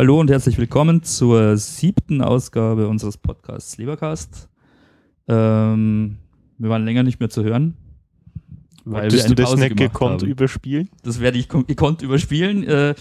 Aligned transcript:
Hallo 0.00 0.18
und 0.18 0.30
herzlich 0.30 0.56
willkommen 0.56 1.02
zur 1.02 1.58
siebten 1.58 2.22
Ausgabe 2.22 2.88
unseres 2.88 3.18
Podcasts 3.18 3.76
Lebercast. 3.76 4.48
Ähm, 5.28 6.16
wir 6.56 6.70
waren 6.70 6.86
länger 6.86 7.02
nicht 7.02 7.20
mehr 7.20 7.28
zu 7.28 7.44
hören. 7.44 7.76
Weil 8.86 9.02
Wolltest 9.02 9.28
du 9.28 9.34
das 9.34 9.54
nicht 9.56 9.76
gekonnt 9.76 10.22
haben. 10.22 10.30
überspielen? 10.30 10.88
Das 11.02 11.20
werde 11.20 11.36
ich 11.36 11.50
gekonnt 11.50 12.00
überspielen. 12.00 12.64
Äh, 12.64 12.94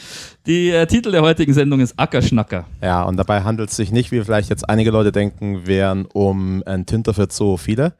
die 0.45 0.71
äh, 0.71 0.87
Titel 0.87 1.11
der 1.11 1.21
heutigen 1.21 1.53
Sendung 1.53 1.79
ist 1.79 1.97
Ackerschnacker. 1.97 2.65
Ja, 2.81 3.03
und 3.03 3.15
dabei 3.15 3.43
handelt 3.43 3.69
es 3.69 3.77
sich 3.77 3.93
nicht, 3.93 4.11
wie 4.11 4.21
vielleicht 4.21 4.49
jetzt 4.49 4.69
einige 4.69 4.91
Leute 4.91 5.13
denken, 5.13 5.65
wären 5.67 6.05
um 6.05 6.63
ein 6.65 6.85
Tinter 6.85 7.13
für 7.13 7.27
so 7.31 7.55
viele, 7.55 7.93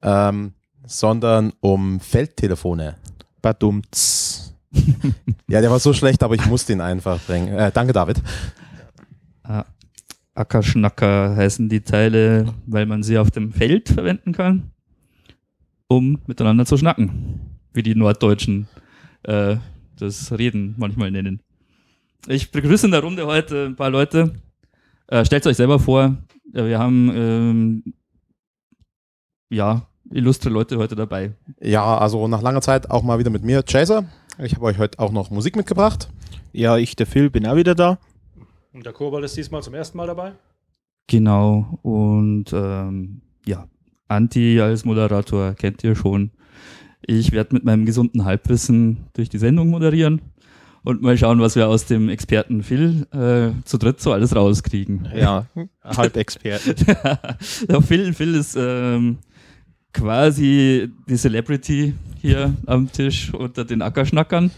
ähm, 0.00 0.54
sondern 0.86 1.52
um 1.60 2.00
Feldtelefone. 2.00 2.96
Badumts. 3.42 4.53
ja, 5.48 5.60
der 5.60 5.70
war 5.70 5.78
so 5.78 5.92
schlecht, 5.92 6.22
aber 6.22 6.34
ich 6.34 6.46
musste 6.46 6.72
ihn 6.72 6.80
einfach 6.80 7.20
bringen. 7.20 7.48
Äh, 7.48 7.70
danke, 7.72 7.92
David. 7.92 8.22
Ah, 9.42 9.64
Ackerschnacker 10.34 11.36
heißen 11.36 11.68
die 11.68 11.82
Teile, 11.82 12.52
weil 12.66 12.86
man 12.86 13.02
sie 13.02 13.18
auf 13.18 13.30
dem 13.30 13.52
Feld 13.52 13.88
verwenden 13.88 14.32
kann 14.32 14.74
um 15.88 16.18
miteinander 16.26 16.66
zu 16.66 16.76
schnacken, 16.76 17.58
wie 17.72 17.82
die 17.82 17.94
Norddeutschen 17.94 18.68
äh, 19.22 19.56
das 19.98 20.32
Reden 20.32 20.74
manchmal 20.78 21.10
nennen. 21.10 21.40
Ich 22.26 22.50
begrüße 22.50 22.86
in 22.86 22.92
der 22.92 23.02
Runde 23.02 23.26
heute 23.26 23.66
ein 23.66 23.76
paar 23.76 23.90
Leute. 23.90 24.34
Äh, 25.08 25.24
stellt 25.24 25.46
euch 25.46 25.56
selber 25.56 25.78
vor, 25.78 26.16
wir 26.44 26.78
haben 26.78 27.12
ähm, 27.14 27.94
ja 29.50 29.86
illustre 30.10 30.50
Leute 30.50 30.78
heute 30.78 30.94
dabei. 30.94 31.32
Ja, 31.60 31.98
also 31.98 32.28
nach 32.28 32.42
langer 32.42 32.60
Zeit 32.60 32.90
auch 32.90 33.02
mal 33.02 33.18
wieder 33.18 33.30
mit 33.30 33.42
mir, 33.42 33.62
Chaser. 33.62 34.04
Ich 34.38 34.54
habe 34.54 34.64
euch 34.64 34.78
heute 34.78 34.98
auch 34.98 35.12
noch 35.12 35.30
Musik 35.30 35.54
mitgebracht. 35.56 36.08
Ja, 36.52 36.76
ich, 36.76 36.96
der 36.96 37.06
Phil, 37.06 37.30
bin 37.30 37.46
auch 37.46 37.56
wieder 37.56 37.74
da. 37.74 37.98
Und 38.72 38.84
der 38.84 38.92
Kobold 38.92 39.24
ist 39.24 39.36
diesmal 39.36 39.62
zum 39.62 39.74
ersten 39.74 39.96
Mal 39.96 40.08
dabei. 40.08 40.32
Genau, 41.06 41.78
und 41.82 42.46
ähm, 42.52 43.20
ja, 43.46 43.68
Anti 44.08 44.60
als 44.60 44.84
Moderator 44.84 45.54
kennt 45.54 45.84
ihr 45.84 45.94
schon. 45.94 46.32
Ich 47.06 47.32
werde 47.32 47.54
mit 47.54 47.64
meinem 47.64 47.84
gesunden 47.84 48.24
Halbwissen 48.24 49.06
durch 49.12 49.28
die 49.28 49.38
Sendung 49.38 49.68
moderieren 49.68 50.22
und 50.82 51.02
mal 51.02 51.16
schauen, 51.16 51.40
was 51.40 51.54
wir 51.54 51.68
aus 51.68 51.86
dem 51.86 52.08
Experten 52.08 52.62
Phil 52.62 53.06
äh, 53.12 53.62
zu 53.64 53.78
dritt 53.78 54.00
so 54.00 54.12
alles 54.12 54.34
rauskriegen. 54.34 55.08
Ja, 55.14 55.46
Halbexperten. 55.84 56.74
ja, 57.68 57.80
Phil, 57.80 58.12
Phil 58.14 58.34
ist 58.34 58.56
ähm, 58.58 59.18
quasi 59.94 60.90
die 61.08 61.16
Celebrity 61.16 61.94
hier 62.20 62.54
am 62.66 62.92
Tisch 62.92 63.32
unter 63.32 63.64
den 63.64 63.80
Ackerschnackern. 63.80 64.50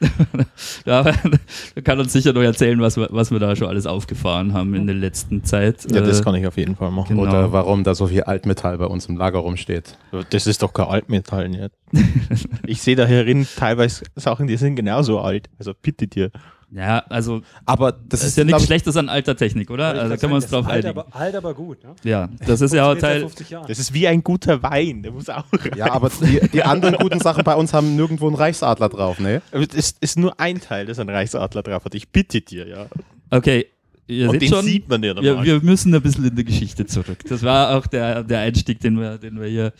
ja, 0.86 1.02
da 1.02 1.80
kann 1.82 1.98
uns 1.98 2.12
sicher 2.12 2.32
noch 2.32 2.42
erzählen, 2.42 2.80
was 2.80 2.96
wir, 2.96 3.08
was 3.10 3.32
wir 3.32 3.40
da 3.40 3.56
schon 3.56 3.66
alles 3.66 3.84
aufgefahren 3.84 4.52
haben 4.52 4.74
in 4.74 4.86
der 4.86 4.94
letzten 4.94 5.42
Zeit. 5.42 5.90
Ja, 5.90 6.00
das 6.00 6.20
äh, 6.20 6.22
kann 6.22 6.36
ich 6.36 6.46
auf 6.46 6.56
jeden 6.56 6.76
Fall 6.76 6.92
machen. 6.92 7.16
Genau. 7.16 7.22
Oder 7.22 7.52
warum 7.52 7.82
da 7.82 7.96
so 7.96 8.06
viel 8.06 8.22
Altmetall 8.22 8.78
bei 8.78 8.84
uns 8.84 9.06
im 9.06 9.16
Lager 9.16 9.40
rumsteht. 9.40 9.98
Das 10.30 10.46
ist 10.46 10.62
doch 10.62 10.72
kein 10.72 10.86
Altmetall 10.86 11.52
jetzt. 11.52 11.76
ich 12.66 12.80
sehe 12.80 12.94
da 12.94 13.06
herin 13.06 13.46
teilweise 13.56 14.04
Sachen, 14.14 14.46
die 14.46 14.56
sind 14.56 14.76
genauso 14.76 15.18
alt. 15.18 15.48
Also 15.58 15.72
bitte 15.80 16.06
dir. 16.06 16.30
Ja, 16.70 16.98
also, 17.08 17.40
aber 17.64 17.92
das, 17.92 18.20
ist, 18.20 18.28
ist 18.28 18.36
ja 18.36 18.44
nichts 18.44 18.64
Schlechtes 18.64 18.96
an 18.96 19.08
alter 19.08 19.36
Technik, 19.36 19.70
oder? 19.70 19.88
Also 19.88 20.16
kann 20.16 20.28
man 20.28 20.36
uns 20.36 20.48
drauf 20.48 20.66
alt 20.66 20.84
einigen. 20.84 20.98
Aber, 20.98 21.16
alt, 21.16 21.34
aber 21.34 21.54
gut. 21.54 21.82
Ne? 21.82 21.94
Ja, 22.04 22.28
das 22.46 22.60
ist 22.60 22.74
ja 22.74 22.90
auch 22.90 22.94
Teil. 22.94 23.26
Das 23.66 23.78
ist 23.78 23.94
wie 23.94 24.06
ein 24.06 24.22
guter 24.22 24.62
Wein, 24.62 25.02
der 25.02 25.12
muss 25.12 25.30
auch. 25.30 25.44
Ja, 25.74 25.92
aber 25.92 26.10
die, 26.10 26.46
die 26.52 26.62
anderen 26.64 26.96
guten 26.96 27.20
Sachen 27.20 27.42
bei 27.42 27.54
uns 27.54 27.72
haben 27.72 27.96
nirgendwo 27.96 28.26
einen 28.26 28.36
Reichsadler 28.36 28.90
drauf, 28.90 29.18
ne? 29.18 29.40
Es 29.74 29.94
ist 30.00 30.18
nur 30.18 30.38
ein 30.38 30.60
Teil, 30.60 30.84
das 30.84 30.98
ein 30.98 31.08
Reichsadler 31.08 31.62
drauf 31.62 31.86
hat. 31.86 31.94
Ich 31.94 32.10
bitte 32.10 32.42
dir, 32.42 32.68
ja. 32.68 32.86
Okay, 33.30 33.66
Ihr 34.06 34.30
und 34.30 34.40
den 34.40 34.48
schon, 34.48 34.64
sieht 34.64 34.88
man 34.88 35.02
ja 35.02 35.14
wir, 35.20 35.44
wir, 35.44 35.60
müssen 35.60 35.94
ein 35.94 36.00
bisschen 36.00 36.24
in 36.24 36.34
die 36.34 36.44
Geschichte 36.44 36.86
zurück. 36.86 37.18
Das 37.28 37.42
war 37.42 37.76
auch 37.76 37.86
der, 37.86 38.22
der 38.24 38.40
Einstieg, 38.40 38.80
den 38.80 38.98
wir, 38.98 39.18
den 39.18 39.38
wir 39.38 39.48
hier 39.48 39.72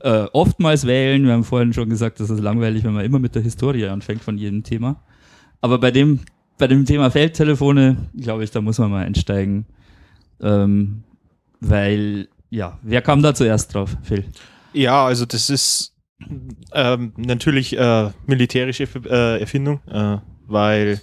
äh, 0.00 0.26
oftmals 0.32 0.88
wählen. 0.88 1.24
Wir 1.24 1.32
haben 1.32 1.44
vorhin 1.44 1.72
schon 1.72 1.88
gesagt, 1.88 2.18
das 2.18 2.28
ist 2.28 2.40
langweilig, 2.40 2.82
wenn 2.82 2.94
man 2.94 3.04
immer 3.04 3.20
mit 3.20 3.36
der 3.36 3.42
Historie 3.42 3.86
anfängt 3.86 4.24
von 4.24 4.38
jedem 4.38 4.64
Thema. 4.64 4.96
Aber 5.60 5.78
bei 5.78 5.92
dem 5.92 6.20
bei 6.58 6.66
dem 6.66 6.84
Thema 6.84 7.10
Feldtelefone, 7.10 7.96
glaube 8.16 8.44
ich, 8.44 8.50
da 8.50 8.60
muss 8.60 8.78
man 8.78 8.90
mal 8.90 9.04
einsteigen. 9.04 9.66
Ähm, 10.40 11.02
weil, 11.60 12.28
ja, 12.50 12.78
wer 12.82 13.02
kam 13.02 13.22
da 13.22 13.34
zuerst 13.34 13.74
drauf, 13.74 13.96
Phil? 14.02 14.24
Ja, 14.72 15.06
also 15.06 15.26
das 15.26 15.50
ist 15.50 15.94
ähm, 16.72 17.12
natürlich 17.16 17.76
äh, 17.76 18.10
militärische 18.26 18.88
äh, 19.04 19.40
Erfindung, 19.40 19.80
äh, 19.86 20.18
weil 20.46 21.00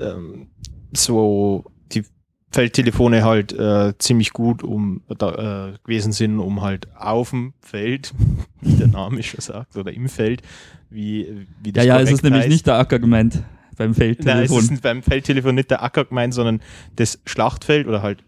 ähm, 0.00 0.48
so 0.92 1.64
die 1.92 2.04
Feldtelefone 2.50 3.24
halt 3.24 3.52
äh, 3.52 3.94
ziemlich 3.98 4.32
gut 4.32 4.62
um 4.62 5.02
äh, 5.08 5.72
gewesen 5.84 6.12
sind, 6.12 6.38
um 6.38 6.62
halt 6.62 6.88
auf 6.96 7.30
dem 7.30 7.54
Feld, 7.60 8.12
wie 8.60 8.74
der 8.74 8.88
Name 8.88 9.22
schon 9.22 9.40
sagt, 9.40 9.76
oder 9.76 9.92
im 9.92 10.08
Feld, 10.08 10.42
wie, 10.90 11.46
wie 11.62 11.72
das 11.72 11.84
Ja, 11.84 11.96
ja, 11.96 12.02
es 12.02 12.10
ist 12.10 12.22
nämlich 12.22 12.48
nicht 12.48 12.66
der 12.66 12.78
Acker 12.78 12.98
gemeint 12.98 13.42
beim 13.76 13.94
Feldtelefon. 13.94 14.56
Nein, 14.56 14.64
es 14.64 14.70
ist 14.70 14.82
beim 14.82 15.02
Feldtelefon 15.02 15.54
nicht 15.54 15.70
der 15.70 15.82
Acker 15.82 16.04
gemeint, 16.04 16.34
sondern 16.34 16.60
das 16.96 17.20
Schlachtfeld 17.26 17.86
oder 17.86 18.02
halt 18.02 18.24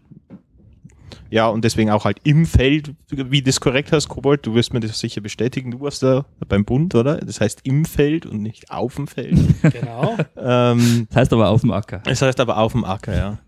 ja, 1.29 1.47
und 1.47 1.63
deswegen 1.65 1.89
auch 1.89 2.05
halt 2.05 2.19
im 2.23 2.45
Feld, 2.45 2.93
wie 3.09 3.41
das 3.41 3.59
korrekt 3.59 3.91
heißt, 3.91 4.07
Kobold, 4.07 4.45
du 4.45 4.55
wirst 4.55 4.73
mir 4.73 4.79
das 4.79 4.99
sicher 4.99 5.21
bestätigen, 5.21 5.71
du 5.71 5.81
warst 5.81 6.03
da 6.03 6.25
beim 6.47 6.63
Bund, 6.63 6.95
oder? 6.95 7.17
Das 7.17 7.41
heißt 7.41 7.61
im 7.63 7.85
Feld 7.85 8.25
und 8.25 8.41
nicht 8.41 8.71
auf 8.71 8.95
dem 8.95 9.07
Feld. 9.07 9.37
Genau. 9.77 10.15
ähm, 10.37 11.07
das 11.09 11.17
heißt 11.17 11.33
aber 11.33 11.49
auf 11.49 11.61
dem 11.61 11.71
Acker. 11.71 11.99
Das 12.05 12.21
heißt 12.21 12.39
aber 12.39 12.57
auf 12.57 12.71
dem 12.71 12.85
Acker, 12.85 13.15
ja. 13.15 13.39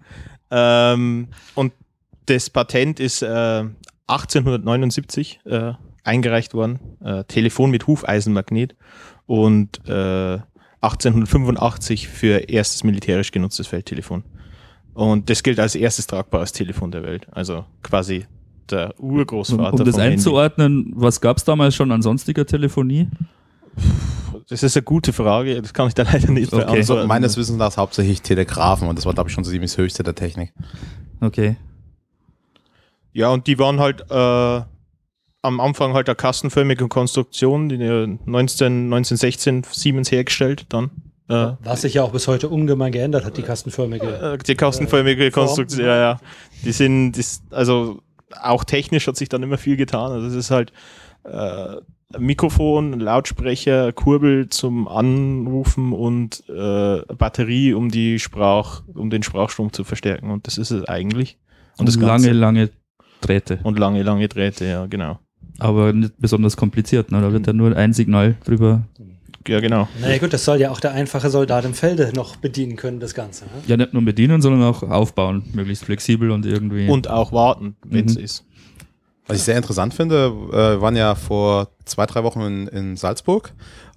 Ähm, 0.52 1.30
und 1.56 1.74
das 2.26 2.50
Patent 2.50 3.00
ist 3.00 3.22
äh, 3.22 3.64
1879 4.08 5.40
äh, 5.46 5.74
eingereicht 6.04 6.54
worden, 6.54 6.80
äh, 7.04 7.24
Telefon 7.26 7.72
mit 7.72 7.88
Hufeisenmagnet 7.88 8.76
und 9.26 9.88
äh, 9.88 10.40
1885 10.82 12.08
für 12.08 12.50
erstes 12.50 12.84
militärisch 12.84 13.32
genutztes 13.32 13.68
Feldtelefon. 13.68 14.24
Und 14.94 15.30
das 15.30 15.44
gilt 15.44 15.60
als 15.60 15.76
erstes 15.76 16.08
tragbares 16.08 16.52
Telefon 16.52 16.92
der 16.92 17.04
Welt. 17.04 17.28
Also 17.32 17.66
quasi 17.84 18.26
der 18.70 19.00
Urgroßvater. 19.00 19.74
Um, 19.74 19.80
um 19.80 19.86
das 19.86 19.98
einzuordnen, 19.98 20.84
Handy. 20.84 20.94
was 20.96 21.22
gab 21.22 21.38
es 21.38 21.44
damals 21.44 21.76
schon 21.76 21.92
an 21.92 22.02
sonstiger 22.02 22.46
Telefonie? 22.46 23.08
Das 24.50 24.64
ist 24.64 24.76
eine 24.76 24.84
gute 24.84 25.14
Frage, 25.14 25.62
das 25.62 25.74
kann 25.74 25.88
ich 25.88 25.94
da 25.94 26.04
leider 26.04 26.32
nicht 26.32 26.52
okay. 26.52 26.64
beantworten. 26.64 26.92
Also 27.00 27.08
meines 27.08 27.38
Wissens 27.38 27.58
nach 27.58 27.76
hauptsächlich 27.78 28.22
Telegrafen 28.22 28.88
und 28.88 28.98
das 28.98 29.06
war, 29.06 29.14
glaube 29.14 29.30
ich, 29.30 29.34
schon 29.34 29.44
so 29.44 29.52
ziemlich 29.52 29.72
das 29.72 29.78
Höchste 29.78 30.04
der 30.04 30.16
Technik. 30.16 30.54
Okay. 31.22 31.56
Ja, 33.14 33.30
und 33.30 33.48
die 33.48 33.60
waren 33.60 33.80
halt 33.80 34.02
äh, 34.10 34.62
am 35.42 35.60
Anfang 35.60 35.94
halt 35.94 36.10
eine 36.10 36.16
kastenförmige 36.16 36.88
Konstruktion, 36.88 37.70
die 37.70 37.78
19, 37.78 38.86
1916 38.86 39.64
Siemens 39.72 40.12
hergestellt 40.12 40.66
dann. 40.70 40.92
Äh, 41.30 41.54
Was 41.64 41.82
sich 41.82 41.94
ja 41.94 42.04
auch 42.04 42.12
bis 42.12 42.28
heute 42.28 42.50
ungemein 42.50 42.92
geändert 42.92 43.24
hat, 43.24 43.38
die 43.38 43.44
kastenförmige. 43.44 44.08
Äh, 44.08 44.38
die 44.40 44.56
kastenförmige 44.56 45.28
äh, 45.28 45.32
Konstruktion, 45.32 45.86
ja, 45.86 45.98
ja. 45.98 46.20
Die 46.64 46.72
sind, 46.72 47.14
das, 47.14 47.44
also 47.52 48.02
auch 48.42 48.64
technisch 48.64 49.08
hat 49.08 49.16
sich 49.16 49.30
dann 49.30 49.44
immer 49.44 49.58
viel 49.58 49.78
getan. 49.78 50.12
Also 50.12 50.28
es 50.28 50.34
ist 50.34 50.52
halt 50.52 50.74
äh, 51.24 51.78
Mikrofon, 52.18 53.00
Lautsprecher, 53.00 53.94
Kurbel 53.94 54.50
zum 54.50 54.88
Anrufen 54.88 55.94
und 55.94 56.44
äh, 56.50 57.02
Batterie, 57.16 57.74
um 57.74 57.90
die 57.90 58.18
Sprach, 58.20 58.82
um 58.94 59.12
den 59.12 59.22
Sprachstrom 59.22 59.72
zu 59.72 59.84
verstärken. 59.84 60.32
Und 60.32 60.48
das 60.48 60.58
ist 60.58 60.72
es 60.72 60.84
eigentlich. 60.86 61.38
Und, 61.78 61.82
und 61.82 61.90
das 61.90 61.96
lange, 61.96 62.08
Ganze. 62.08 62.32
lange 62.32 62.70
Drähte. 63.22 63.60
Und 63.64 63.78
lange, 63.78 64.02
lange 64.02 64.28
Drähte, 64.28 64.66
ja, 64.66 64.88
genau 64.88 65.20
aber 65.60 65.94
nicht 65.94 66.14
besonders 66.20 66.58
kompliziert. 66.58 67.12
Ne? 67.12 67.22
Da 67.22 67.32
wird 67.32 67.48
ja 67.48 67.54
nur 67.54 67.76
ein 67.76 67.94
Signal 67.94 68.36
drüber. 68.46 68.84
Ja, 69.48 69.60
genau. 69.60 69.88
Naja 70.00 70.18
gut, 70.18 70.34
das 70.34 70.46
soll 70.46 70.60
ja 70.60 70.70
auch 70.70 70.80
der 70.80 70.92
einfache 70.92 71.30
Soldat 71.30 71.66
im 71.66 71.74
Felde 71.74 72.12
noch 72.14 72.36
bedienen 72.36 72.76
können, 72.76 73.00
das 73.00 73.14
Ganze. 73.14 73.46
Ne? 73.46 73.52
Ja, 73.68 73.78
nicht 73.78 73.94
nur 73.94 74.04
bedienen, 74.04 74.42
sondern 74.42 74.64
auch 74.64 74.84
aufbauen, 74.84 75.44
möglichst 75.54 75.86
flexibel 75.86 76.32
und 76.32 76.46
irgendwie. 76.46 76.88
Und 76.88 77.10
auch 77.10 77.32
warten, 77.32 77.76
wenn 77.84 78.06
es 78.06 78.18
mhm. 78.18 78.24
ist. 78.24 78.46
Was 79.28 79.38
ich 79.38 79.44
sehr 79.44 79.58
interessant 79.58 79.94
finde, 79.94 80.34
äh, 80.52 80.82
waren 80.82 80.96
ja 80.96 81.16
vor 81.16 81.70
zwei, 81.86 82.06
drei 82.06 82.24
Wochen 82.24 82.42
in, 82.42 82.68
in 82.68 82.98
Salzburg 82.98 83.54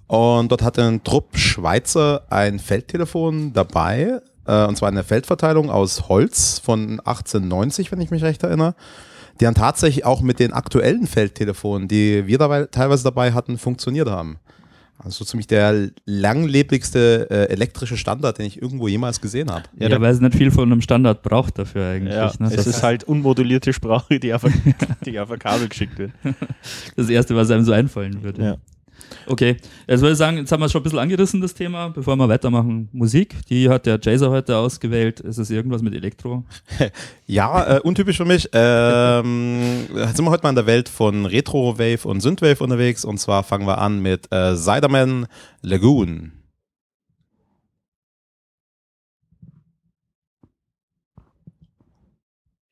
und 0.07 0.51
dort 0.51 0.61
hatte 0.61 0.83
ein 0.83 1.03
Trupp 1.03 1.37
Schweizer 1.37 2.23
ein 2.29 2.59
Feldtelefon 2.59 3.51
dabei, 3.53 4.21
äh, 4.45 4.65
und 4.65 4.77
zwar 4.77 4.89
eine 4.89 5.03
Feldverteilung 5.03 5.69
aus 5.69 6.07
Holz 6.07 6.59
von 6.59 6.99
1890, 6.99 7.91
wenn 7.91 8.01
ich 8.01 8.11
mich 8.11 8.23
recht 8.23 8.43
erinnere 8.43 8.75
die 9.39 9.45
dann 9.45 9.55
tatsächlich 9.55 10.05
auch 10.05 10.21
mit 10.21 10.39
den 10.39 10.53
aktuellen 10.53 11.07
Feldtelefonen, 11.07 11.87
die 11.87 12.27
wir 12.27 12.37
dabei, 12.37 12.65
teilweise 12.65 13.03
dabei 13.03 13.33
hatten, 13.33 13.57
funktioniert 13.57 14.09
haben. 14.09 14.37
Also 14.99 15.19
so 15.19 15.25
ziemlich 15.25 15.47
der 15.47 15.89
langlebigste 16.05 17.27
äh, 17.29 17.51
elektrische 17.51 17.97
Standard, 17.97 18.37
den 18.37 18.45
ich 18.45 18.61
irgendwo 18.61 18.87
jemals 18.87 19.19
gesehen 19.19 19.51
habe. 19.51 19.63
Ja, 19.77 19.89
ja, 19.89 19.99
weil 19.99 20.13
es 20.13 20.21
nicht 20.21 20.35
viel 20.35 20.49
von 20.49 20.71
einem 20.71 20.81
Standard 20.81 21.23
braucht 21.23 21.59
dafür 21.59 21.87
eigentlich. 21.87 22.13
Ja, 22.13 22.31
ne? 22.39 22.49
Es 22.53 22.67
ist 22.67 22.83
halt 22.83 23.03
unmodulierte 23.03 23.73
Sprache, 23.73 24.19
die 24.19 24.33
auf, 24.33 24.45
die 25.05 25.19
auf 25.19 25.29
ein 25.29 25.39
Kabel 25.39 25.67
geschickt 25.67 25.97
wird. 25.97 26.11
Das 26.95 27.09
Erste, 27.09 27.35
was 27.35 27.51
einem 27.51 27.65
so 27.65 27.73
einfallen 27.73 28.23
würde. 28.23 28.43
Ja. 28.43 28.57
Okay, 29.25 29.57
jetzt 29.87 30.01
würde 30.01 30.11
ich 30.13 30.17
sagen, 30.17 30.37
jetzt 30.37 30.51
haben 30.51 30.61
wir 30.61 30.69
schon 30.69 30.81
ein 30.81 30.83
bisschen 30.83 30.99
angerissen, 30.99 31.41
das 31.41 31.53
Thema. 31.53 31.89
Bevor 31.89 32.15
wir 32.15 32.27
weitermachen, 32.27 32.89
Musik, 32.91 33.35
die 33.49 33.69
hat 33.69 33.85
der 33.85 33.99
Jaser 34.01 34.29
heute 34.29 34.57
ausgewählt. 34.57 35.19
Ist 35.19 35.37
es 35.37 35.49
irgendwas 35.49 35.81
mit 35.81 35.93
Elektro? 35.93 36.43
Ja, 37.25 37.77
äh, 37.77 37.79
untypisch 37.79 38.17
für 38.17 38.25
mich. 38.25 38.49
Ähm, 38.51 39.87
sind 39.87 40.25
wir 40.25 40.29
heute 40.29 40.43
mal 40.43 40.49
in 40.49 40.55
der 40.55 40.65
Welt 40.65 40.89
von 40.89 41.25
Retro-Wave 41.25 42.05
und 42.05 42.19
Synthwave 42.19 42.61
unterwegs. 42.61 43.05
Und 43.05 43.17
zwar 43.17 43.43
fangen 43.43 43.65
wir 43.65 43.77
an 43.77 44.01
mit 44.01 44.31
äh, 44.31 44.55
Siderman 44.55 45.27
Lagoon. 45.61 46.33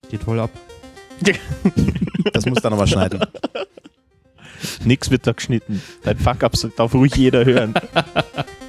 Geht 0.09 0.23
voll 0.23 0.39
ab. 0.39 0.51
Das 2.33 2.45
muss 2.45 2.61
dann 2.61 2.73
aber 2.73 2.85
schneiden. 2.85 3.19
Nix 4.83 5.11
wird 5.11 5.27
da 5.27 5.31
geschnitten. 5.31 5.81
Dein 6.03 6.17
Fuck-up 6.17 6.53
darf 6.75 6.93
ruhig 6.93 7.15
jeder 7.15 7.45
hören. 7.45 7.73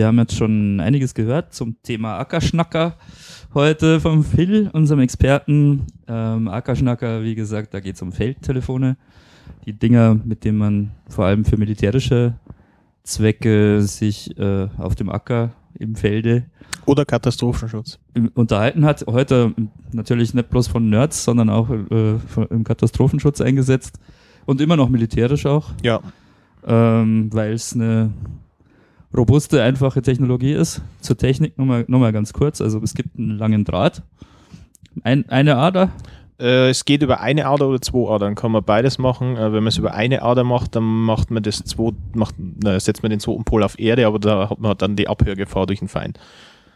Wir 0.00 0.06
haben 0.06 0.18
jetzt 0.18 0.34
schon 0.34 0.80
einiges 0.80 1.12
gehört 1.12 1.52
zum 1.52 1.76
Thema 1.82 2.16
Ackerschnacker 2.16 2.96
heute 3.52 4.00
vom 4.00 4.24
Phil, 4.24 4.70
unserem 4.72 5.00
Experten. 5.00 5.82
Ähm, 6.08 6.48
Ackerschnacker, 6.48 7.22
wie 7.22 7.34
gesagt, 7.34 7.74
da 7.74 7.80
geht 7.80 7.96
es 7.96 8.00
um 8.00 8.10
Feldtelefone. 8.10 8.96
Die 9.66 9.74
Dinger, 9.74 10.14
mit 10.24 10.44
denen 10.46 10.56
man 10.56 10.92
vor 11.06 11.26
allem 11.26 11.44
für 11.44 11.58
militärische 11.58 12.32
Zwecke 13.02 13.82
sich 13.82 14.38
äh, 14.38 14.68
auf 14.78 14.94
dem 14.94 15.10
Acker 15.10 15.50
im 15.78 15.94
Felde 15.94 16.46
Oder 16.86 17.04
Katastrophenschutz. 17.04 17.98
unterhalten 18.32 18.86
hat. 18.86 19.04
Heute 19.06 19.52
natürlich 19.92 20.32
nicht 20.32 20.48
bloß 20.48 20.68
von 20.68 20.88
Nerds, 20.88 21.24
sondern 21.24 21.50
auch 21.50 21.68
äh, 21.68 22.14
im 22.48 22.64
Katastrophenschutz 22.64 23.42
eingesetzt 23.42 24.00
und 24.46 24.62
immer 24.62 24.76
noch 24.76 24.88
militärisch 24.88 25.44
auch 25.44 25.68
Ja. 25.82 26.00
ähm, 26.66 27.28
weil 27.34 27.52
es 27.52 27.74
eine 27.74 28.12
robuste, 29.16 29.62
einfache 29.62 30.02
Technologie 30.02 30.52
ist. 30.52 30.82
Zur 31.00 31.16
Technik 31.16 31.58
nochmal 31.58 31.84
noch 31.88 31.98
mal 31.98 32.12
ganz 32.12 32.32
kurz. 32.32 32.60
Also 32.60 32.80
es 32.82 32.94
gibt 32.94 33.18
einen 33.18 33.38
langen 33.38 33.64
Draht, 33.64 34.02
ein, 35.02 35.28
eine 35.28 35.56
Ader. 35.56 35.90
Äh, 36.38 36.70
es 36.70 36.84
geht 36.84 37.02
über 37.02 37.20
eine 37.20 37.46
Ader 37.46 37.68
oder 37.68 37.80
zwei 37.80 38.10
Adern, 38.10 38.34
kann 38.34 38.52
man 38.52 38.64
beides 38.64 38.98
machen. 38.98 39.36
Äh, 39.36 39.52
wenn 39.52 39.62
man 39.62 39.68
es 39.68 39.78
über 39.78 39.94
eine 39.94 40.22
Ader 40.22 40.44
macht, 40.44 40.74
dann 40.76 40.84
macht 40.84 41.30
man 41.30 41.42
das 41.42 41.58
zwei, 41.64 41.92
macht, 42.14 42.34
na, 42.38 42.78
setzt 42.80 43.02
man 43.02 43.10
den 43.10 43.20
zweiten 43.20 43.44
Pol 43.44 43.62
auf 43.62 43.78
Erde, 43.78 44.06
aber 44.06 44.18
da 44.18 44.48
hat 44.50 44.58
man 44.58 44.76
dann 44.78 44.96
die 44.96 45.08
Abhörgefahr 45.08 45.66
durch 45.66 45.80
den 45.80 45.88
Feind. 45.88 46.18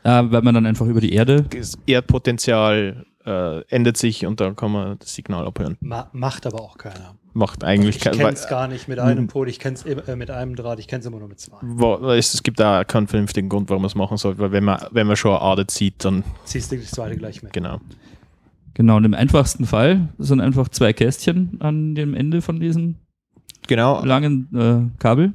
Äh, 0.03 0.23
weil 0.26 0.43
man 0.43 0.55
dann 0.55 0.67
einfach 0.67 0.87
über 0.87 1.00
die 1.00 1.12
Erde. 1.12 1.47
Das 1.49 1.79
Erdpotenzial 1.87 3.07
äh, 3.25 3.61
ändert 3.69 3.97
sich 3.97 4.26
und 4.26 4.41
dann 4.41 4.55
kann 4.55 4.71
man 4.71 4.99
das 4.99 5.14
Signal 5.14 5.47
abhören. 5.47 5.79
Ma 5.81 6.11
macht 6.12 6.47
aber 6.47 6.61
auch 6.61 6.76
keiner. 6.76 7.14
Macht 7.37 7.64
eigentlich 7.64 7.97
Ich 7.97 8.03
kein- 8.03 8.12
kenne 8.14 8.31
es 8.33 8.47
gar 8.49 8.69
nicht 8.69 8.87
mit 8.87 9.00
einem 9.00 9.25
Mhm. 9.25 9.29
Pol, 9.29 9.49
ich 9.49 9.59
kenne 9.59 9.75
es 9.75 9.83
äh, 9.85 10.14
mit 10.17 10.31
einem 10.31 10.55
Draht, 10.55 10.79
ich 10.79 10.87
kenne 10.87 11.00
es 11.00 11.07
immer 11.07 11.19
nur 11.19 11.29
mit 11.29 11.41
zwei. 11.41 11.57
Wa- 11.62 12.14
Es, 12.14 12.33
es 12.33 12.43
gibt 12.45 12.61
da 12.61 12.85
keinen 12.85 13.09
vernünftigen 13.09 13.49
Grund, 13.49 13.69
warum 13.71 13.83
man 13.83 13.88
es 13.88 13.97
machen 13.97 14.17
sollte, 14.17 14.38
weil 14.38 14.53
wenn 14.53 14.62
man, 14.64 14.81
wenn 14.93 15.07
man 15.09 15.17
schon 15.17 15.33
eine 15.33 15.41
Ader 15.41 15.67
zieht, 15.67 16.05
dann 16.05 16.23
Ziehst 16.45 16.71
du 16.71 16.76
das 16.79 16.93
zweite 16.93 17.17
gleich 17.17 17.43
mit. 17.43 17.53
genau. 17.53 17.81
Genau, 18.75 18.97
und 18.97 19.05
im 19.05 19.14
einfachsten 19.14 19.67
Fall 19.67 20.09
sind 20.19 20.41
einfach 20.41 20.69
zwei 20.69 20.93
Kästchen 20.93 21.59
an 21.61 21.95
dem 21.97 22.14
Ende 22.14 22.41
von 22.41 22.59
diesem 22.61 22.97
Genau. 23.67 24.05
langen 24.05 24.49
äh, 24.55 25.00
Kabel. 25.00 25.33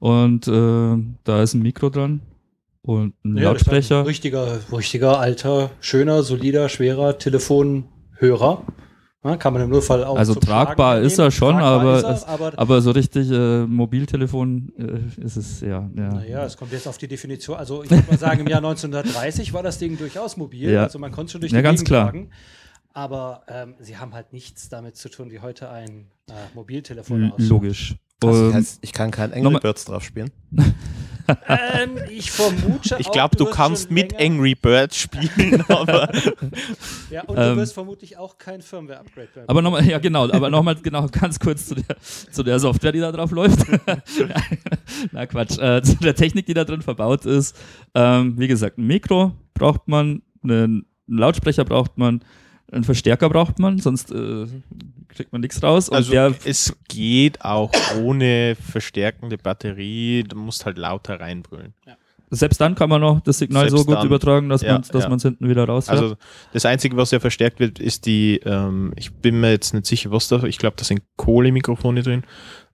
Und 0.00 0.46
äh, 0.48 0.96
da 1.24 1.42
ist 1.42 1.54
ein 1.54 1.62
Mikro 1.62 1.90
dran 1.90 2.20
und 2.82 3.14
ein 3.24 3.36
Ja, 3.36 3.44
Lautsprecher. 3.44 4.00
Ein 4.00 4.06
richtiger, 4.06 4.58
richtiger, 4.72 5.18
alter, 5.18 5.70
schöner, 5.80 6.22
solider, 6.22 6.68
schwerer 6.68 7.18
Telefonhörer. 7.18 8.62
Ja, 9.24 9.36
kann 9.36 9.52
man 9.52 9.62
im 9.62 9.70
Notfall 9.70 10.04
auch 10.04 10.16
Also 10.16 10.34
tragbar 10.34 10.94
Tragen 10.94 11.06
ist 11.06 11.18
er 11.18 11.30
schon, 11.32 11.56
aber 11.56 11.96
ist 11.98 12.22
er, 12.22 12.28
aber 12.28 12.52
Aber 12.56 12.80
so 12.80 12.92
richtig 12.92 13.28
äh, 13.30 13.66
Mobiltelefon 13.66 14.72
äh, 14.78 15.22
ist 15.24 15.36
es 15.36 15.60
ja. 15.60 15.90
ja. 15.96 16.14
Naja, 16.14 16.44
es 16.44 16.56
kommt 16.56 16.70
jetzt 16.72 16.86
auf 16.86 16.98
die 16.98 17.08
Definition. 17.08 17.56
Also 17.56 17.82
ich 17.82 17.90
würde 17.90 18.04
mal 18.08 18.16
sagen, 18.18 18.40
im 18.40 18.46
Jahr 18.46 18.58
1930 18.64 19.52
war 19.52 19.62
das 19.64 19.78
Ding 19.78 19.98
durchaus 19.98 20.36
mobil. 20.36 20.70
Ja. 20.70 20.84
Also 20.84 20.98
man 21.00 21.10
konnte 21.10 21.32
schon 21.32 21.40
durch 21.40 21.52
Ja, 21.52 21.58
die 21.58 21.62
ganz 21.64 21.80
Gegend 21.80 21.88
klar. 21.88 22.04
tragen. 22.12 22.30
Aber 22.94 23.42
ähm, 23.48 23.74
sie 23.80 23.96
haben 23.96 24.14
halt 24.14 24.32
nichts 24.32 24.68
damit 24.68 24.96
zu 24.96 25.08
tun, 25.08 25.30
wie 25.32 25.40
heute 25.40 25.68
ein 25.70 26.06
äh, 26.28 26.32
Mobiltelefon 26.54 27.32
aussieht. 27.32 27.48
Logisch. 27.48 27.96
Also, 28.22 28.40
das 28.42 28.48
Ähm, 28.50 28.54
heißt, 28.54 28.78
ich 28.82 28.92
kann 28.92 29.10
kein 29.10 29.32
Angry 29.32 29.58
Birds 29.60 29.84
drauf 29.84 30.04
spielen. 30.04 30.30
Ähm, 31.48 31.90
ich 32.10 32.30
vermute 32.30 32.96
Ich 32.98 33.10
glaube, 33.10 33.36
du 33.36 33.44
wirst 33.46 33.54
kannst 33.56 33.90
mit 33.90 34.12
länger- 34.12 34.34
Angry 34.34 34.54
Birds 34.54 34.96
spielen, 34.96 35.62
aber 35.68 36.10
Ja, 37.10 37.22
und 37.24 37.36
du 37.36 37.42
Ähm, 37.42 37.56
wirst 37.56 37.74
vermutlich 37.74 38.16
auch 38.16 38.38
kein 38.38 38.62
Firmware-Upgrade 38.62 39.28
mehr 39.34 39.44
aber 39.46 39.62
nochmal, 39.62 39.84
ja 39.86 39.98
genau, 39.98 40.28
aber 40.30 40.50
nochmal 40.50 40.76
genau 40.76 41.06
ganz 41.08 41.38
kurz 41.38 41.66
zu 41.66 41.74
der, 41.74 41.96
zu 42.00 42.42
der 42.42 42.58
Software, 42.58 42.92
die 42.92 43.00
da 43.00 43.12
drauf 43.12 43.30
läuft. 43.30 43.58
Na 45.12 45.26
Quatsch, 45.26 45.58
äh, 45.58 45.82
zu 45.82 45.96
der 45.96 46.14
Technik, 46.14 46.46
die 46.46 46.54
da 46.54 46.64
drin 46.64 46.82
verbaut 46.82 47.26
ist. 47.26 47.56
Ähm, 47.94 48.38
wie 48.38 48.48
gesagt, 48.48 48.78
ein 48.78 48.86
Mikro 48.86 49.32
braucht 49.54 49.88
man, 49.88 50.22
einen 50.42 50.86
Lautsprecher 51.06 51.64
braucht 51.64 51.98
man, 51.98 52.22
einen 52.70 52.84
Verstärker 52.84 53.28
braucht 53.28 53.58
man, 53.58 53.78
sonst 53.78 54.12
äh, 54.12 54.46
kriegt 55.08 55.32
man 55.32 55.40
nichts 55.40 55.62
raus. 55.62 55.88
Und 55.88 55.96
also 55.96 56.10
der, 56.10 56.34
es 56.44 56.76
geht 56.88 57.44
auch 57.44 57.72
ohne 58.00 58.56
verstärkende 58.56 59.38
Batterie. 59.38 60.24
Du 60.24 60.36
musst 60.36 60.64
halt 60.66 60.78
lauter 60.78 61.18
reinbrüllen. 61.20 61.74
selbst 62.30 62.60
dann 62.60 62.74
kann 62.74 62.90
man 62.90 63.00
noch 63.00 63.20
das 63.20 63.38
Signal 63.38 63.68
Selbst 63.68 63.78
so 63.78 63.84
gut 63.86 63.96
dann. 63.96 64.06
übertragen, 64.06 64.48
dass 64.48 64.62
Ja, 64.62 64.74
man 64.74 64.82
dass 64.82 65.02
ja. 65.04 65.08
man 65.08 65.16
es 65.16 65.22
hinten 65.22 65.48
wieder 65.48 65.64
raus 65.64 65.88
Also 65.88 66.16
das 66.52 66.64
Einzige, 66.66 66.96
was 66.96 67.10
ja 67.10 67.20
verstärkt 67.20 67.58
wird, 67.58 67.78
ist 67.78 68.04
die, 68.06 68.40
ähm, 68.44 68.92
ich 68.96 69.12
bin 69.14 69.40
mir 69.40 69.50
jetzt 69.50 69.72
nicht 69.74 69.86
sicher, 69.86 70.10
was 70.10 70.28
da, 70.28 70.42
ich 70.44 70.58
glaube, 70.58 70.76
da 70.76 70.84
sind 70.84 71.00
Kohlemikrofone 71.16 72.02
drin 72.02 72.22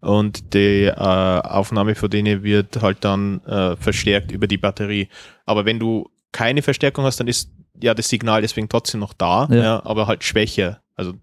und 0.01 0.53
die 0.55 0.85
äh, 0.87 0.93
Aufnahme 0.93 1.95
von 1.95 2.11
denen 2.11 2.43
wird 2.43 2.83
halt 2.83 2.99
dann 3.05 3.41
äh, 3.45 3.77
verstärkt 3.77 4.33
über 4.33 4.47
die 4.47 4.59
Batterie. 4.59 5.09
Aber 5.47 5.65
wenn 5.65 5.79
du 5.79 6.11
keine 6.33 6.63
Verstärkung 6.63 7.05
hast, 7.05 7.21
dann 7.21 7.29
ist 7.29 7.51
ja 7.81 7.95
das 7.95 8.09
Signal 8.09 8.43
deswegen 8.43 8.69
trotzdem 8.69 9.01
noch 9.01 9.13
da, 9.15 9.47
Ja. 9.51 9.57
ja. 9.57 9.87
aber 9.87 10.07
halt 10.09 10.25
schwächer. 10.25 10.81
Also 10.97 11.15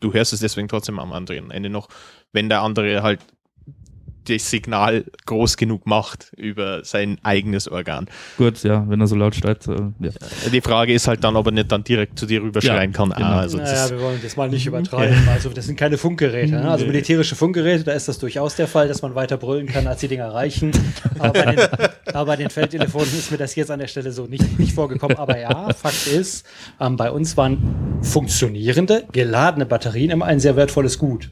du 0.00 0.12
hörst 0.12 0.32
es 0.32 0.40
deswegen 0.40 0.68
trotzdem 0.68 0.98
am 0.98 1.12
anderen 1.12 1.50
Ende 1.50 1.70
noch, 1.70 1.88
wenn 2.32 2.48
der 2.48 2.62
andere 2.62 3.02
halt 3.02 3.20
das 4.28 4.50
Signal 4.50 5.04
groß 5.26 5.56
genug 5.56 5.86
macht 5.86 6.32
über 6.36 6.84
sein 6.84 7.18
eigenes 7.22 7.68
Organ. 7.68 8.06
Gut, 8.36 8.62
ja, 8.62 8.84
wenn 8.88 9.00
er 9.00 9.06
so 9.06 9.16
laut 9.16 9.34
schreit. 9.34 9.66
Äh, 9.66 9.72
ja. 10.00 10.10
Die 10.52 10.60
Frage 10.60 10.92
ist 10.92 11.08
halt 11.08 11.24
dann, 11.24 11.36
ob 11.36 11.46
er 11.46 11.52
nicht 11.52 11.70
dann 11.72 11.84
direkt 11.84 12.18
zu 12.18 12.26
dir 12.26 12.42
rüberschreien 12.42 12.92
Ja, 12.92 12.96
kann. 12.96 13.10
genau. 13.10 13.26
Ah, 13.26 13.40
also 13.40 13.58
das 13.58 13.72
naja, 13.72 13.90
wir 13.96 14.00
wollen 14.04 14.20
das 14.22 14.36
mal 14.36 14.48
nicht 14.48 14.66
übertreiben. 14.66 15.16
Also 15.28 15.50
das 15.50 15.66
sind 15.66 15.76
keine 15.76 15.98
Funkgeräte. 15.98 16.52
Ne? 16.52 16.70
Also 16.70 16.86
militärische 16.86 17.34
Funkgeräte, 17.36 17.84
da 17.84 17.92
ist 17.92 18.08
das 18.08 18.18
durchaus 18.18 18.56
der 18.56 18.68
Fall, 18.68 18.88
dass 18.88 19.02
man 19.02 19.14
weiter 19.14 19.36
brüllen 19.36 19.66
kann, 19.66 19.86
als 19.86 20.00
die 20.00 20.08
Dinger 20.08 20.32
reichen. 20.32 20.72
Aber 21.18 21.32
bei 21.32 21.54
den, 21.54 21.60
aber 22.14 22.26
bei 22.26 22.36
den 22.36 22.50
Feldtelefonen 22.50 23.08
ist 23.08 23.30
mir 23.30 23.38
das 23.38 23.54
jetzt 23.54 23.70
an 23.70 23.78
der 23.78 23.88
Stelle 23.88 24.12
so 24.12 24.26
nicht, 24.26 24.58
nicht 24.58 24.72
vorgekommen. 24.72 25.16
Aber 25.16 25.38
ja, 25.38 25.72
Fakt 25.74 26.06
ist, 26.06 26.46
ähm, 26.80 26.96
bei 26.96 27.10
uns 27.10 27.36
waren 27.36 27.98
funktionierende, 28.02 29.04
geladene 29.12 29.66
Batterien 29.66 30.10
immer 30.10 30.26
ein 30.26 30.40
sehr 30.40 30.56
wertvolles 30.56 30.98
Gut. 30.98 31.30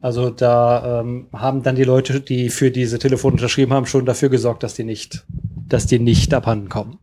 Also 0.00 0.30
da 0.30 1.00
ähm, 1.00 1.26
haben 1.32 1.62
dann 1.62 1.74
die 1.74 1.84
Leute, 1.84 2.20
die 2.20 2.50
für 2.50 2.70
diese 2.70 2.98
Telefone 2.98 3.34
unterschrieben 3.34 3.72
haben, 3.72 3.86
schon 3.86 4.06
dafür 4.06 4.28
gesorgt, 4.28 4.62
dass 4.62 4.74
die 4.74 4.84
nicht, 4.84 5.26
dass 5.68 5.86
die 5.86 5.98
nicht 5.98 6.32
abhanden 6.32 6.68
kommen. 6.68 6.98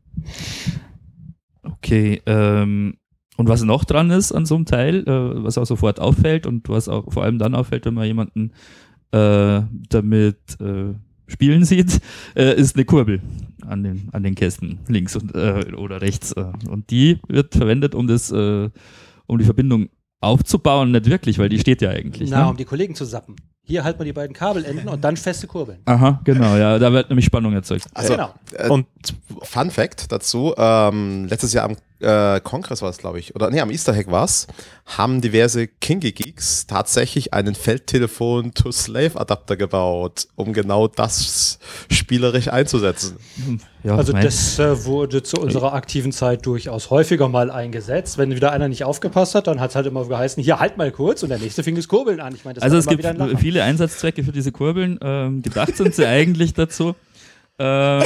Okay, 1.64 2.22
ähm, 2.26 2.98
und 3.38 3.50
was 3.50 3.64
noch 3.64 3.84
dran 3.84 4.12
ist 4.12 4.32
an 4.32 4.46
so 4.46 4.56
einem 4.56 4.66
Teil, 4.66 5.04
äh, 5.08 5.44
was 5.44 5.58
auch 5.58 5.66
sofort 5.66 6.00
auffällt 6.00 6.48
und 6.48 6.70
was 6.70 6.88
auch 6.88 7.12
vor 7.12 7.24
allem 7.24 7.38
dann 7.38 7.54
auffällt, 7.54 7.86
wenn 7.86 7.94
man 7.94 8.06
jemanden 8.06 8.54
äh, 9.12 9.62
damit 9.90 10.60
äh, 10.62 10.94
spielen 11.28 11.66
sieht, 11.66 12.00
äh, 12.36 12.56
ist 12.56 12.76
eine 12.76 12.86
Kurbel 12.86 13.22
an 13.66 13.84
den, 13.84 14.10
an 14.14 14.24
den 14.24 14.36
Kästen 14.36 14.80
links 14.88 15.16
und, 15.16 15.36
äh, 15.36 15.74
oder 15.76 16.02
rechts. 16.02 16.32
Äh. 16.32 16.46
Und 16.70 16.92
die 16.92 17.20
wird 17.28 17.56
verwendet, 17.56 17.94
um 17.94 18.08
das, 18.08 18.32
äh, 18.32 18.70
um 19.26 19.38
die 19.38 19.46
Verbindung 19.46 19.90
aufzubauen, 20.22 20.92
nicht 20.92 21.06
wirklich, 21.06 21.40
weil 21.40 21.50
die 21.50 21.60
steht 21.60 21.82
ja 21.82 21.90
eigentlich. 21.92 22.30
Na, 22.30 22.44
ne? 22.44 22.50
um 22.50 22.58
die 22.58 22.66
Kollegen 22.66 22.96
zu 22.96 23.06
sappen. 23.06 23.36
Hier 23.64 23.84
halt 23.84 23.98
man 23.98 24.06
die 24.06 24.14
beiden 24.14 24.34
Kabelenden 24.34 24.88
und 24.88 25.04
dann 25.04 25.18
feste 25.18 25.48
Kurbeln. 25.48 25.80
Aha, 25.86 26.22
genau, 26.24 26.56
ja, 26.56 26.78
da 26.78 26.94
wird 26.94 27.10
nämlich 27.10 27.26
Spannung 27.26 27.54
erzeugt. 27.54 27.88
Also, 27.96 28.14
genau. 28.14 28.34
äh, 28.54 28.70
und 28.70 28.86
Fun 29.42 29.72
Fact 29.72 30.12
dazu: 30.12 30.54
ähm, 30.56 31.26
Letztes 31.26 31.54
Jahr 31.54 31.66
am 31.66 31.76
äh, 32.00 32.40
Kongress 32.42 32.82
war 32.82 32.90
es, 32.90 32.98
glaube 32.98 33.20
ich, 33.20 33.36
oder 33.36 33.50
nee, 33.50 33.62
am 33.62 33.70
Easter 33.72 33.96
Hack 33.96 34.12
war 34.12 34.26
es, 34.26 34.48
haben 34.86 35.22
diverse 35.22 35.68
Kinky 35.68 36.12
Geeks 36.12 36.68
tatsächlich 36.68 37.34
einen 37.34 37.56
Feldtelefon-to-Slave-Adapter 38.46 39.56
gebaut, 39.58 40.28
um 40.36 40.54
genau 40.54 40.88
das 40.88 41.60
spielerisch 41.92 42.48
einzusetzen. 42.50 43.18
Ja, 43.84 43.96
Also 43.96 44.14
mein- 44.14 44.24
das 44.24 44.58
äh, 44.60 44.86
wurde 44.86 45.24
zu 45.24 45.38
unserer 45.38 45.74
aktiven 45.74 46.12
Zeit 46.12 46.46
durchaus 46.46 46.90
häufiger 46.90 47.30
mal 47.30 47.52
eingesetzt. 47.52 48.18
Wenn 48.18 48.32
wieder 48.36 48.52
einer 48.52 48.68
nicht 48.68 48.84
aufgepasst 48.84 49.36
hat, 49.36 49.48
dann 49.48 49.60
hat 49.60 49.70
es 49.72 49.76
halt 49.76 49.86
immer 49.88 50.06
geheißen, 50.06 50.42
hier 50.44 50.60
halt 50.60 50.78
mal 50.78 50.92
kurz 50.92 51.24
und 51.24 51.30
der 51.30 51.40
nächste 51.40 51.64
fing 51.64 51.76
das 51.76 51.88
Kurbeln 51.88 52.20
an. 52.20 52.34
Ich 52.36 52.46
meine, 52.46 52.56
das 52.56 52.64
Also 52.64 52.78
es 52.78 52.88
gibt 52.88 53.06
ein 53.06 53.38
viele 53.38 53.64
Einsatzzwecke 53.64 54.24
für 54.24 54.32
diese 54.32 54.52
Kurbeln. 54.52 55.00
Ähm, 55.02 55.42
gedacht 55.42 55.76
sind 55.78 55.94
sie 55.96 56.06
eigentlich 56.08 56.54
dazu, 56.54 56.96
ähm, 57.60 58.04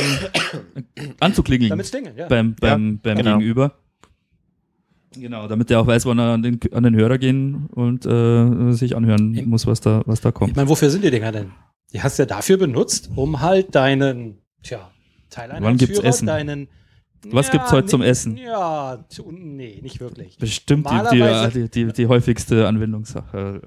anzuklingeln 1.19 1.69
Damit 1.69 1.93
Dinge, 1.93 2.13
ja. 2.15 2.27
beim, 2.27 2.55
beim, 2.55 2.99
beim 2.99 3.17
genau. 3.17 3.37
Gegenüber. 3.37 3.73
Genau, 5.15 5.47
damit 5.47 5.69
der 5.71 5.79
auch 5.79 5.87
weiß, 5.87 6.05
wann 6.05 6.19
er 6.19 6.33
an 6.33 6.43
den, 6.43 6.59
an 6.71 6.83
den 6.83 6.95
Hörer 6.95 7.17
gehen 7.17 7.65
und 7.71 8.05
äh, 8.05 8.71
sich 8.73 8.95
anhören 8.95 9.33
Ich- 9.35 9.45
muss, 9.45 9.65
was 9.65 9.81
da, 9.81 10.03
was 10.05 10.21
da 10.21 10.29
Ich 10.29 10.35
kommt. 10.35 10.55
meine, 10.55 10.69
wofür 10.69 10.89
sind 10.89 11.03
die 11.03 11.09
Dinger 11.11 11.31
denn? 11.31 11.51
Die 11.93 12.01
hast 12.01 12.19
du 12.19 12.23
ja 12.23 12.27
dafür 12.27 12.57
benutzt, 12.57 13.09
um 13.15 13.41
halt 13.41 13.73
deinen, 13.73 14.37
tja, 14.61 14.91
Wann 15.59 15.77
gibt's 15.77 15.99
Essen? 15.99 16.27
deinen 16.27 16.67
Was 17.31 17.51
gibt's 17.51 17.71
heute 17.71 17.87
zum 17.87 18.01
Essen? 18.01 18.37
Ja, 18.37 19.03
zu, 19.09 19.31
nee, 19.31 19.79
nicht 19.81 19.99
wirklich. 19.99 20.37
Bestimmt 20.37 20.87
die, 20.89 21.17
die, 21.17 21.49
die, 21.51 21.69
die, 21.69 21.93
die 21.93 22.07
häufigste 22.07 22.67
Anwendungssache. 22.67 23.61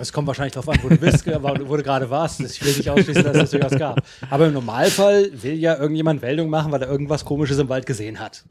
Es 0.00 0.12
kommt 0.12 0.26
wahrscheinlich 0.26 0.54
darauf 0.54 0.68
an, 0.68 0.78
wo 0.82 0.88
du 0.88 0.96
bist, 0.96 1.26
wo 1.26 1.76
du 1.76 1.82
gerade 1.82 2.08
warst. 2.10 2.40
Ich 2.40 2.64
will 2.64 2.72
nicht 2.76 2.88
ausschließen, 2.88 3.22
dass 3.22 3.34
es 3.36 3.40
das 3.42 3.50
durchaus 3.50 3.78
gab. 3.78 4.02
Aber 4.30 4.46
im 4.46 4.54
Normalfall 4.54 5.30
will 5.42 5.54
ja 5.54 5.76
irgendjemand 5.78 6.22
Meldung 6.22 6.48
machen, 6.48 6.72
weil 6.72 6.82
er 6.82 6.88
irgendwas 6.88 7.24
Komisches 7.24 7.58
im 7.58 7.68
Wald 7.68 7.86
gesehen 7.86 8.18
hat. 8.18 8.44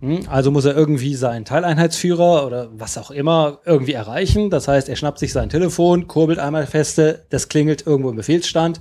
Hm, 0.00 0.20
Also 0.28 0.50
muss 0.50 0.64
er 0.64 0.74
irgendwie 0.74 1.14
seinen 1.14 1.44
Teileinheitsführer 1.44 2.46
oder 2.46 2.68
was 2.72 2.98
auch 2.98 3.10
immer 3.10 3.58
irgendwie 3.64 3.92
erreichen. 3.92 4.50
Das 4.50 4.66
heißt, 4.66 4.88
er 4.88 4.96
schnappt 4.96 5.18
sich 5.18 5.32
sein 5.32 5.48
Telefon, 5.50 6.08
kurbelt 6.08 6.38
einmal 6.38 6.66
feste, 6.66 7.24
das 7.30 7.48
klingelt 7.48 7.86
irgendwo 7.86 8.10
im 8.10 8.16
Befehlsstand. 8.16 8.80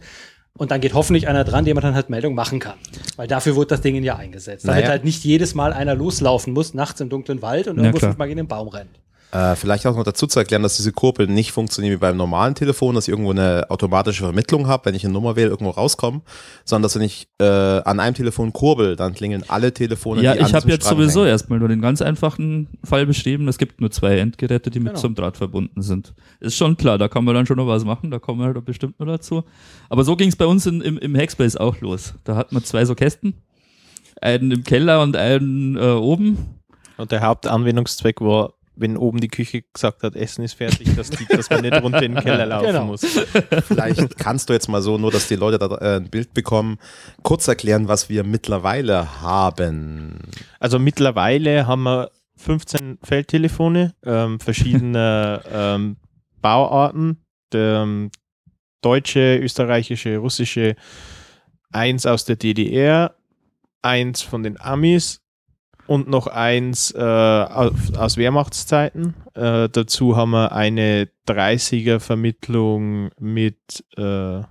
Und 0.55 0.69
dann 0.71 0.81
geht 0.81 0.93
hoffentlich 0.93 1.27
einer 1.27 1.43
dran, 1.43 1.65
dem 1.65 1.73
man 1.75 1.81
dann 1.81 1.95
halt 1.95 2.09
Meldung 2.11 2.35
machen 2.35 2.59
kann. 2.59 2.77
Weil 3.15 3.27
dafür 3.27 3.55
wurde 3.55 3.69
das 3.69 3.81
Ding 3.81 4.01
ja 4.03 4.15
eingesetzt. 4.17 4.65
Damit 4.67 4.81
Naja. 4.81 4.89
halt 4.91 5.03
nicht 5.03 5.23
jedes 5.23 5.55
Mal 5.55 5.73
einer 5.73 5.95
loslaufen 5.95 6.53
muss, 6.53 6.73
nachts 6.75 7.01
im 7.01 7.09
dunklen 7.09 7.41
Wald 7.41 7.67
und 7.67 7.77
Ja, 7.77 7.83
irgendwo 7.83 7.97
klar. 7.99 8.11
fünfmal 8.11 8.29
in 8.29 8.37
den 8.37 8.47
Baum 8.47 8.67
rennt. 8.67 8.99
Äh, 9.33 9.55
vielleicht 9.55 9.87
auch 9.87 9.95
noch 9.95 10.03
dazu 10.03 10.27
zu 10.27 10.37
erklären, 10.37 10.61
dass 10.61 10.77
diese 10.77 10.91
Kurbeln 10.91 11.33
nicht 11.33 11.51
funktionieren 11.53 11.91
wie 11.95 11.97
beim 11.97 12.15
normalen 12.17 12.53
Telefon, 12.53 12.93
dass 12.93 13.07
ich 13.07 13.09
irgendwo 13.11 13.31
eine 13.31 13.65
automatische 13.69 14.21
Vermittlung 14.23 14.67
habe, 14.67 14.85
wenn 14.85 14.93
ich 14.93 15.03
eine 15.03 15.11
Nummer 15.13 15.35
wähle, 15.35 15.49
irgendwo 15.49 15.71
rauskomme, 15.71 16.21
sondern 16.65 16.83
dass 16.83 16.95
wenn 16.95 17.01
ich 17.01 17.27
äh, 17.39 17.45
an 17.45 17.99
einem 17.99 18.13
Telefon 18.13 18.53
kurbel, 18.53 18.95
dann 18.95 19.15
klingeln 19.15 19.43
alle 19.47 19.73
Telefone, 19.73 20.21
Ja, 20.21 20.35
ich 20.35 20.53
habe 20.53 20.69
jetzt 20.69 20.85
sowieso 20.87 21.21
hängen. 21.21 21.29
erstmal 21.31 21.57
nur 21.57 21.67
den 21.67 21.81
ganz 21.81 22.03
einfachen 22.03 22.67
Fall 22.83 23.07
beschrieben. 23.07 23.47
Es 23.47 23.57
gibt 23.57 23.81
nur 23.81 23.89
zwei 23.89 24.19
Endgeräte, 24.19 24.69
die 24.69 24.79
mit 24.79 24.89
Genau. 24.93 25.01
zum 25.01 25.15
Draht 25.15 25.35
verbunden 25.37 25.81
sind. 25.81 26.13
Ist 26.39 26.55
schon 26.55 26.77
klar, 26.77 26.99
da 26.99 27.07
kann 27.07 27.23
man 27.25 27.33
dann 27.33 27.47
schon 27.47 27.57
noch 27.57 27.65
was 27.65 27.85
machen, 27.85 28.11
da 28.11 28.19
kommen 28.19 28.39
wir 28.39 28.45
halt 28.53 28.63
bestimmt 28.65 28.99
noch 28.99 29.07
dazu. 29.07 29.43
Aber 29.89 30.03
so 30.03 30.15
ging 30.15 30.29
es 30.29 30.35
bei 30.35 30.45
uns 30.45 30.67
in, 30.67 30.79
im, 30.81 30.99
im 30.99 31.15
Hackspace 31.15 31.57
auch 31.57 31.81
los. 31.81 32.13
Da 32.23 32.35
hatten 32.35 32.55
wir 32.55 32.63
zwei 32.63 32.85
so 32.85 32.93
Kästen, 32.93 33.33
einen 34.21 34.51
im 34.51 34.63
Keller 34.63 35.01
und 35.01 35.15
einen 35.15 35.75
äh, 35.75 35.91
oben. 35.93 36.37
Und 36.97 37.11
der 37.11 37.21
Hauptanwendungszweck 37.21 38.21
war, 38.21 38.53
wenn 38.75 38.98
oben 38.98 39.20
die 39.20 39.27
Küche 39.27 39.63
gesagt 39.74 40.03
hat, 40.03 40.15
Essen 40.15 40.44
ist 40.44 40.53
fertig, 40.53 40.96
dass, 40.96 41.10
die, 41.10 41.25
dass 41.25 41.50
man 41.50 41.62
nicht 41.62 41.82
runter 41.82 42.01
in 42.01 42.15
den 42.15 42.24
Keller 42.24 42.46
laufen 42.46 42.68
Genau. 42.68 42.86
muss. 42.86 43.01
Vielleicht 43.68 44.18
kannst 44.18 44.50
du 44.50 44.53
jetzt 44.53 44.68
mal 44.68 44.82
so, 44.82 44.98
nur 44.98 45.12
dass 45.12 45.27
die 45.27 45.36
Leute 45.36 45.60
da 45.60 45.75
äh, 45.77 45.98
ein 45.98 46.10
Bild 46.10 46.34
bekommen, 46.34 46.77
kurz 47.22 47.48
erklären, 47.48 47.88
was 47.88 48.10
wir 48.10 48.24
mittlerweile 48.24 49.22
haben. 49.22 50.20
Also 50.60 50.80
mittlerweile 50.80 51.68
haben 51.68 51.84
wir 51.84 52.12
15 52.38 53.00
Feldtelefone, 53.03 53.94
ähm, 54.03 54.39
verschiedene 54.39 55.42
ähm, 55.51 55.98
Bauarten, 56.42 57.24
der, 57.51 57.84
ähm, 57.84 58.12
deutsche, 58.82 59.38
österreichische, 59.38 60.18
russische, 60.18 60.75
eins 61.72 62.06
aus 62.06 62.25
der 62.25 62.36
DDR, 62.36 63.15
eins 63.82 64.22
von 64.22 64.44
den 64.44 64.60
Amis 64.60 65.23
und 65.93 66.09
noch 66.09 66.25
eins 66.25 66.89
äh, 66.89 67.00
aus, 67.00 68.17
Wehrmachtszeiten. 68.17 69.13
Äh, 69.35 69.69
dazu 69.69 70.17
haben 70.17 70.31
wir 70.31 70.51
eine 70.51 71.07
30er 71.27 72.00
Vermittlung 72.00 73.12
mit, 73.19 73.85
äh, 73.95 74.41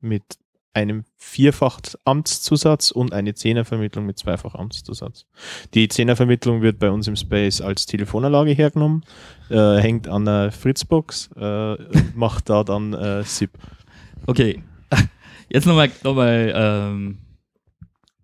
mit 0.00 0.24
einem 0.72 1.04
vierfach 1.16 1.78
Amtszusatz 2.04 2.90
und 2.90 3.12
eine 3.12 3.34
Zehnervermittlung 3.34 4.04
mit 4.04 4.18
zweifach 4.18 4.56
Amtszusatz. 4.56 5.26
Die 5.74 5.86
Zehnervermittlung 5.86 6.60
wird 6.60 6.80
bei 6.80 6.90
uns 6.90 7.06
im 7.06 7.14
Space 7.14 7.60
als 7.60 7.86
Telefonanlage 7.86 8.50
hergenommen, 8.50 9.04
äh, 9.48 9.76
hängt 9.76 10.08
an 10.08 10.24
der 10.24 10.50
Fritzbox, 10.50 11.30
äh, 11.36 11.76
macht 12.16 12.50
da 12.50 12.64
dann 12.64 12.94
äh, 12.94 13.22
SIP. 13.22 13.52
Okay, 14.26 14.64
jetzt 15.48 15.66
nochmal 15.66 15.92
noch 16.02 16.16
mal, 16.16 16.52
ähm, 16.52 17.18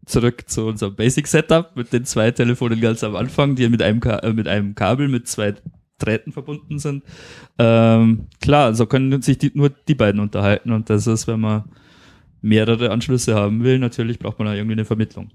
zurück 0.07 0.45
zu 0.49 0.67
unserem 0.67 0.95
Basic 0.95 1.27
Setup 1.27 1.77
mit 1.77 1.93
den 1.93 2.05
zwei 2.05 2.31
Telefonen 2.31 2.81
ganz 2.81 3.05
am 3.05 3.17
Anfang, 3.17 3.57
die 3.57 3.69
mit 3.69 3.83
einem, 3.83 4.01
Ka 4.01 4.19
äh, 4.21 4.33
mit 4.33 4.49
einem 4.49 4.75
Kabel 4.75 5.09
mit 5.09 5.29
zwei 5.29 5.55
Drähten 5.99 6.33
verbunden 6.33 6.79
sind. 6.79 7.03
Ähm, 7.59 8.27
klar, 8.41 8.75
so 8.75 8.87
können 8.87 9.21
sich 9.23 9.39
die, 9.39 9.51
nur 9.55 9.71
die 9.71 9.95
beiden 9.95 10.21
unterhalten 10.21 10.73
und 10.73 10.89
das 10.89 11.07
ist, 11.07 11.27
wenn 11.27 11.41
man 11.41 11.65
mehrere 12.41 12.91
Anschlüsse 12.91 13.35
haben 13.35 13.65
will, 13.65 13.79
natürlich 13.79 14.19
braucht 14.19 14.39
man 14.39 14.47
da 14.47 14.55
irgendwie 14.55 14.75
eine 14.75 14.85
Vermittlung. 14.85 15.31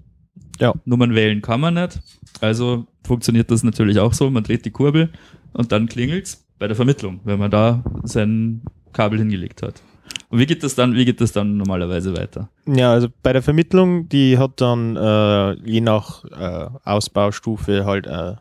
Ja. 0.58 0.72
Nummern 0.84 1.14
wählen 1.14 1.42
kann 1.42 1.60
man 1.60 1.74
nicht, 1.74 2.00
also 2.40 2.86
funktioniert 3.04 3.50
das 3.50 3.64
natürlich 3.64 3.98
auch 3.98 4.14
so, 4.14 4.30
man 4.30 4.44
dreht 4.44 4.64
die 4.64 4.70
Kurbel 4.70 5.10
und 5.52 5.72
dann 5.72 5.86
klingelt's 5.86 6.46
bei 6.58 6.68
der 6.68 6.76
Vermittlung, 6.76 7.20
wenn 7.24 7.38
man 7.38 7.50
da 7.50 7.84
sein 8.04 8.62
Kabel 8.92 9.18
hingelegt 9.18 9.62
hat. 9.62 9.82
Und 10.28 10.38
wie 10.38 10.46
geht 10.46 10.62
das 10.62 10.74
dann, 10.74 10.94
wie 10.94 11.04
geht 11.04 11.20
das 11.20 11.32
dann 11.32 11.56
normalerweise 11.58 12.16
weiter? 12.16 12.48
Ja, 12.66 12.90
also 12.92 13.08
bei 13.22 13.32
der 13.32 13.42
Vermittlung, 13.42 14.08
die 14.08 14.38
hat 14.38 14.60
dann 14.60 14.96
äh, 14.96 15.52
je 15.68 15.80
nach 15.82 16.24
äh, 16.24 16.68
Ausbaustufe 16.84 17.84
halt 17.84 18.06
äh, 18.06 18.34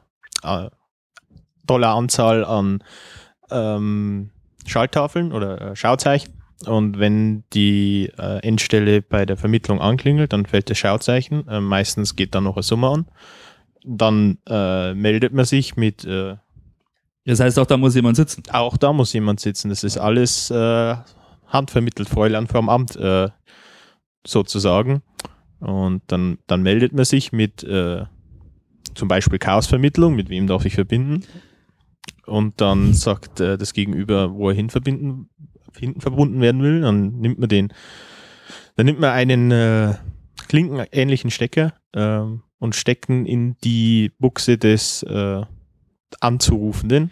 äh, 0.44 0.70
tolle 1.68 1.88
Anzahl 1.90 2.46
an 2.46 2.82
ähm, 3.52 4.30
Schalttafeln 4.66 5.32
oder 5.34 5.72
äh, 5.72 5.76
Schauzeichen. 5.76 6.34
Und 6.66 7.00
wenn 7.00 7.44
die 7.54 8.12
äh, 8.18 8.38
Endstelle 8.48 9.02
bei 9.02 9.26
der 9.26 9.36
Vermittlung 9.36 9.82
anklingelt, 9.82 10.32
dann 10.32 10.46
fällt 10.46 10.70
das 10.70 10.78
Schauzeichen. 10.78 11.48
Äh, 11.48 11.60
meistens 11.60 12.16
geht 12.16 12.36
dann 12.36 12.46
noch 12.46 12.56
eine 12.56 12.64
Summe 12.64 12.88
an. 12.90 13.06
Dann 13.84 14.38
meldet 14.46 15.34
man 15.34 15.44
sich 15.44 15.76
mit, 15.76 16.08
Das 17.26 17.40
heißt, 17.40 17.58
auch 17.58 17.66
da 17.66 17.78
muss 17.78 17.96
jemand 17.96 18.16
sitzen. 18.16 18.44
auch 18.52 18.78
da 18.78 18.94
muss 18.94 19.12
jemand 19.12 19.40
sitzen. 19.40 19.70
Das 19.70 19.84
ist 19.84 19.98
alles 19.98 20.52
äh, 20.52 20.96
handvermittelt, 21.52 22.10
Fräulein 22.10 22.48
vom 22.48 22.70
Amt 22.70 22.96
äh, 22.96 23.30
sozusagen. 24.26 25.02
Und 25.60 26.02
dann, 26.08 26.40
dann 26.48 26.64
meldet 26.64 26.94
man 26.94 27.06
sich 27.06 27.32
mit 27.32 27.64
äh, 27.64 28.06
zum 28.96 29.08
Beispiel 29.08 29.40
Chaosvermittlung, 29.40 30.16
mit 30.16 30.30
wem 30.30 30.48
darf 30.48 30.66
ich 30.66 30.74
verbinden. 30.74 31.24
Und 32.26 32.62
dann 32.62 32.94
sagt 32.94 33.40
äh, 33.40 33.58
das 33.58 33.74
Gegenüber, 33.74 34.34
wo 34.34 34.50
er 34.50 34.56
hin 34.56 34.70
verbinden, 34.70 35.30
hinten 35.78 36.02
verbunden 36.02 36.42
werden 36.42 36.62
will. 36.64 36.82
Dann 36.82 37.20
nimmt 37.20 37.40
man 37.40 37.50
den, 37.50 37.74
dann 38.76 38.86
nimmt 38.86 39.00
man 39.00 39.12
einen 39.12 39.52
äh, 39.52 39.96
klinkenähnlichen 40.48 41.32
Stecker 41.32 41.74
ähm, 41.94 42.44
und 42.60 42.76
steckt 42.76 43.10
ihn 43.10 43.26
in 43.26 43.58
die 43.64 44.12
Buchse 44.20 44.58
des 44.58 45.04
äh, 45.04 45.42
Anzurufenden, 46.20 47.12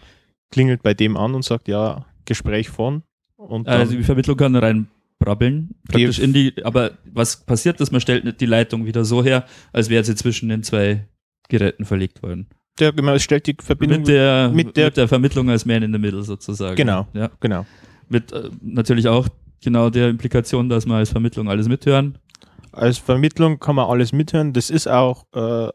klingelt 0.50 0.82
bei 0.82 0.94
dem 0.94 1.16
an 1.16 1.34
und 1.34 1.44
sagt, 1.44 1.68
ja, 1.68 2.06
Gespräch 2.24 2.68
von. 2.68 3.02
Und 3.48 3.68
Also 3.68 3.94
die 3.96 4.02
Vermittlung 4.02 4.36
kann 4.36 4.54
rein 4.56 4.88
brabbeln, 5.18 5.74
praktisch 5.88 6.18
in 6.18 6.32
die, 6.32 6.54
aber 6.64 6.92
was 7.04 7.44
passiert 7.44 7.80
ist, 7.80 7.90
man 7.92 8.00
stellt 8.00 8.40
die 8.40 8.46
Leitung 8.46 8.86
wieder 8.86 9.04
so 9.04 9.22
her, 9.22 9.44
als 9.72 9.90
wäre 9.90 10.02
sie 10.04 10.14
zwischen 10.14 10.48
den 10.48 10.62
zwei 10.62 11.06
Geräten 11.48 11.84
verlegt 11.84 12.22
worden. 12.22 12.46
der 12.78 12.92
genau, 12.92 13.12
es 13.14 13.22
stellt 13.22 13.46
die 13.46 13.56
Verbindung 13.60 13.98
Mit 13.98 14.08
der, 14.08 14.48
mit 14.48 14.66
mit, 14.68 14.76
der- 14.76 14.90
der, 14.90 15.08
Vermittlung 15.08 15.50
als 15.50 15.66
Man 15.66 15.82
in 15.82 15.92
the 15.92 15.98
Middle 15.98 16.22
sozusagen. 16.22 16.76
Genau. 16.76 17.06
Ja. 17.12 17.30
genau. 17.40 17.66
Mit 18.08 18.32
äh, 18.32 18.48
natürlich 18.62 19.08
auch 19.08 19.28
genau 19.62 19.90
der 19.90 20.08
Implikation, 20.08 20.68
dass 20.70 20.86
man 20.86 20.98
als 20.98 21.10
Vermittlung 21.10 21.48
alles 21.50 21.68
mithören. 21.68 22.16
Als 22.72 22.96
Vermittlung 22.98 23.58
kann 23.58 23.76
man 23.76 23.86
alles 23.90 24.12
mithören. 24.12 24.52
Das 24.54 24.70
ist 24.70 24.88
auch 24.88 25.26
äh, 25.34 25.68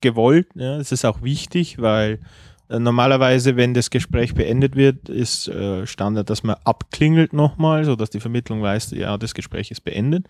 gewollt. 0.00 0.48
Ja. 0.54 0.78
Das 0.78 0.90
ist 0.92 1.04
auch 1.04 1.22
wichtig, 1.22 1.78
weil 1.80 2.20
normalerweise, 2.68 3.56
wenn 3.56 3.74
das 3.74 3.90
Gespräch 3.90 4.34
beendet 4.34 4.76
wird, 4.76 5.08
ist 5.08 5.48
äh, 5.48 5.86
Standard, 5.86 6.28
dass 6.30 6.42
man 6.42 6.56
abklingelt 6.64 7.32
nochmal, 7.32 7.84
sodass 7.84 8.10
die 8.10 8.20
Vermittlung 8.20 8.62
weiß, 8.62 8.92
ja, 8.92 9.16
das 9.18 9.34
Gespräch 9.34 9.70
ist 9.70 9.84
beendet. 9.84 10.26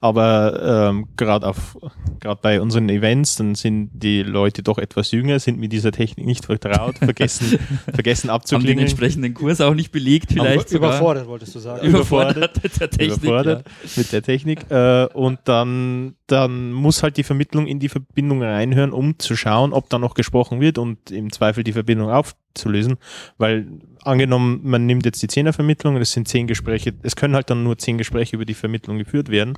Aber 0.00 0.90
ähm, 0.90 1.08
gerade 1.16 1.46
auf 1.46 1.76
gerade 2.20 2.40
bei 2.42 2.60
unseren 2.60 2.88
Events, 2.88 3.36
dann 3.36 3.54
sind 3.54 3.90
die 3.92 4.22
Leute 4.22 4.62
doch 4.62 4.78
etwas 4.78 5.10
jünger, 5.10 5.38
sind 5.38 5.58
mit 5.58 5.72
dieser 5.72 5.92
Technik 5.92 6.26
nicht 6.26 6.46
vertraut, 6.46 6.98
vergessen, 6.98 7.58
vergessen 7.92 8.30
Haben 8.30 8.38
den 8.38 8.40
abzuklingeln. 8.40 8.78
entsprechenden 8.86 9.34
Kurs 9.34 9.60
auch 9.60 9.74
nicht 9.74 9.90
belegt, 9.90 10.32
vielleicht 10.32 10.68
sogar. 10.68 10.90
Überfordert, 10.90 11.26
wolltest 11.26 11.54
du 11.54 11.58
sagen. 11.58 11.86
Überfordert 11.86 12.62
mit 12.62 12.80
der 12.80 12.90
Technik. 12.90 13.16
überfordert 13.16 13.66
mit 13.96 14.12
der 14.12 14.22
Technik. 14.22 14.70
Äh, 14.70 15.06
und 15.06 15.40
dann, 15.44 16.14
dann 16.30 16.72
muss 16.72 17.02
halt 17.02 17.16
die 17.16 17.24
Vermittlung 17.24 17.66
in 17.66 17.80
die 17.80 17.88
Verbindung 17.88 18.42
reinhören, 18.42 18.92
um 18.92 19.18
zu 19.18 19.36
schauen, 19.36 19.72
ob 19.72 19.90
da 19.90 19.98
noch 19.98 20.14
gesprochen 20.14 20.60
wird 20.60 20.78
und 20.78 21.10
im 21.10 21.32
Zweifel 21.32 21.64
die 21.64 21.72
Verbindung 21.72 22.10
aufzulösen. 22.10 22.98
Weil 23.36 23.66
angenommen, 24.02 24.60
man 24.62 24.86
nimmt 24.86 25.04
jetzt 25.04 25.22
die 25.22 25.28
Zehnervermittlung, 25.28 25.98
das 25.98 26.12
sind 26.12 26.28
zehn 26.28 26.46
Gespräche, 26.46 26.94
es 27.02 27.16
können 27.16 27.34
halt 27.34 27.50
dann 27.50 27.64
nur 27.64 27.78
zehn 27.78 27.98
Gespräche 27.98 28.36
über 28.36 28.44
die 28.44 28.54
Vermittlung 28.54 28.98
geführt 28.98 29.28
werden, 29.28 29.54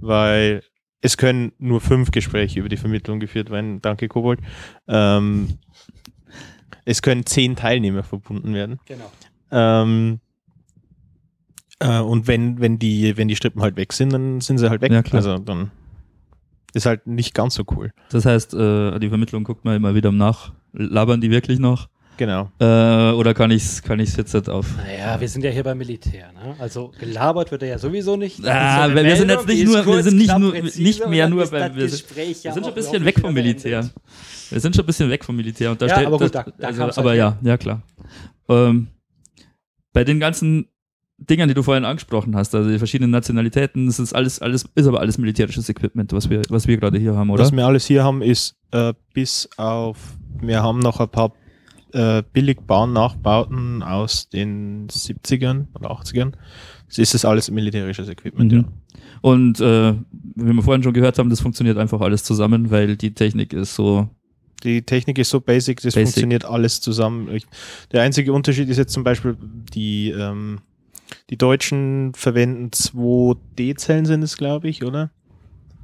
weil 0.00 0.62
es 1.00 1.16
können 1.16 1.52
nur 1.58 1.80
fünf 1.80 2.10
Gespräche 2.10 2.58
über 2.58 2.68
die 2.68 2.76
Vermittlung 2.76 3.20
geführt 3.20 3.50
werden. 3.50 3.80
Danke, 3.80 4.08
Kobold. 4.08 4.40
Ähm, 4.88 5.58
es 6.84 7.02
können 7.02 7.24
zehn 7.24 7.54
Teilnehmer 7.54 8.02
verbunden 8.02 8.52
werden. 8.52 8.80
Genau. 8.86 9.10
Ähm, 9.52 10.20
äh, 11.78 12.00
und 12.00 12.26
wenn, 12.26 12.60
wenn, 12.60 12.78
die, 12.78 13.16
wenn 13.16 13.28
die 13.28 13.36
Strippen 13.36 13.62
halt 13.62 13.76
weg 13.76 13.92
sind, 13.92 14.12
dann 14.12 14.40
sind 14.40 14.58
sie 14.58 14.68
halt 14.68 14.80
weg. 14.82 14.90
Ja, 14.90 15.02
klar. 15.02 15.18
Also 15.22 15.38
dann 15.38 15.70
ist 16.74 16.86
halt 16.86 17.06
nicht 17.06 17.34
ganz 17.34 17.54
so 17.54 17.64
cool. 17.76 17.92
Das 18.10 18.24
heißt, 18.24 18.54
äh, 18.54 18.98
die 18.98 19.08
Vermittlung 19.08 19.44
guckt 19.44 19.64
man 19.64 19.76
immer 19.76 19.94
wieder 19.94 20.12
nach. 20.12 20.52
Labern 20.72 21.20
die 21.20 21.30
wirklich 21.30 21.58
noch? 21.58 21.88
Genau. 22.16 22.50
Äh, 22.60 23.12
oder 23.12 23.32
kann 23.32 23.50
ich 23.50 23.62
es 23.62 23.82
kann 23.82 23.98
ich's 23.98 24.14
jetzt 24.16 24.34
nicht 24.34 24.48
auf? 24.50 24.66
Naja, 24.76 25.18
wir 25.18 25.26
sind 25.28 25.42
ja 25.42 25.50
hier 25.50 25.64
beim 25.64 25.78
Militär. 25.78 26.30
Ne? 26.32 26.54
Also 26.58 26.92
gelabert 27.00 27.50
wird 27.50 27.62
er 27.62 27.68
ja 27.70 27.78
sowieso 27.78 28.16
nicht. 28.16 28.44
Ah, 28.46 28.84
ist 28.84 28.90
so 28.90 28.94
wir- 28.96 29.04
wir 29.04 29.16
sind 29.16 29.26
Meldung, 29.28 29.48
jetzt 29.48 29.56
nicht 29.56 29.66
nur- 29.66 29.86
wir 29.96 30.02
sind 30.02 30.16
nicht 30.18 30.38
nur- 30.38 30.52
präzise 30.52 30.82
nicht 30.82 31.08
mehr 31.08 31.28
nur 31.30 31.46
beim- 31.46 31.74
wir 31.74 31.88
sind- 31.88 32.06
Gespräch 32.06 32.44
Wir 32.44 32.52
sind 32.52 32.64
schon 32.64 32.72
ein 32.72 32.74
bisschen 32.74 33.04
weg 33.06 33.18
vom 33.20 33.32
Militär. 33.32 33.88
Wir 34.50 34.60
sind 34.60 34.76
schon 34.76 34.84
ein 34.84 34.86
bisschen 34.86 35.08
weg 35.08 35.24
vom 35.24 35.34
Militär. 35.34 35.70
Und 35.70 35.80
da 35.80 35.86
Ja, 35.86 35.94
steht, 35.94 36.06
aber 36.06 36.18
gut, 36.18 36.34
da- 36.34 36.44
da 36.58 36.66
also, 36.66 37.00
aber 37.00 37.10
halt 37.10 37.18
ja, 37.18 37.38
ja 37.42 37.56
klar. 37.56 37.82
Ähm, 38.50 38.88
bei 39.94 40.04
den 40.04 40.20
ganzen 40.20 40.66
Dingern, 41.22 41.48
die 41.48 41.54
du 41.54 41.62
vorhin 41.62 41.84
angesprochen 41.84 42.34
hast, 42.34 42.54
also 42.54 42.70
die 42.70 42.78
verschiedenen 42.78 43.10
Nationalitäten, 43.10 43.86
das 43.86 43.98
ist 43.98 44.14
alles, 44.14 44.40
alles, 44.40 44.64
ist 44.74 44.86
aber 44.86 45.00
alles 45.00 45.18
militärisches 45.18 45.68
Equipment, 45.68 46.12
was 46.12 46.30
wir, 46.30 46.40
was 46.48 46.66
wir 46.66 46.76
gerade 46.78 46.98
hier 46.98 47.14
haben, 47.14 47.28
oder? 47.30 47.42
Was 47.44 47.52
wir 47.52 47.66
alles 47.66 47.84
hier 47.86 48.02
haben, 48.04 48.22
ist 48.22 48.56
äh, 48.70 48.94
bis 49.12 49.48
auf, 49.58 49.98
wir 50.40 50.62
haben 50.62 50.78
noch 50.78 50.98
ein 50.98 51.08
paar 51.10 51.32
äh, 51.92 52.22
Billigbahn-Nachbauten 52.32 53.82
aus 53.82 54.28
den 54.28 54.88
70ern 54.88 55.66
oder 55.74 55.90
80ern. 55.90 56.32
Das 56.88 56.98
ist 56.98 57.14
das 57.14 57.24
alles 57.24 57.50
militärisches 57.50 58.08
Equipment, 58.08 58.52
Mhm. 58.52 58.58
ja. 58.58 58.64
Und 59.22 59.60
äh, 59.60 59.92
wie 60.36 60.52
wir 60.54 60.62
vorhin 60.62 60.82
schon 60.82 60.94
gehört 60.94 61.18
haben, 61.18 61.28
das 61.28 61.40
funktioniert 61.40 61.76
einfach 61.76 62.00
alles 62.00 62.24
zusammen, 62.24 62.70
weil 62.70 62.96
die 62.96 63.12
Technik 63.12 63.52
ist 63.52 63.74
so. 63.74 64.08
Die 64.64 64.82
Technik 64.82 65.18
ist 65.18 65.30
so 65.30 65.40
basic, 65.40 65.76
das 65.82 65.94
Basic. 65.94 66.06
funktioniert 66.06 66.44
alles 66.46 66.80
zusammen. 66.80 67.28
Ich, 67.34 67.44
der 67.92 68.02
einzige 68.02 68.32
Unterschied 68.32 68.68
ist 68.70 68.78
jetzt 68.78 68.92
zum 68.92 69.04
Beispiel, 69.04 69.36
die, 69.74 70.10
ähm, 70.10 70.60
die 71.30 71.36
Deutschen 71.36 72.12
verwenden 72.14 72.70
2D-Zellen 72.70 74.06
sind 74.06 74.22
es, 74.22 74.36
glaube 74.36 74.68
ich, 74.68 74.84
oder? 74.84 75.10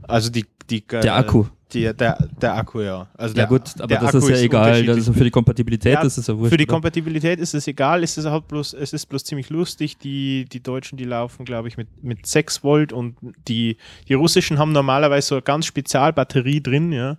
Also 0.02 0.30
die, 0.30 0.46
die 0.70 0.84
äh, 0.90 1.00
Der 1.00 1.16
Akku. 1.16 1.44
Die, 1.72 1.82
der, 1.92 2.28
der 2.40 2.54
Akku, 2.54 2.80
ja. 2.80 3.08
Also 3.18 3.34
Ja 3.34 3.46
der, 3.46 3.46
gut, 3.46 3.80
aber 3.80 3.96
das 3.96 4.14
Akku 4.14 4.18
ist 4.18 4.28
ja 4.28 4.36
egal. 4.36 4.62
unterschiedlich. 4.66 4.96
Also 4.96 5.12
für 5.12 5.24
die 5.24 5.30
Kompatibilität 5.32 5.94
Ja, 5.94 6.02
ist 6.02 6.16
es 6.16 6.28
ja 6.28 6.38
wurscht. 6.38 6.52
Für 6.52 6.56
die 6.56 6.64
oder? 6.64 6.74
Kompatibilität 6.74 7.40
ist 7.40 7.54
es 7.54 7.66
egal, 7.66 8.04
es 8.04 8.16
ist 8.16 8.26
halt 8.26 8.46
bloß, 8.46 8.74
es 8.74 8.92
ist 8.92 9.06
bloß 9.06 9.24
ziemlich 9.24 9.50
lustig. 9.50 9.98
Die, 9.98 10.44
die 10.44 10.62
Deutschen, 10.62 10.96
die 10.96 11.04
laufen, 11.04 11.44
glaube 11.44 11.66
ich, 11.66 11.76
mit, 11.76 11.88
mit 12.04 12.24
6 12.24 12.62
Volt 12.62 12.92
und 12.92 13.16
die, 13.48 13.78
die 14.08 14.14
russischen 14.14 14.58
haben 14.58 14.70
normalerweise 14.70 15.26
so 15.26 15.34
eine 15.34 15.42
ganz 15.42 15.66
Spezialbatterie 15.66 16.60
drin, 16.60 16.92
ja. 16.92 17.16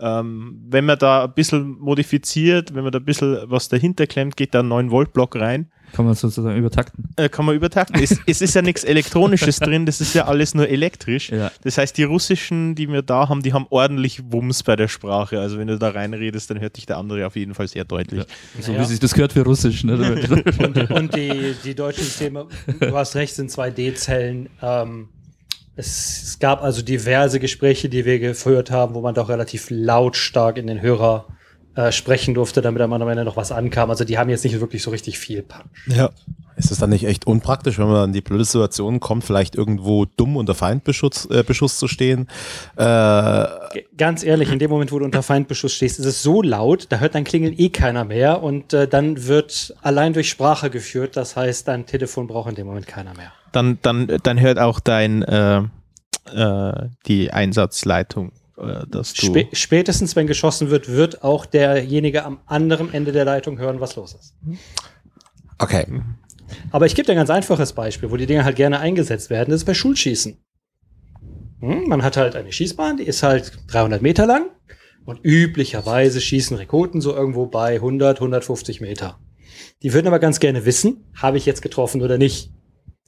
Ähm, 0.00 0.60
wenn 0.68 0.84
man 0.84 0.98
da 0.98 1.24
ein 1.24 1.32
bisschen 1.34 1.78
modifiziert, 1.80 2.74
wenn 2.74 2.84
man 2.84 2.92
da 2.92 2.98
ein 3.00 3.04
bisschen 3.04 3.38
was 3.46 3.68
dahinter 3.68 4.06
klemmt, 4.06 4.36
geht 4.36 4.54
da 4.54 4.60
ein 4.60 4.68
9-Volt-Block 4.68 5.34
rein, 5.36 5.66
Kann 5.92 6.04
man 6.04 6.14
sozusagen 6.14 6.56
übertakten. 6.56 7.08
äh, 7.16 7.28
kann 7.28 7.44
man 7.44 7.56
übertakten. 7.56 8.00
es, 8.02 8.16
es 8.26 8.40
ist 8.40 8.54
ja 8.54 8.62
nichts 8.62 8.84
Elektronisches 8.84 9.58
drin, 9.58 9.86
das 9.86 10.00
ist 10.00 10.14
ja 10.14 10.26
alles 10.26 10.54
nur 10.54 10.68
elektrisch. 10.68 11.30
Ja. 11.30 11.50
Das 11.64 11.78
heißt, 11.78 11.98
die 11.98 12.04
russischen, 12.04 12.76
die 12.76 12.88
wir 12.88 13.02
da 13.02 13.28
haben, 13.28 13.42
die 13.42 13.52
haben 13.52 13.66
ordentlich 13.70 14.22
Wumms 14.32 14.62
bei 14.62 14.76
der 14.76 14.86
Sprache. 14.88 15.40
Also 15.40 15.58
wenn 15.58 15.66
du 15.66 15.78
da 15.78 15.88
reinredest, 15.90 16.48
dann 16.50 16.60
hört 16.60 16.76
dich 16.76 16.86
der 16.86 16.98
andere 16.98 17.26
auf 17.26 17.34
jeden 17.34 17.54
Fall 17.54 17.66
sehr 17.66 17.84
deutlich. 17.84 18.24
So 18.60 18.70
Naja. 18.72 18.84
wie 18.84 18.86
sich 18.88 19.00
das 19.00 19.14
gehört 19.14 19.32
für 19.32 19.42
Russisch. 19.42 19.82
Ne? 19.82 19.94
Und, 20.58 20.90
und 20.90 21.16
die, 21.16 21.54
die 21.64 21.74
deutschen 21.74 22.04
Systeme, 22.04 22.46
du 22.80 22.96
hast 22.96 23.16
recht, 23.16 23.34
sind 23.34 23.50
2D-Zellen. 23.50 24.48
Ähm, 24.62 25.08
es, 25.78 26.38
gab 26.40 26.62
also 26.62 26.82
diverse 26.82 27.38
Gespräche, 27.38 27.88
die 27.88 28.04
wir 28.04 28.18
geführt 28.18 28.70
haben, 28.70 28.94
wo 28.94 29.00
man 29.00 29.14
doch 29.14 29.28
relativ 29.28 29.68
lautstark 29.70 30.58
in 30.58 30.66
den 30.66 30.82
Hörer 30.82 31.26
äh, 31.76 31.92
sprechen 31.92 32.34
durfte, 32.34 32.60
damit 32.60 32.82
am 32.82 33.08
Ende 33.08 33.24
noch 33.24 33.36
was 33.36 33.52
ankam. 33.52 33.88
Also 33.88 34.04
die 34.04 34.18
haben 34.18 34.28
jetzt 34.28 34.42
nicht 34.42 34.58
wirklich 34.60 34.82
so 34.82 34.90
richtig 34.90 35.18
viel 35.18 35.42
Punch. 35.42 35.70
Ja. 35.86 36.10
Ist 36.56 36.72
es 36.72 36.78
dann 36.78 36.90
nicht 36.90 37.04
echt 37.04 37.28
unpraktisch, 37.28 37.78
wenn 37.78 37.86
man 37.86 38.06
in 38.06 38.12
die 38.12 38.20
blöde 38.20 38.44
Situation 38.44 38.98
kommt, 38.98 39.22
vielleicht 39.22 39.54
irgendwo 39.54 40.04
dumm 40.04 40.36
unter 40.36 40.56
Feindbeschuss 40.56 41.26
äh, 41.26 41.44
Beschuss 41.44 41.78
zu 41.78 41.86
stehen? 41.86 42.26
Äh, 42.74 43.46
Ganz 43.96 44.24
ehrlich, 44.24 44.50
in 44.50 44.58
dem 44.58 44.68
Moment, 44.68 44.90
wo 44.90 44.98
du 44.98 45.04
unter 45.04 45.22
Feindbeschuss 45.22 45.72
stehst, 45.72 46.00
ist 46.00 46.06
es 46.06 46.20
so 46.24 46.42
laut, 46.42 46.86
da 46.88 46.98
hört 46.98 47.14
dein 47.14 47.22
Klingeln 47.22 47.54
eh 47.56 47.68
keiner 47.68 48.04
mehr 48.04 48.42
und 48.42 48.72
äh, 48.72 48.88
dann 48.88 49.28
wird 49.28 49.72
allein 49.82 50.12
durch 50.12 50.28
Sprache 50.28 50.70
geführt. 50.70 51.16
Das 51.16 51.36
heißt, 51.36 51.68
dein 51.68 51.86
Telefon 51.86 52.26
braucht 52.26 52.48
in 52.48 52.56
dem 52.56 52.66
Moment 52.66 52.88
keiner 52.88 53.14
mehr. 53.14 53.32
Dann, 53.52 53.78
dann, 53.82 54.18
dann 54.22 54.40
hört 54.40 54.58
auch 54.58 54.80
dein 54.80 55.22
äh, 55.22 55.62
äh, 56.34 56.88
die 57.06 57.30
Einsatzleitung, 57.32 58.32
äh, 58.56 58.86
dass 58.88 59.14
du. 59.14 59.26
Spä 59.26 59.48
spätestens, 59.52 60.16
wenn 60.16 60.26
geschossen 60.26 60.70
wird, 60.70 60.88
wird 60.88 61.22
auch 61.22 61.46
derjenige 61.46 62.24
am 62.24 62.40
anderen 62.46 62.92
Ende 62.92 63.12
der 63.12 63.24
Leitung 63.24 63.58
hören, 63.58 63.80
was 63.80 63.96
los 63.96 64.14
ist. 64.14 64.34
okay. 65.58 65.86
Aber 66.70 66.86
ich 66.86 66.94
gebe 66.94 67.06
dir 67.06 67.12
ein 67.12 67.18
ganz 67.18 67.30
einfaches 67.30 67.72
Beispiel, 67.72 68.10
wo 68.10 68.16
die 68.16 68.26
Dinge 68.26 68.44
halt 68.44 68.56
gerne 68.56 68.80
eingesetzt 68.80 69.28
werden, 69.28 69.50
das 69.50 69.60
ist 69.60 69.66
bei 69.66 69.74
Schulschießen. 69.74 70.38
Hm, 71.60 71.88
man 71.88 72.02
hat 72.02 72.16
halt 72.16 72.36
eine 72.36 72.52
Schießbahn, 72.52 72.98
die 72.98 73.04
ist 73.04 73.22
halt 73.22 73.52
300 73.68 74.00
Meter 74.00 74.26
lang 74.26 74.46
und 75.04 75.20
üblicherweise 75.22 76.20
schießen 76.20 76.56
Rekruten 76.56 77.00
so 77.00 77.14
irgendwo 77.14 77.46
bei 77.46 77.74
100, 77.76 78.18
150 78.18 78.80
Meter. 78.80 79.18
Die 79.82 79.92
würden 79.92 80.06
aber 80.06 80.18
ganz 80.18 80.40
gerne 80.40 80.64
wissen, 80.64 81.04
habe 81.14 81.36
ich 81.36 81.46
jetzt 81.46 81.62
getroffen 81.62 82.02
oder 82.02 82.18
nicht. 82.18 82.52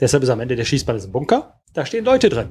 Deshalb 0.00 0.22
ist 0.22 0.30
am 0.30 0.40
Ende 0.40 0.56
der 0.56 0.64
Schießbahn 0.64 0.96
ist 0.96 1.06
ein 1.06 1.12
Bunker, 1.12 1.60
da 1.74 1.84
stehen 1.84 2.04
Leute 2.04 2.28
drin. 2.28 2.48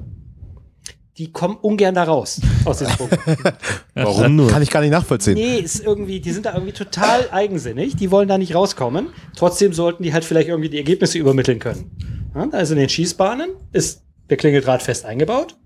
Die 1.18 1.32
kommen 1.32 1.56
ungern 1.56 1.94
da 1.94 2.04
raus 2.04 2.40
aus 2.64 2.78
diesem 2.78 2.96
Bunker. 2.96 3.18
Warum 3.94 4.36
nur? 4.36 4.48
Kann 4.48 4.62
ich 4.62 4.70
gar 4.70 4.80
nicht 4.80 4.92
nachvollziehen. 4.92 5.34
Nee, 5.34 5.58
ist 5.58 5.84
irgendwie, 5.84 6.20
die 6.20 6.30
sind 6.30 6.46
da 6.46 6.54
irgendwie 6.54 6.72
total 6.72 7.28
eigensinnig. 7.30 7.96
Die 7.96 8.10
wollen 8.10 8.28
da 8.28 8.38
nicht 8.38 8.54
rauskommen. 8.54 9.08
Trotzdem 9.36 9.72
sollten 9.72 10.02
die 10.02 10.14
halt 10.14 10.24
vielleicht 10.24 10.48
irgendwie 10.48 10.70
die 10.70 10.78
Ergebnisse 10.78 11.18
übermitteln 11.18 11.58
können. 11.58 11.90
Ja, 12.34 12.48
also 12.52 12.74
in 12.74 12.80
den 12.80 12.88
Schießbahnen 12.88 13.50
ist 13.72 14.02
der 14.30 14.36
Klingeldraht 14.36 14.82
fest 14.82 15.04
eingebaut. 15.04 15.56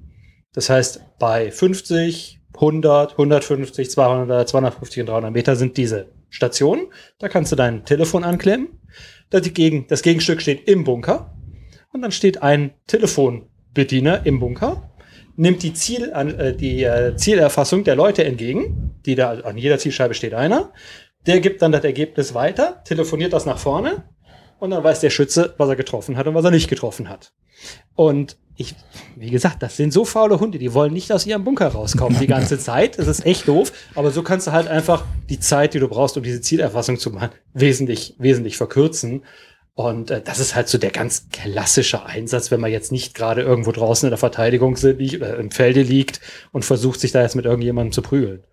Das 0.55 0.71
heißt, 0.71 1.19
bei 1.19 1.51
50, 1.51 2.41
100, 2.55 3.13
150, 3.13 3.91
200, 3.91 4.49
250 4.49 5.01
und 5.01 5.07
300 5.09 5.33
Meter 5.33 5.57
sind 5.57 5.77
diese 5.77 6.13
Stationen. 6.31 6.87
Da 7.19 7.29
kannst 7.29 7.53
du 7.53 7.57
dein 7.57 7.85
Telefon 7.85 8.25
anklemmen. 8.25 8.81
Das, 9.31 9.43
die 9.43 9.53
Gegen, 9.53 9.87
das 9.89 10.03
Gegenstück 10.03 10.41
steht 10.41 10.69
im 10.69 10.85
Bunker. 10.85 11.34
Und 11.95 12.03
dann 12.03 12.11
steht 12.11 12.43
ein 12.43 12.73
Telefonbediener 12.89 14.27
im 14.27 14.41
Bunker, 14.41 14.91
nimmt 15.37 15.63
die, 15.63 15.75
Ziel, 15.75 16.11
äh, 16.13 16.53
die 16.53 16.83
äh, 16.83 17.15
Zielerfassung 17.15 17.85
der 17.85 17.95
Leute 17.95 18.25
entgegen. 18.25 19.01
Die 19.07 19.15
da, 19.15 19.31
an 19.31 19.57
jeder 19.57 19.79
Zielscheibe 19.79 20.15
steht 20.15 20.35
einer. 20.35 20.73
Der 21.27 21.39
gibt 21.39 21.63
dann 21.63 21.71
das 21.71 21.85
Ergebnis 21.85 22.35
weiter, 22.35 22.83
telefoniert 22.85 23.33
das 23.33 23.47
nach 23.47 23.59
vorne 23.59 24.03
und 24.59 24.71
dann 24.71 24.83
weiß 24.83 25.01
der 25.01 25.11
Schütze, 25.11 25.55
was 25.57 25.69
er 25.69 25.77
getroffen 25.77 26.17
hat 26.17 26.27
und 26.27 26.35
was 26.35 26.45
er 26.45 26.51
nicht 26.51 26.69
getroffen 26.69 27.09
hat. 27.09 27.33
Und 27.95 28.39
ich, 28.57 28.75
wie 29.15 29.31
gesagt, 29.31 29.63
das 29.63 29.77
sind 29.77 29.93
so 29.93 30.05
faule 30.05 30.41
Hunde, 30.41 30.59
die 30.59 30.75
wollen 30.75 30.93
nicht 30.93 31.13
aus 31.13 31.27
ihrem 31.27 31.45
Bunker 31.45 31.69
rauskommen 31.69 32.19
die 32.19 32.27
ganze 32.27 32.59
Zeit. 32.59 32.99
Das 32.99 33.07
ist 33.07 33.25
echt 33.25 33.47
doof. 33.47 33.73
Aber 33.95 34.11
so 34.11 34.23
kannst 34.23 34.49
du 34.49 34.53
halt 34.53 34.67
einfach 34.67 35.05
die 35.29 35.39
Zeit, 35.39 35.75
die 35.75 35.79
du 35.79 35.89
brauchst, 35.89 36.17
um 36.17 36.25
diese 36.25 36.41
Zielerfassung 36.41 36.99
zu 36.99 37.11
machen, 37.11 37.31
wesentlich, 37.53 38.17
wesentlich 38.19 38.57
verkürzen. 38.57 39.25
Und 39.75 40.13
äh, 40.13 40.23
das 40.23 40.39
ist 40.39 40.55
halt 40.55 40.69
so 40.69 40.79
der 40.79 40.93
ganz 40.93 41.29
klassische 41.31 42.07
Einsatz, 42.07 42.51
wenn 42.51 42.61
man 42.61 42.71
jetzt 42.71 42.93
nicht 42.93 43.15
gerade 43.15 43.43
irgendwo 43.43 43.73
draußen 43.73 44.07
in 44.07 44.11
der 44.11 44.19
Verteidigung 44.19 44.77
liegt 44.77 45.17
oder 45.17 45.37
im 45.37 45.51
Felde 45.51 45.83
liegt 45.83 46.21
und 46.53 46.65
versucht, 46.65 47.01
sich 47.01 47.11
da 47.11 47.23
jetzt 47.23 47.35
mit 47.35 47.45
irgendjemandem 47.45 47.93
zu 47.93 48.03
prügeln. 48.03 48.45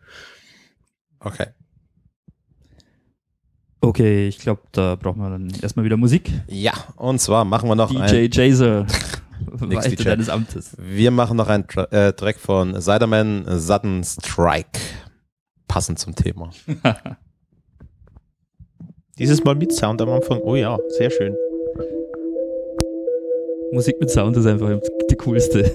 Okay. 1.20 1.48
Okay, 3.82 4.28
ich 4.28 4.40
glaube, 4.40 4.62
da 4.72 4.96
brauchen 4.96 5.22
wir 5.22 5.30
dann 5.30 5.52
erstmal 5.62 5.86
wieder 5.86 5.98
Musik. 5.98 6.32
Ja, 6.48 6.74
und 6.96 7.20
zwar 7.20 7.46
machen 7.46 7.70
wir 7.70 7.76
noch 7.76 7.90
DJ 7.90 8.26
ein, 8.26 8.32
Jaser. 8.32 8.88
Weite 9.48 9.90
DJ. 9.96 10.04
deines 10.04 10.30
Amtes. 10.30 10.76
wir 10.78 11.12
machen 11.12 11.38
noch 11.38 11.50
einen 11.50 11.68
Tra 11.68 11.84
äh, 11.86 12.14
Track 12.14 12.40
von 12.40 12.80
Siderman 12.80 13.46
Sudden 13.60 14.04
Strike. 14.04 14.80
Passend 15.68 16.00
zum 16.00 16.16
Thema. 16.16 16.52
Dieses 19.22 19.44
Mal 19.44 19.54
mit 19.54 19.72
Sound 19.72 20.02
am 20.02 20.10
Anfang. 20.10 20.42
Oh 20.42 20.56
ja, 20.56 20.80
sehr 20.98 21.12
schön. 21.12 21.38
Musik 23.72 24.00
mit 24.00 24.10
Sound 24.10 24.36
ist 24.36 24.48
einfach 24.48 24.80
die 25.12 25.16
coolste. 25.16 25.72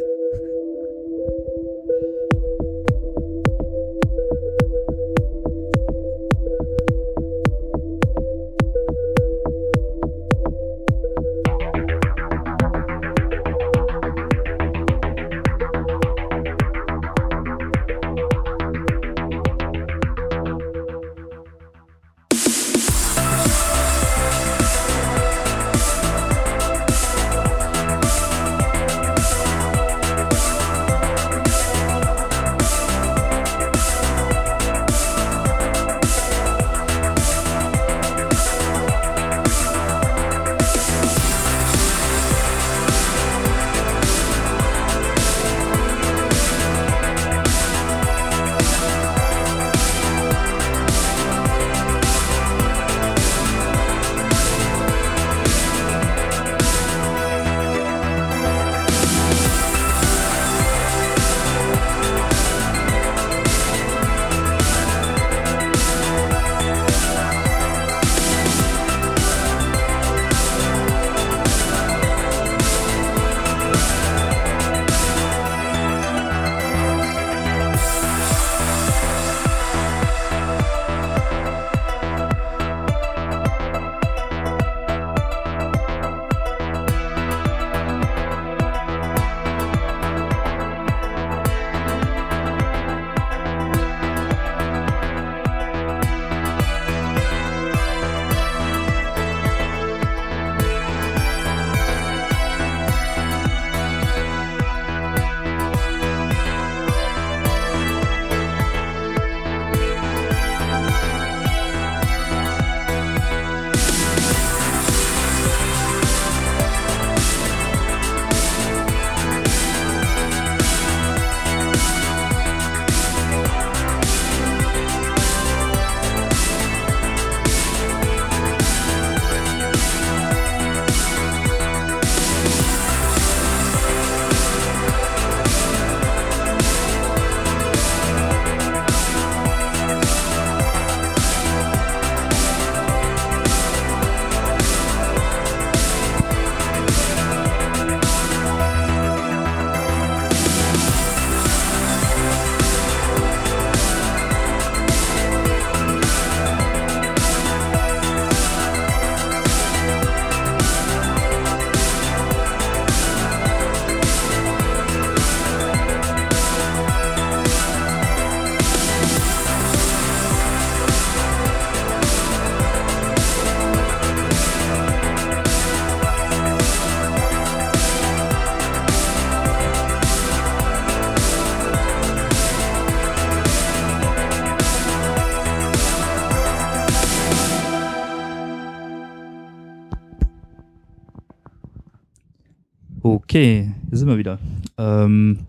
Okay, 193.06 193.70
hier 193.88 193.98
sind 193.98 194.08
wir 194.08 194.18
wieder. 194.18 194.40
Ähm, 194.76 195.46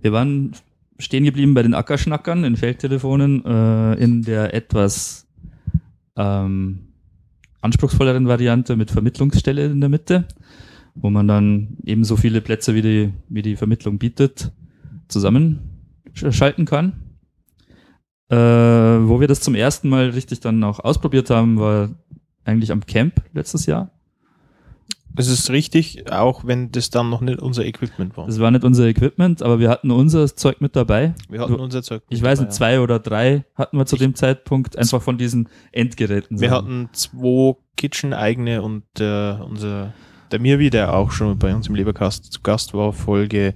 wir 0.00 0.12
waren 0.12 0.52
stehen 1.00 1.24
geblieben 1.24 1.52
bei 1.52 1.64
den 1.64 1.74
Ackerschnackern 1.74 2.44
in 2.44 2.56
Feldtelefonen 2.56 3.44
äh, 3.44 3.94
in 3.94 4.22
der 4.22 4.54
etwas 4.54 5.26
ähm, 6.14 6.86
anspruchsvolleren 7.62 8.28
Variante 8.28 8.76
mit 8.76 8.92
Vermittlungsstelle 8.92 9.66
in 9.66 9.80
der 9.80 9.88
Mitte, 9.88 10.28
wo 10.94 11.10
man 11.10 11.26
dann 11.26 11.78
ebenso 11.84 12.16
viele 12.16 12.40
Plätze 12.40 12.76
wie 12.76 12.82
die, 12.82 13.12
wie 13.28 13.42
die 13.42 13.56
Vermittlung 13.56 13.98
bietet, 13.98 14.52
zusammenschalten 15.08 16.64
kann. 16.64 16.92
Äh, 18.28 18.36
wo 18.36 19.18
wir 19.18 19.26
das 19.26 19.40
zum 19.40 19.56
ersten 19.56 19.88
Mal 19.88 20.10
richtig 20.10 20.38
dann 20.38 20.62
auch 20.62 20.78
ausprobiert 20.78 21.28
haben, 21.28 21.58
war 21.58 21.90
eigentlich 22.44 22.70
am 22.70 22.86
Camp 22.86 23.20
letztes 23.32 23.66
Jahr. 23.66 23.90
Es 25.16 25.28
ist 25.28 25.50
richtig, 25.50 26.10
auch 26.12 26.44
wenn 26.44 26.70
das 26.70 26.90
dann 26.90 27.10
noch 27.10 27.20
nicht 27.20 27.40
unser 27.40 27.64
Equipment 27.64 28.16
war. 28.16 28.26
Das 28.26 28.38
war 28.38 28.50
nicht 28.50 28.64
unser 28.64 28.86
Equipment, 28.86 29.42
aber 29.42 29.58
wir 29.58 29.68
hatten 29.68 29.90
unser 29.90 30.34
Zeug 30.34 30.60
mit 30.60 30.76
dabei. 30.76 31.14
Wir 31.28 31.40
hatten 31.40 31.54
unser 31.54 31.82
Zeug. 31.82 32.02
Ich 32.08 32.22
weiß 32.22 32.40
nicht, 32.40 32.52
zwei 32.52 32.80
oder 32.80 32.98
drei 32.98 33.44
hatten 33.54 33.78
wir 33.78 33.86
zu 33.86 33.96
dem 33.96 34.14
Zeitpunkt 34.14 34.78
einfach 34.78 35.02
von 35.02 35.18
diesen 35.18 35.48
Endgeräten. 35.72 36.40
Wir 36.40 36.50
hatten 36.50 36.88
zwei 36.92 37.56
Kitchen-eigene 37.76 38.62
und 38.62 38.84
äh, 39.00 39.32
unser, 39.40 39.92
der 40.30 40.40
Mirvi, 40.40 40.70
der 40.70 40.94
auch 40.94 41.10
schon 41.10 41.38
bei 41.38 41.54
uns 41.54 41.68
im 41.68 41.74
Lebercast 41.74 42.32
zu 42.32 42.40
Gast 42.42 42.74
war, 42.74 42.92
Folge 42.92 43.54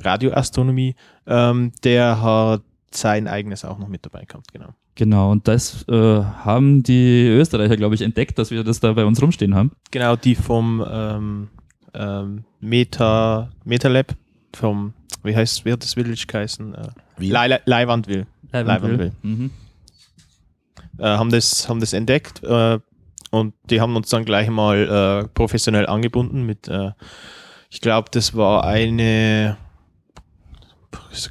Radioastronomie, 0.00 0.94
ähm, 1.26 1.72
der 1.84 2.22
hat 2.22 2.62
sein 2.90 3.28
eigenes 3.28 3.64
auch 3.64 3.78
noch 3.78 3.88
mit 3.88 4.04
dabei 4.04 4.24
gehabt, 4.24 4.52
genau. 4.52 4.74
Genau, 4.94 5.30
und 5.30 5.48
das 5.48 5.86
äh, 5.88 5.94
haben 5.94 6.82
die 6.82 7.26
Österreicher, 7.26 7.76
glaube 7.76 7.94
ich, 7.94 8.02
entdeckt, 8.02 8.38
dass 8.38 8.50
wir 8.50 8.62
das 8.62 8.80
da 8.80 8.92
bei 8.92 9.04
uns 9.04 9.22
rumstehen 9.22 9.54
haben. 9.54 9.72
Genau, 9.90 10.16
die 10.16 10.34
vom 10.34 10.84
ähm, 10.86 11.48
ähm, 11.94 12.44
Meta, 12.60 13.50
MetaLab, 13.64 14.14
vom, 14.54 14.92
wie 15.22 15.34
heißt, 15.34 15.64
wie 15.64 15.72
hat 15.72 15.82
das 15.82 15.94
Village 15.94 16.24
geheißen? 16.26 16.74
Äh, 16.74 16.88
Wie? 17.16 17.30
Le 17.30 17.48
Le 17.48 17.60
Leihwandwill. 17.64 18.26
Leihwandwill. 18.52 19.12
Mhm. 19.22 19.50
Äh, 20.98 21.04
haben, 21.04 21.30
das, 21.30 21.68
haben 21.70 21.80
das 21.80 21.94
entdeckt 21.94 22.42
äh, 22.44 22.78
und 23.30 23.54
die 23.70 23.80
haben 23.80 23.96
uns 23.96 24.10
dann 24.10 24.26
gleich 24.26 24.50
mal 24.50 25.22
äh, 25.24 25.28
professionell 25.28 25.86
angebunden 25.86 26.44
mit, 26.44 26.68
äh, 26.68 26.90
ich 27.70 27.80
glaube, 27.80 28.10
das 28.12 28.36
war 28.36 28.64
eine, 28.64 29.56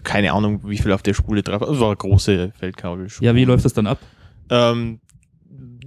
keine 0.04 0.34
Ahnung, 0.34 0.62
wie 0.66 0.78
viel 0.78 0.92
auf 0.92 1.04
der 1.04 1.14
Spule 1.14 1.42
drauf, 1.44 1.62
es 1.62 1.80
war 1.80 1.88
eine 1.88 1.98
große 1.98 2.52
Feldkabel. 2.58 3.08
Ja, 3.20 3.36
wie 3.36 3.46
läuft 3.46 3.66
das 3.66 3.74
dann 3.74 3.88
ab? 3.88 4.00
Ähm, 4.50 5.00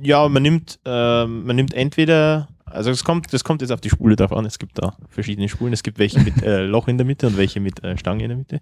ja, 0.01 0.29
man 0.29 0.43
nimmt, 0.43 0.81
ähm, 0.85 1.47
man 1.47 1.57
nimmt 1.57 1.75
entweder, 1.75 2.49
also 2.65 2.91
es 2.91 3.05
kommt, 3.05 3.33
das 3.33 3.45
kommt 3.45 3.63
jetzt 3.63 3.71
auf 3.71 3.81
die 3.81 3.91
Spule 3.91 4.17
drauf 4.17 4.33
an. 4.33 4.45
Es 4.45 4.59
gibt 4.59 4.79
da 4.79 4.97
verschiedene 5.09 5.49
Spulen. 5.49 5.73
Es 5.73 5.83
gibt 5.83 5.99
welche 5.99 6.21
mit 6.21 6.43
äh, 6.43 6.65
Loch 6.65 6.89
in 6.89 6.99
der 6.99 7.07
Mitte 7.07 7.27
und 7.27 7.37
welche 7.37 7.61
mit 7.61 7.83
äh, 7.85 7.97
Stange 7.97 8.25
in 8.25 8.29
der 8.29 8.39
Mitte. 8.39 8.61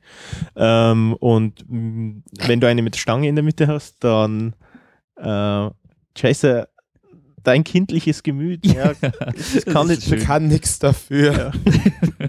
Ähm, 0.57 1.15
und 1.15 1.65
mh, 1.69 2.23
wenn 2.47 2.61
du 2.61 2.69
eine 2.69 2.83
mit 2.83 2.97
Stange 2.97 3.29
in 3.29 3.35
der 3.35 3.45
Mitte 3.45 3.67
hast, 3.69 4.03
dann 4.05 4.55
äh, 5.17 5.71
Chaser, 6.15 6.69
dein 7.43 7.65
kindliches 7.65 8.23
Gemüt, 8.23 8.67
ja, 8.73 8.93
kann 9.73 9.89
nicht, 9.89 10.17
kann 10.21 10.47
nichts 10.47 10.79
dafür. 10.79 11.53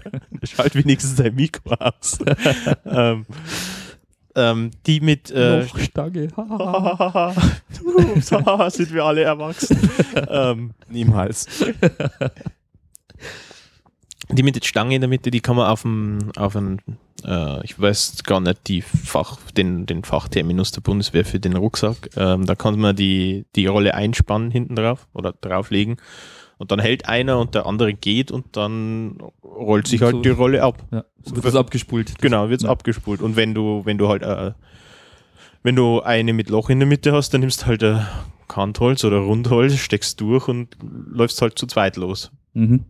schalt 0.46 0.74
wenigstens 0.74 1.16
dein 1.16 1.34
Mikro 1.34 1.74
aus. 1.74 2.18
ähm, 2.86 3.26
ähm, 4.36 4.70
die 4.86 5.00
mit 5.00 5.30
äh, 5.30 5.66
Stange. 5.78 6.28
Ups, 6.36 8.32
haha, 8.32 8.70
sind 8.70 8.92
wir 8.92 9.04
alle 9.04 9.22
erwachsen. 9.22 9.78
ähm, 10.28 10.72
Niemals. 10.88 11.46
die 14.30 14.42
mit 14.42 14.56
der 14.56 14.66
Stange 14.66 14.96
in 14.96 15.00
der 15.00 15.08
Mitte, 15.08 15.30
die 15.30 15.40
kann 15.40 15.56
man 15.56 15.68
auf 15.68 15.82
dem, 15.82 16.32
auf 16.36 16.54
dem 16.54 16.78
äh, 17.24 17.64
ich 17.64 17.80
weiß 17.80 18.24
gar 18.24 18.40
nicht, 18.40 18.68
die 18.68 18.82
Fach, 18.82 19.38
den, 19.56 19.86
den 19.86 20.04
Fachterminus 20.04 20.72
der 20.72 20.80
Bundeswehr 20.80 21.24
für 21.24 21.40
den 21.40 21.56
Rucksack. 21.56 22.10
Ähm, 22.16 22.46
da 22.46 22.54
kann 22.54 22.78
man 22.78 22.96
die, 22.96 23.46
die 23.56 23.66
Rolle 23.66 23.94
einspannen 23.94 24.50
hinten 24.50 24.76
drauf 24.76 25.06
oder 25.12 25.32
drauflegen. 25.32 25.96
Und 26.64 26.70
dann 26.70 26.78
hält 26.80 27.06
einer 27.06 27.38
und 27.38 27.54
der 27.54 27.66
andere 27.66 27.92
geht 27.92 28.30
und 28.30 28.56
dann 28.56 29.18
rollt 29.44 29.86
sich 29.86 30.00
halt 30.00 30.14
So- 30.16 30.22
die 30.22 30.30
Rolle 30.30 30.62
ab. 30.62 30.82
Ja, 30.90 31.04
so 31.22 31.36
wird 31.36 31.44
das 31.44 31.54
abgespult. 31.56 32.18
Genau, 32.22 32.48
wird's 32.48 32.62
Ja. 32.64 32.70
abgespult. 32.70 33.20
Und 33.20 33.36
wenn 33.36 33.52
du, 33.52 33.82
wenn 33.84 33.98
du 33.98 34.08
halt, 34.08 34.22
äh, 34.22 34.52
wenn 35.62 35.76
du 35.76 36.00
eine 36.00 36.32
mit 36.32 36.48
Loch 36.48 36.70
in 36.70 36.78
der 36.80 36.88
Mitte 36.88 37.12
hast, 37.12 37.34
dann 37.34 37.42
nimmst 37.42 37.62
du 37.62 37.66
halt 37.66 37.82
äh, 37.82 37.98
Kantholz 38.48 39.04
oder 39.04 39.18
Rundholz, 39.18 39.76
steckst 39.76 40.18
durch 40.22 40.48
und 40.48 40.74
läufst 41.06 41.42
halt 41.42 41.58
zu 41.58 41.66
zweit 41.66 41.96
los. 41.98 42.32
Mhm. 42.54 42.84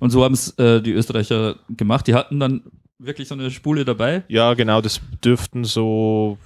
Und 0.00 0.10
so 0.10 0.24
haben 0.24 0.34
es 0.34 0.50
äh, 0.58 0.82
die 0.82 0.90
Österreicher 0.92 1.54
gemacht. 1.70 2.08
Die 2.08 2.14
hatten 2.14 2.40
dann 2.40 2.62
wirklich 2.98 3.28
so 3.28 3.34
eine 3.36 3.52
Spule 3.52 3.84
dabei. 3.84 4.24
Ja, 4.26 4.54
genau, 4.54 4.80
das 4.80 5.00
dürften 5.24 5.62
so. 5.62 6.38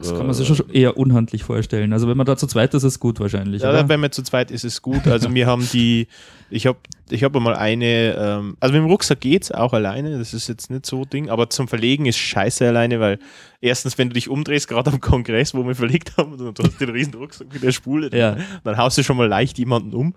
Das 0.00 0.16
kann 0.16 0.26
man 0.26 0.34
sich 0.34 0.46
schon 0.48 0.70
eher 0.70 0.96
unhandlich 0.96 1.44
vorstellen. 1.44 1.92
Also 1.92 2.08
wenn 2.08 2.16
man 2.16 2.26
da 2.26 2.36
zu 2.36 2.46
zweit 2.46 2.74
ist, 2.74 2.82
ist 2.84 2.94
es 2.94 3.00
gut 3.00 3.20
wahrscheinlich. 3.20 3.62
Ja, 3.62 3.70
oder? 3.70 3.88
wenn 3.88 4.00
man 4.00 4.10
zu 4.12 4.22
zweit 4.22 4.50
ist, 4.50 4.64
ist 4.64 4.74
es 4.74 4.82
gut. 4.82 5.06
Also 5.06 5.32
wir 5.34 5.46
haben 5.46 5.68
die, 5.72 6.06
ich 6.50 6.66
habe 6.66 6.78
ich 7.10 7.24
hab 7.24 7.34
mal 7.34 7.54
eine, 7.56 8.14
ähm, 8.16 8.56
also 8.60 8.72
mit 8.72 8.82
dem 8.82 8.90
Rucksack 8.90 9.20
geht's 9.20 9.50
auch 9.50 9.72
alleine, 9.72 10.16
das 10.18 10.32
ist 10.32 10.48
jetzt 10.48 10.70
nicht 10.70 10.86
so 10.86 11.04
Ding, 11.04 11.28
aber 11.28 11.50
zum 11.50 11.66
Verlegen 11.68 12.06
ist 12.06 12.18
scheiße 12.18 12.66
alleine, 12.68 13.00
weil 13.00 13.18
erstens, 13.60 13.98
wenn 13.98 14.08
du 14.08 14.14
dich 14.14 14.28
umdrehst, 14.28 14.68
gerade 14.68 14.90
am 14.92 15.00
Kongress, 15.00 15.54
wo 15.54 15.66
wir 15.66 15.74
verlegt 15.74 16.16
haben, 16.16 16.34
und 16.34 16.58
du 16.58 16.62
hast 16.62 16.80
den 16.80 16.90
riesen 16.90 17.14
Rucksack 17.14 17.52
mit 17.52 17.62
der 17.62 17.72
Spule, 17.72 18.10
Ja. 18.16 18.36
dann 18.64 18.76
haust 18.76 18.96
du 18.96 19.02
schon 19.02 19.16
mal 19.16 19.26
leicht 19.28 19.58
jemanden 19.58 19.92
um. 19.92 20.14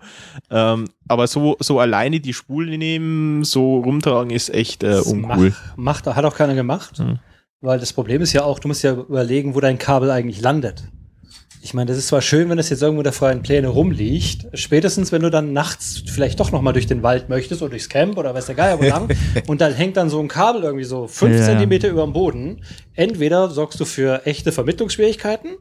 Ähm, 0.50 0.84
aber 1.08 1.26
so, 1.26 1.56
so 1.60 1.80
alleine 1.80 2.20
die 2.20 2.32
Spule 2.32 2.78
nehmen, 2.78 3.44
so 3.44 3.78
rumtragen, 3.80 4.30
ist 4.30 4.48
echt 4.54 4.82
äh, 4.82 5.00
uncool. 5.04 5.50
Macht, 5.76 6.06
macht, 6.06 6.06
hat 6.06 6.24
auch 6.24 6.36
keiner 6.36 6.54
gemacht. 6.54 6.98
Mhm. 7.00 7.18
Weil 7.64 7.78
das 7.80 7.92
Problem 7.92 8.20
ist 8.22 8.32
ja 8.34 8.44
auch, 8.44 8.58
du 8.58 8.68
musst 8.68 8.82
ja 8.82 8.92
überlegen, 8.92 9.54
wo 9.54 9.60
dein 9.60 9.78
Kabel 9.78 10.10
eigentlich 10.10 10.40
landet. 10.40 10.84
Ich 11.62 11.72
meine, 11.72 11.88
das 11.88 11.96
ist 11.96 12.08
zwar 12.08 12.20
schön, 12.20 12.50
wenn 12.50 12.58
das 12.58 12.68
jetzt 12.68 12.82
irgendwo 12.82 13.00
in 13.00 13.04
der 13.04 13.14
freien 13.14 13.42
Pläne 13.42 13.68
rumliegt. 13.68 14.46
Spätestens, 14.52 15.12
wenn 15.12 15.22
du 15.22 15.30
dann 15.30 15.54
nachts 15.54 16.02
vielleicht 16.06 16.38
doch 16.38 16.52
noch 16.52 16.60
mal 16.60 16.74
durch 16.74 16.86
den 16.86 17.02
Wald 17.02 17.30
möchtest 17.30 17.62
oder 17.62 17.70
durchs 17.70 17.88
Camp 17.88 18.18
oder 18.18 18.34
weiß 18.34 18.44
der 18.46 18.54
Geier 18.54 18.78
wo 18.78 18.84
lang 18.84 19.08
und 19.46 19.62
dann 19.62 19.72
hängt 19.72 19.96
dann 19.96 20.10
so 20.10 20.20
ein 20.20 20.28
Kabel 20.28 20.62
irgendwie 20.62 20.84
so 20.84 21.06
fünf 21.08 21.38
Ja. 21.38 21.42
Zentimeter 21.46 21.88
über 21.88 22.02
dem 22.04 22.12
Boden. 22.12 22.62
Entweder 22.92 23.48
sorgst 23.48 23.80
du 23.80 23.86
für 23.86 24.26
echte 24.26 24.52
Vermittlungsschwierigkeiten 24.52 25.56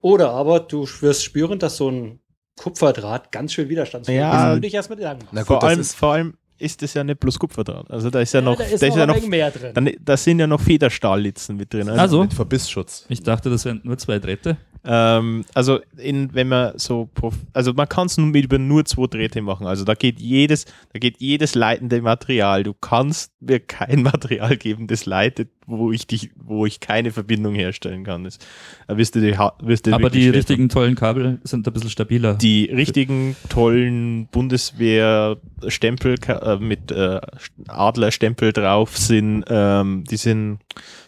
oder 0.00 0.30
aber 0.30 0.60
du 0.60 0.88
wirst 1.00 1.22
spüren, 1.24 1.58
dass 1.58 1.76
so 1.76 1.90
ein 1.90 2.20
Kupferdraht 2.56 3.30
ganz 3.30 3.52
schön 3.52 3.68
widerstandsfähig 3.68 4.20
Ja. 4.20 4.48
ist, 4.50 4.56
du 4.56 4.60
dich 4.62 4.72
erst 4.72 4.88
mit 4.88 5.00
lang 5.00 5.18
machst. 5.18 5.28
Na 5.32 5.40
gut, 5.42 5.48
Vor 5.48 5.58
das 5.60 5.68
allem, 5.68 5.80
ist, 5.80 5.94
vor 5.94 6.12
allem 6.14 6.34
ist 6.64 6.82
das 6.82 6.94
ja 6.94 7.04
nicht 7.04 7.20
bloß 7.20 7.38
Kupferdraht. 7.38 7.90
Also 7.90 8.10
da 8.10 8.20
ist 8.20 8.32
ja, 8.32 8.40
noch, 8.40 8.56
da 8.56 8.64
ist 8.64 8.82
da 8.82 8.88
noch 8.88 8.96
ja 8.96 9.02
ein 9.04 9.08
noch 9.08 9.28
mehr 9.28 9.50
drin. 9.50 9.70
dann, 9.74 9.90
da 10.00 10.16
sind 10.16 10.38
ja 10.38 10.46
noch 10.46 10.60
Federstahllitzen 10.60 11.56
mit 11.56 11.72
drin. 11.72 11.88
Also, 11.88 12.22
mit 12.22 12.34
Verbissschutz. 12.34 13.06
ich 13.08 13.22
dachte, 13.22 13.50
das 13.50 13.64
wären 13.64 13.80
nur 13.84 13.98
zwei 13.98 14.18
Drähte. 14.18 14.56
Ähm, 14.86 15.44
also 15.54 15.80
in, 15.96 16.34
wenn 16.34 16.48
man 16.48 16.78
so, 16.78 17.08
also 17.54 17.72
man 17.72 17.88
kann 17.88 18.06
es 18.06 18.18
nur 18.18 18.26
mit 18.26 18.44
über 18.44 18.58
nur 18.58 18.84
zwei 18.84 19.06
Drähte 19.06 19.40
machen. 19.40 19.66
Also 19.66 19.84
da 19.84 19.94
geht 19.94 20.20
jedes, 20.20 20.66
da 20.92 20.98
geht 20.98 21.20
jedes 21.20 21.54
leitende 21.54 22.02
Material. 22.02 22.62
Du 22.64 22.74
kannst 22.74 23.32
mir 23.40 23.60
kein 23.60 24.02
Material 24.02 24.56
geben, 24.56 24.86
das 24.86 25.06
leitet, 25.06 25.48
wo 25.66 25.90
ich 25.90 26.06
dich, 26.06 26.30
wo 26.36 26.66
ich 26.66 26.80
keine 26.80 27.12
Verbindung 27.12 27.54
herstellen 27.54 28.04
kann. 28.04 28.24
Das, 28.24 28.38
da 28.86 28.98
wirst 28.98 29.14
du 29.14 29.20
die, 29.20 29.38
wirst 29.62 29.86
du 29.86 29.94
Aber 29.94 30.10
die 30.10 30.24
schwer 30.24 30.34
richtigen 30.34 30.68
tollen 30.68 30.96
Kabel 30.96 31.40
sind 31.44 31.66
ein 31.66 31.72
bisschen 31.72 31.90
stabiler. 31.90 32.34
die 32.34 32.66
richtigen 32.66 33.36
tollen 33.48 34.26
Bundeswehr-Stempel 34.26 36.16
äh, 36.26 36.53
mit 36.58 36.90
äh, 36.90 37.20
Adlerstempel 37.68 38.52
drauf 38.52 38.96
sind, 38.96 39.44
ähm, 39.48 40.04
die 40.04 40.16
sind, 40.16 40.58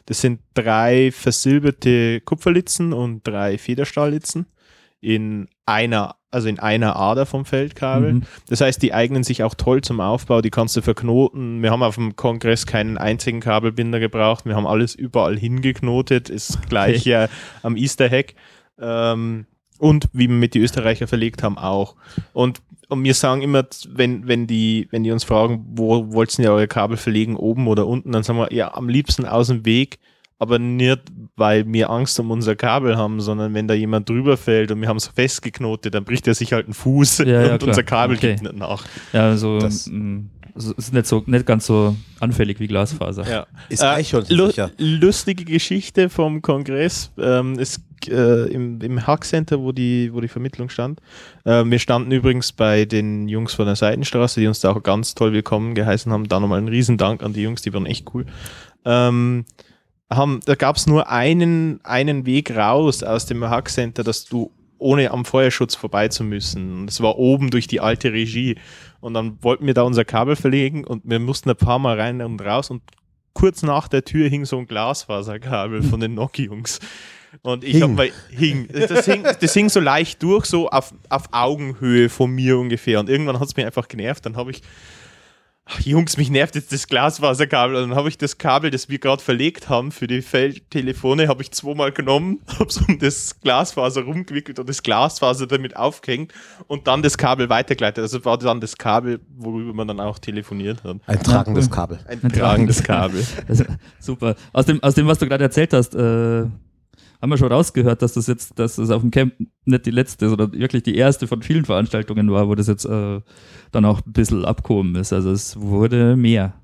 das 0.06 0.20
sind 0.20 0.40
drei 0.54 1.10
versilberte 1.12 2.20
Kupferlitzen 2.20 2.92
und 2.92 3.26
drei 3.26 3.58
Federstahllitzen 3.58 4.46
in 5.00 5.48
einer, 5.66 6.16
also 6.30 6.48
in 6.48 6.58
einer 6.58 6.96
Ader 6.96 7.26
vom 7.26 7.44
Feldkabel. 7.44 8.14
Mhm. 8.14 8.22
Das 8.48 8.60
heißt, 8.60 8.82
die 8.82 8.94
eignen 8.94 9.24
sich 9.24 9.42
auch 9.42 9.54
toll 9.54 9.82
zum 9.82 10.00
Aufbau, 10.00 10.40
die 10.40 10.50
kannst 10.50 10.76
du 10.76 10.82
verknoten. 10.82 11.62
Wir 11.62 11.70
haben 11.70 11.82
auf 11.82 11.96
dem 11.96 12.16
Kongress 12.16 12.66
keinen 12.66 12.98
einzigen 12.98 13.40
Kabelbinder 13.40 14.00
gebraucht, 14.00 14.46
wir 14.46 14.56
haben 14.56 14.66
alles 14.66 14.94
überall 14.94 15.38
hingeknotet, 15.38 16.28
ist 16.28 16.60
gleich 16.68 17.04
ja 17.04 17.28
am 17.62 17.76
Easter 17.76 18.08
Hack. 18.10 18.34
Ähm, 18.78 19.46
und 19.78 20.08
wie 20.12 20.28
wir 20.28 20.36
mit 20.36 20.54
die 20.54 20.60
Österreicher 20.60 21.06
verlegt 21.06 21.42
haben, 21.42 21.58
auch. 21.58 21.96
Und, 22.32 22.62
und 22.88 23.02
wir 23.04 23.14
sagen 23.14 23.42
immer, 23.42 23.64
wenn, 23.88 24.26
wenn, 24.28 24.46
die, 24.46 24.88
wenn 24.90 25.02
die 25.04 25.10
uns 25.10 25.24
fragen, 25.24 25.64
wo 25.74 26.12
wollt 26.12 26.38
ihr 26.38 26.52
eure 26.52 26.68
Kabel 26.68 26.96
verlegen, 26.96 27.36
oben 27.36 27.66
oder 27.68 27.86
unten, 27.86 28.12
dann 28.12 28.22
sagen 28.22 28.38
wir, 28.38 28.52
ja, 28.52 28.74
am 28.74 28.88
liebsten 28.88 29.24
aus 29.24 29.48
dem 29.48 29.64
Weg, 29.64 29.98
aber 30.38 30.58
nicht, 30.58 31.00
weil 31.36 31.66
wir 31.72 31.88
Angst 31.90 32.20
um 32.20 32.30
unser 32.30 32.56
Kabel 32.56 32.96
haben, 32.96 33.20
sondern 33.20 33.54
wenn 33.54 33.66
da 33.68 33.74
jemand 33.74 34.08
drüber 34.08 34.36
fällt 34.36 34.70
und 34.70 34.80
wir 34.82 34.88
haben 34.88 34.98
es 34.98 35.06
festgeknotet, 35.08 35.94
dann 35.94 36.04
bricht 36.04 36.26
er 36.26 36.34
sich 36.34 36.52
halt 36.52 36.66
einen 36.66 36.74
Fuß 36.74 37.18
Ja, 37.18 37.26
ja, 37.26 37.52
und 37.52 37.58
klar. 37.58 37.68
unser 37.68 37.82
Kabel 37.82 38.16
Okay. 38.16 38.32
gibt 38.32 38.42
nicht 38.42 38.56
nach. 38.56 38.84
Ja, 39.12 39.28
also 39.28 39.58
Das- 39.58 39.90
es 40.58 40.64
ist 40.72 40.92
nicht, 40.94 41.06
so, 41.06 41.22
nicht 41.26 41.44
ganz 41.44 41.66
so 41.66 41.94
anfällig 42.20 42.60
wie 42.60 42.66
Glasfaser. 42.66 43.28
Ja. 43.30 43.46
Ist 43.68 43.82
Äh, 43.82 43.86
Eichhorn 43.86 44.24
lu 44.30 44.46
sicher. 44.46 44.70
lustige 44.78 45.44
Geschichte 45.44 46.08
vom 46.08 46.40
Kongress. 46.40 47.12
Ähm, 47.18 47.58
es 47.58 47.80
äh, 48.10 48.46
im, 48.46 48.80
im 48.80 49.06
Hack 49.06 49.24
Center, 49.24 49.60
wo 49.60 49.72
die, 49.72 50.12
wo 50.12 50.20
die 50.20 50.28
Vermittlung 50.28 50.68
stand. 50.68 51.00
Äh, 51.44 51.64
wir 51.64 51.78
standen 51.78 52.12
übrigens 52.12 52.52
bei 52.52 52.84
den 52.84 53.28
Jungs 53.28 53.54
von 53.54 53.66
der 53.66 53.76
Seitenstraße, 53.76 54.40
die 54.40 54.46
uns 54.46 54.60
da 54.60 54.70
auch 54.70 54.82
ganz 54.82 55.14
toll 55.14 55.32
willkommen 55.32 55.74
geheißen 55.74 56.12
haben. 56.12 56.28
Da 56.28 56.40
nochmal 56.40 56.58
einen 56.58 56.68
Riesendank 56.68 57.22
an 57.22 57.32
die 57.32 57.42
Jungs, 57.42 57.62
die 57.62 57.72
waren 57.72 57.86
echt 57.86 58.12
cool. 58.14 58.26
Ähm, 58.84 59.44
haben, 60.10 60.40
da 60.44 60.54
gab 60.54 60.76
es 60.76 60.86
nur 60.86 61.10
einen, 61.10 61.80
einen 61.84 62.26
Weg 62.26 62.56
raus 62.56 63.02
aus 63.02 63.26
dem 63.26 63.44
Hack 63.48 63.68
Center, 63.68 64.04
dass 64.04 64.24
du 64.24 64.52
ohne 64.78 65.10
am 65.10 65.24
Feuerschutz 65.24 65.74
vorbei 65.74 66.08
zu 66.08 66.22
müssen. 66.24 66.80
Und 66.80 66.90
es 66.90 67.00
war 67.00 67.18
oben 67.18 67.50
durch 67.50 67.66
die 67.66 67.80
alte 67.80 68.12
Regie. 68.12 68.56
Und 69.00 69.14
dann 69.14 69.42
wollten 69.42 69.66
wir 69.66 69.74
da 69.74 69.82
unser 69.82 70.04
Kabel 70.04 70.36
verlegen 70.36 70.84
und 70.84 71.02
wir 71.04 71.18
mussten 71.18 71.50
ein 71.50 71.56
paar 71.56 71.78
Mal 71.78 71.98
rein 71.98 72.20
und 72.22 72.40
raus 72.40 72.70
und 72.70 72.82
kurz 73.32 73.62
nach 73.62 73.88
der 73.88 74.04
Tür 74.04 74.28
hing 74.28 74.44
so 74.44 74.58
ein 74.58 74.66
Glasfaserkabel 74.66 75.82
von 75.82 76.00
den 76.00 76.14
Nokia-Jungs. 76.16 76.80
Und 77.42 77.64
ich 77.64 77.82
hab 77.82 77.90
mal 77.90 78.10
hing. 78.30 78.68
Das, 78.72 79.04
hing. 79.06 79.24
das 79.40 79.52
hing 79.52 79.68
so 79.68 79.80
leicht 79.80 80.22
durch, 80.22 80.46
so 80.46 80.68
auf, 80.68 80.94
auf 81.08 81.24
Augenhöhe 81.32 82.08
von 82.08 82.30
mir 82.30 82.58
ungefähr. 82.58 83.00
Und 83.00 83.08
irgendwann 83.08 83.40
hat 83.40 83.48
es 83.48 83.56
mich 83.56 83.66
einfach 83.66 83.88
genervt. 83.88 84.26
Dann 84.26 84.36
habe 84.36 84.50
ich 84.50 84.62
Ach, 85.68 85.80
Jungs, 85.80 86.16
mich 86.16 86.30
nervt 86.30 86.54
jetzt 86.54 86.72
das 86.72 86.86
Glasfaserkabel. 86.86 87.74
Und 87.74 87.90
dann 87.90 87.98
habe 87.98 88.08
ich 88.08 88.16
das 88.16 88.38
Kabel, 88.38 88.70
das 88.70 88.88
wir 88.88 89.00
gerade 89.00 89.20
verlegt 89.20 89.68
haben 89.68 89.90
für 89.90 90.06
die 90.06 90.22
Feldtelefone, 90.22 91.26
habe 91.26 91.42
ich 91.42 91.50
zweimal 91.50 91.90
genommen, 91.90 92.40
habe 92.60 92.66
es 92.66 92.76
um 92.78 93.00
das 93.00 93.40
Glasfaser 93.40 94.02
rumgewickelt 94.02 94.60
und 94.60 94.68
das 94.68 94.84
Glasfaser 94.84 95.48
damit 95.48 95.76
aufgehängt 95.76 96.32
und 96.68 96.86
dann 96.86 97.02
das 97.02 97.18
Kabel 97.18 97.48
weitergeleitet. 97.48 98.00
Also 98.00 98.24
war 98.24 98.38
dann 98.38 98.60
das 98.60 98.78
Kabel, 98.78 99.18
worüber 99.36 99.74
man 99.74 99.88
dann 99.88 99.98
auch 99.98 100.20
telefoniert 100.20 100.84
hat. 100.84 100.98
Ein 101.04 101.22
tragendes 101.24 101.68
Kabel. 101.68 101.98
Ein, 102.06 102.20
tragendes 102.32 102.82
Kabel. 102.82 103.26
Also, 103.48 103.64
super. 104.00 104.34
Aus 104.52 104.66
dem, 104.66 104.82
aus 104.82 104.94
dem, 104.94 105.06
was 105.06 105.18
du 105.18 105.26
gerade 105.26 105.44
erzählt 105.44 105.72
hast, 105.72 105.94
äh, 105.94 106.46
haben 107.20 107.30
wir 107.30 107.38
schon 107.38 107.52
rausgehört, 107.52 108.02
dass 108.02 108.14
das 108.14 108.26
jetzt, 108.26 108.58
dass 108.58 108.76
das 108.76 108.90
auf 108.90 109.02
dem 109.02 109.10
Camp 109.10 109.34
nicht 109.64 109.86
die 109.86 109.90
letzte, 109.90 110.28
sondern 110.28 110.52
wirklich 110.52 110.82
die 110.82 110.96
erste 110.96 111.26
von 111.26 111.42
vielen 111.42 111.64
Veranstaltungen 111.64 112.30
war, 112.30 112.48
wo 112.48 112.54
das 112.54 112.66
jetzt 112.66 112.84
äh, 112.84 113.20
dann 113.72 113.84
auch 113.84 114.00
ein 114.04 114.12
bisschen 114.12 114.44
abgehoben 114.44 114.94
ist. 114.96 115.12
Also 115.12 115.30
es 115.30 115.60
wurde 115.60 116.16
mehr. 116.16 116.54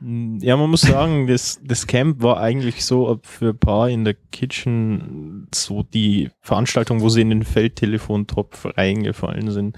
Ja, 0.00 0.56
man 0.56 0.70
muss 0.70 0.82
sagen, 0.82 1.26
das, 1.28 1.60
das 1.64 1.86
Camp 1.86 2.22
war 2.22 2.38
eigentlich 2.38 2.84
so 2.84 3.08
ob 3.08 3.26
für 3.26 3.50
ein 3.50 3.58
paar 3.58 3.88
in 3.88 4.04
der 4.04 4.14
Kitchen 4.32 5.46
so 5.54 5.82
die 5.82 6.30
Veranstaltung, 6.40 7.00
wo 7.00 7.08
sie 7.08 7.22
in 7.22 7.30
den 7.30 7.44
Feldtelefontopf 7.44 8.66
reingefallen 8.76 9.50
sind. 9.50 9.76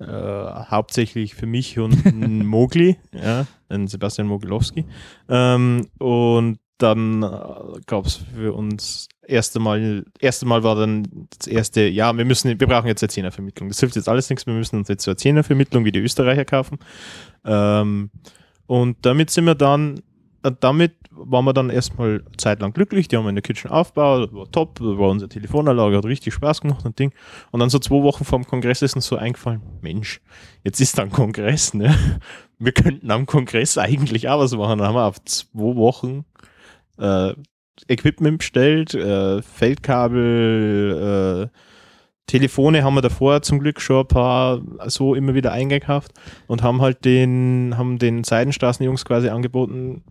Äh, 0.00 0.06
hauptsächlich 0.06 1.34
für 1.34 1.46
mich 1.46 1.78
und 1.78 2.04
Mogli, 2.44 2.96
ja, 3.12 3.46
Sebastian 3.86 4.26
Moglowski. 4.26 4.84
Ähm, 5.28 5.86
und 5.98 6.58
dann 6.78 7.22
äh, 7.22 7.80
gab 7.86 8.06
es 8.06 8.16
für 8.16 8.54
uns 8.54 9.08
erste 9.26 9.60
Mal, 9.60 10.04
erste 10.20 10.46
Mal 10.46 10.62
war 10.62 10.76
dann 10.76 11.28
das 11.38 11.46
erste, 11.46 11.82
ja, 11.82 12.16
wir 12.16 12.24
müssen, 12.24 12.58
wir 12.58 12.66
brauchen 12.66 12.86
jetzt 12.86 13.02
eine 13.02 13.10
Zehnervermittlung. 13.10 13.68
Das 13.68 13.80
hilft 13.80 13.96
jetzt 13.96 14.08
alles 14.08 14.28
nichts, 14.30 14.46
wir 14.46 14.54
müssen 14.54 14.76
uns 14.76 14.88
jetzt 14.88 15.06
eine 15.06 15.16
Zehnervermittlung 15.16 15.84
wie 15.84 15.92
die 15.92 16.00
Österreicher 16.00 16.44
kaufen. 16.44 16.78
Ähm, 17.44 18.10
und 18.66 18.96
damit 19.02 19.30
sind 19.30 19.44
wir 19.44 19.54
dann, 19.54 20.00
äh, 20.42 20.52
damit 20.60 20.94
waren 21.10 21.44
wir 21.44 21.52
dann 21.52 21.70
erstmal 21.70 22.24
zeitlang 22.36 22.72
glücklich. 22.72 23.08
Die 23.08 23.16
haben 23.16 23.28
in 23.28 23.34
der 23.34 23.42
Kitchen 23.42 23.70
aufgebaut, 23.70 24.32
war 24.32 24.50
top, 24.50 24.80
war 24.80 25.10
unsere 25.10 25.28
Telefonanlage, 25.28 25.96
hat 25.96 26.04
richtig 26.04 26.34
Spaß 26.34 26.62
gemacht 26.62 26.84
und 26.84 26.98
Ding. 26.98 27.12
Und 27.50 27.60
dann 27.60 27.70
so 27.70 27.78
zwei 27.78 28.02
Wochen 28.02 28.24
vor 28.24 28.38
dem 28.38 28.46
Kongress 28.46 28.82
ist 28.82 28.96
uns 28.96 29.06
so 29.06 29.16
eingefallen, 29.16 29.62
Mensch, 29.82 30.20
jetzt 30.64 30.80
ist 30.80 30.98
dann 30.98 31.10
Kongress, 31.10 31.74
ne? 31.74 31.94
Wir 32.58 32.72
könnten 32.72 33.10
am 33.10 33.26
Kongress 33.26 33.76
eigentlich 33.76 34.28
auch 34.28 34.38
was 34.38 34.52
machen. 34.52 34.78
Dann 34.78 34.88
haben 34.88 34.94
wir 34.94 35.06
auf 35.06 35.22
zwei 35.24 35.76
Wochen 35.76 36.24
äh, 36.96 37.34
Equipment 37.88 38.38
bestellt, 38.38 38.94
äh, 38.94 39.42
Feldkabel, 39.42 41.50
äh, 41.52 41.58
Telefone 42.26 42.84
haben 42.84 42.94
wir 42.94 43.02
davor 43.02 43.42
zum 43.42 43.58
Glück 43.58 43.80
schon 43.80 44.04
ein 44.04 44.08
paar 44.08 44.60
so 44.86 45.14
immer 45.14 45.34
wieder 45.34 45.52
eingekauft 45.52 46.12
und 46.46 46.62
haben 46.62 46.80
halt 46.80 47.04
den, 47.04 47.74
haben 47.76 47.98
den 47.98 48.24
Seidenstraßenjungs 48.24 49.04
quasi 49.04 49.28
angeboten, 49.28 50.02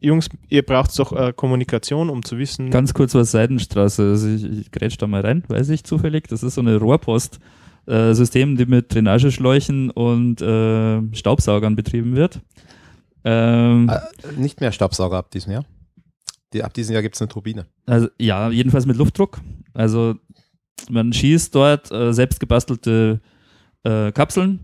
Jungs, 0.00 0.28
ihr 0.48 0.62
braucht 0.62 0.98
doch 0.98 1.12
äh, 1.12 1.32
Kommunikation, 1.34 2.10
um 2.10 2.24
zu 2.24 2.36
wissen. 2.36 2.70
Ganz 2.70 2.92
kurz 2.92 3.14
was 3.14 3.30
Seidenstraße, 3.30 4.02
also 4.02 4.28
ich, 4.28 4.44
ich 4.44 4.70
grätsch 4.70 4.96
da 4.98 5.06
mal 5.06 5.22
rein, 5.22 5.44
weiß 5.48 5.70
ich 5.70 5.84
zufällig, 5.84 6.28
das 6.28 6.42
ist 6.42 6.56
so 6.56 6.60
eine 6.60 6.76
Rohrpost. 6.76 7.38
Äh, 7.86 8.14
System, 8.14 8.56
die 8.56 8.64
mit 8.64 8.94
Drainageschläuchen 8.94 9.90
und 9.90 10.40
äh, 10.40 11.02
Staubsaugern 11.14 11.76
betrieben 11.76 12.16
wird. 12.16 12.40
Ähm, 13.24 13.90
Äh, 13.90 14.40
nicht 14.40 14.60
mehr 14.60 14.72
Staubsauger 14.72 15.18
ab 15.18 15.30
diesem 15.30 15.52
Jahr. 15.52 15.64
Die, 16.54 16.62
ab 16.62 16.72
diesem 16.72 16.92
Jahr 16.94 17.02
gibt 17.02 17.16
es 17.16 17.20
eine 17.20 17.28
Turbine. 17.28 17.66
Also 17.84 18.08
ja, 18.18 18.48
jedenfalls 18.48 18.86
mit 18.86 18.96
Luftdruck. 18.96 19.40
Also 19.74 20.14
man 20.88 21.12
schießt 21.12 21.54
dort 21.54 21.90
äh, 21.90 22.12
selbst 22.12 22.40
gebastelte 22.40 23.20
äh, 23.82 24.12
Kapseln 24.12 24.60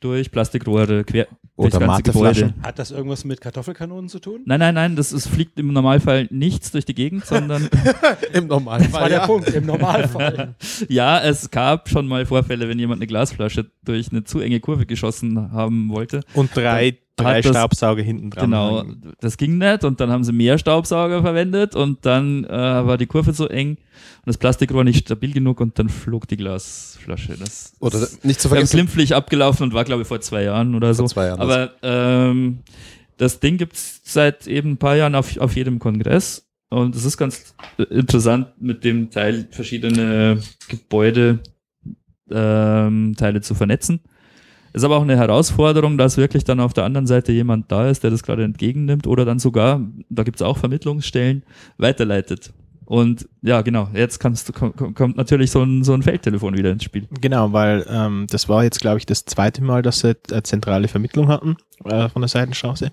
durch 0.00 0.30
Plastikrohre 0.30 1.02
quer 1.04 1.26
Oder 1.56 1.70
ganze 1.70 1.86
Mateflaschen. 1.86 2.48
Gebäude. 2.48 2.66
Hat 2.66 2.78
das 2.78 2.90
irgendwas 2.90 3.24
mit 3.24 3.40
Kartoffelkanonen 3.40 4.10
zu 4.10 4.18
tun? 4.18 4.42
Nein, 4.44 4.60
nein, 4.60 4.74
nein, 4.74 4.96
das 4.96 5.12
ist, 5.12 5.28
fliegt 5.28 5.58
im 5.58 5.72
Normalfall 5.72 6.28
nichts 6.30 6.72
durch 6.72 6.84
die 6.84 6.94
Gegend, 6.94 7.24
sondern 7.24 7.70
Im 8.34 8.46
Normalfall. 8.48 8.90
Das 8.90 9.00
war 9.00 9.08
der 9.08 9.20
Punkt, 9.20 9.48
im 9.48 9.64
Normalfall. 9.64 10.54
ja, 10.88 11.22
es 11.22 11.50
gab 11.50 11.88
schon 11.88 12.06
mal 12.06 12.26
Vorfälle, 12.26 12.68
wenn 12.68 12.78
jemand 12.78 12.98
eine 12.98 13.06
Glasflasche 13.06 13.70
durch 13.82 14.10
eine 14.10 14.24
zu 14.24 14.40
enge 14.40 14.60
Kurve 14.60 14.84
geschossen 14.84 15.52
haben 15.52 15.88
wollte. 15.88 16.20
und 16.34 16.54
drei, 16.54 16.90
Dann 16.90 16.98
drei 17.16 17.40
das- 17.40 17.50
Staubsauger 17.56 18.02
hinten 18.02 18.30
dran. 18.30 18.46
Genau, 18.50 18.80
hängen. 18.80 19.12
das 19.20 19.36
ging 19.36 19.58
nicht 19.58 19.84
und 19.84 20.00
dann 20.00 20.10
haben 20.10 20.24
sie 20.24 20.32
mehr 20.32 20.58
Staubsauger 20.58 21.22
verwendet 21.22 21.74
und 21.76 22.04
dann 22.06 22.44
äh, 22.44 22.50
war 22.50 22.98
die 22.98 23.06
Kurve 23.06 23.32
so 23.32 23.46
eng 23.48 23.70
und 23.70 23.78
das 24.26 24.38
Plastikrohr 24.38 24.84
nicht 24.84 25.06
stabil 25.06 25.32
genug 25.32 25.60
und 25.60 25.78
dann 25.78 25.88
flog 25.88 26.26
die 26.28 26.36
Glasflasche. 26.36 27.36
Das 27.38 27.74
Oder 27.80 27.98
ist 28.02 28.24
nicht 28.24 28.40
zu 28.40 28.48
ganz 28.48 28.56
vergessen. 28.56 28.76
glimpflich 28.76 29.14
abgelaufen 29.14 29.64
und 29.64 29.74
war, 29.74 29.84
glaube 29.84 30.02
ich, 30.02 30.08
vor 30.08 30.20
zwei 30.20 30.42
Jahren 30.44 30.74
oder 30.74 30.92
so. 30.94 31.04
Vor 31.04 31.08
zwei 31.10 31.26
Jahren, 31.26 31.40
Aber 31.40 31.72
ähm, 31.82 32.58
das 33.16 33.38
Ding 33.40 33.58
gibt's 33.58 34.00
seit 34.04 34.46
eben 34.46 34.72
ein 34.72 34.76
paar 34.78 34.96
Jahren 34.96 35.14
auf, 35.14 35.36
auf 35.38 35.54
jedem 35.54 35.78
Kongress 35.78 36.48
und 36.70 36.96
es 36.96 37.04
ist 37.04 37.16
ganz 37.16 37.54
interessant, 37.90 38.48
mit 38.58 38.82
dem 38.82 39.10
Teil 39.10 39.46
verschiedene 39.52 40.40
Gebäude 40.68 41.38
ähm, 42.30 43.14
Teile 43.16 43.40
zu 43.40 43.54
vernetzen. 43.54 44.00
Ist 44.74 44.82
aber 44.82 44.96
auch 44.96 45.02
eine 45.02 45.16
Herausforderung, 45.16 45.96
dass 45.98 46.16
wirklich 46.16 46.42
dann 46.42 46.58
auf 46.58 46.72
der 46.72 46.82
anderen 46.82 47.06
Seite 47.06 47.30
jemand 47.30 47.70
da 47.70 47.88
ist, 47.88 48.02
der 48.02 48.10
das 48.10 48.24
gerade 48.24 48.42
entgegennimmt 48.42 49.06
oder 49.06 49.24
dann 49.24 49.38
sogar, 49.38 49.80
da 50.10 50.24
gibt's 50.24 50.42
auch 50.42 50.58
Vermittlungsstellen, 50.58 51.44
weiterleitet. 51.78 52.52
Und 52.84 53.28
ja, 53.40 53.62
genau, 53.62 53.88
jetzt 53.94 54.18
kannst 54.18 54.52
kommt, 54.52 54.76
kommt 54.96 55.16
natürlich 55.16 55.52
so 55.52 55.62
ein, 55.62 55.84
so 55.84 55.94
ein 55.94 56.02
Feldtelefon 56.02 56.58
wieder 56.58 56.72
ins 56.72 56.82
Spiel. 56.82 57.06
Genau, 57.20 57.52
weil 57.52 57.86
ähm, 57.88 58.26
das 58.28 58.48
war 58.48 58.64
jetzt, 58.64 58.80
glaube 58.80 58.98
ich, 58.98 59.06
das 59.06 59.24
zweite 59.24 59.62
Mal, 59.62 59.82
dass 59.82 60.00
sie 60.00 60.16
eine 60.32 60.42
zentrale 60.42 60.88
Vermittlung 60.88 61.28
hatten 61.28 61.56
äh, 61.84 62.08
von 62.08 62.22
der 62.22 62.28
Seitenstraße. 62.28 62.90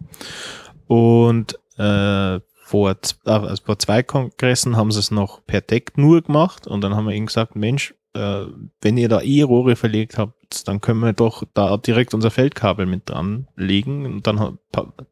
Und 0.86 1.56
äh, 1.78 2.40
vor, 2.72 2.92
äh, 2.92 3.30
also 3.30 3.64
vor 3.64 3.80
zwei 3.80 4.02
Kongressen 4.02 4.78
haben 4.78 4.92
sie 4.92 5.00
es 5.00 5.12
noch 5.12 5.46
per 5.46 5.62
Deck 5.62 5.98
nur 5.98 6.22
gemacht 6.22 6.68
und 6.68 6.82
dann 6.82 6.96
haben 6.96 7.06
wir 7.06 7.14
ihnen 7.14 7.26
gesagt, 7.26 7.56
Mensch, 7.56 7.94
äh, 8.14 8.46
wenn 8.82 8.98
ihr 8.98 9.10
da 9.10 9.22
eh 9.22 9.42
Rohre 9.42 9.76
verlegt 9.76 10.18
habt, 10.18 10.68
dann 10.68 10.80
können 10.80 11.02
wir 11.02 11.14
doch 11.14 11.44
da 11.54 11.78
direkt 11.78 12.14
unser 12.14 12.32
Feldkabel 12.32 12.86
mit 12.86 13.10
dran 13.10 13.48
legen 13.56 14.06
und 14.06 14.28
dann 14.28 14.58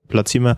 platzieren 0.07 0.45
wir 0.45 0.57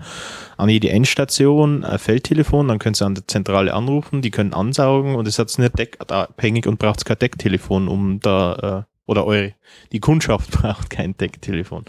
an 0.57 0.69
jede 0.69 0.89
Endstation 0.89 1.83
ein 1.83 1.99
Feldtelefon, 1.99 2.67
dann 2.67 2.79
können 2.79 2.95
sie 2.95 3.05
an 3.05 3.15
die 3.15 3.25
Zentrale 3.25 3.73
anrufen, 3.73 4.21
die 4.21 4.31
können 4.31 4.53
ansaugen 4.53 5.15
und 5.15 5.27
es 5.27 5.39
hat 5.39 5.57
nicht 5.57 5.77
deckabhängig 5.77 6.67
und 6.67 6.79
braucht 6.79 7.03
kein 7.03 7.19
Decktelefon, 7.19 7.87
um 7.87 8.19
da, 8.19 8.85
äh, 8.87 9.09
oder 9.09 9.25
eure, 9.25 9.53
die 9.91 9.99
Kundschaft 9.99 10.51
braucht 10.61 10.91
kein 10.91 11.17
Decktelefon. 11.17 11.85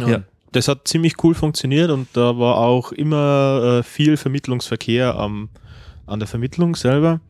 Ja. 0.00 0.22
Das 0.52 0.68
hat 0.68 0.88
ziemlich 0.88 1.22
cool 1.22 1.34
funktioniert 1.34 1.90
und 1.90 2.08
da 2.14 2.38
war 2.38 2.58
auch 2.58 2.92
immer 2.92 3.80
äh, 3.80 3.82
viel 3.82 4.16
Vermittlungsverkehr 4.16 5.14
am, 5.14 5.50
an 6.06 6.18
der 6.18 6.28
Vermittlung 6.28 6.74
selber. 6.74 7.20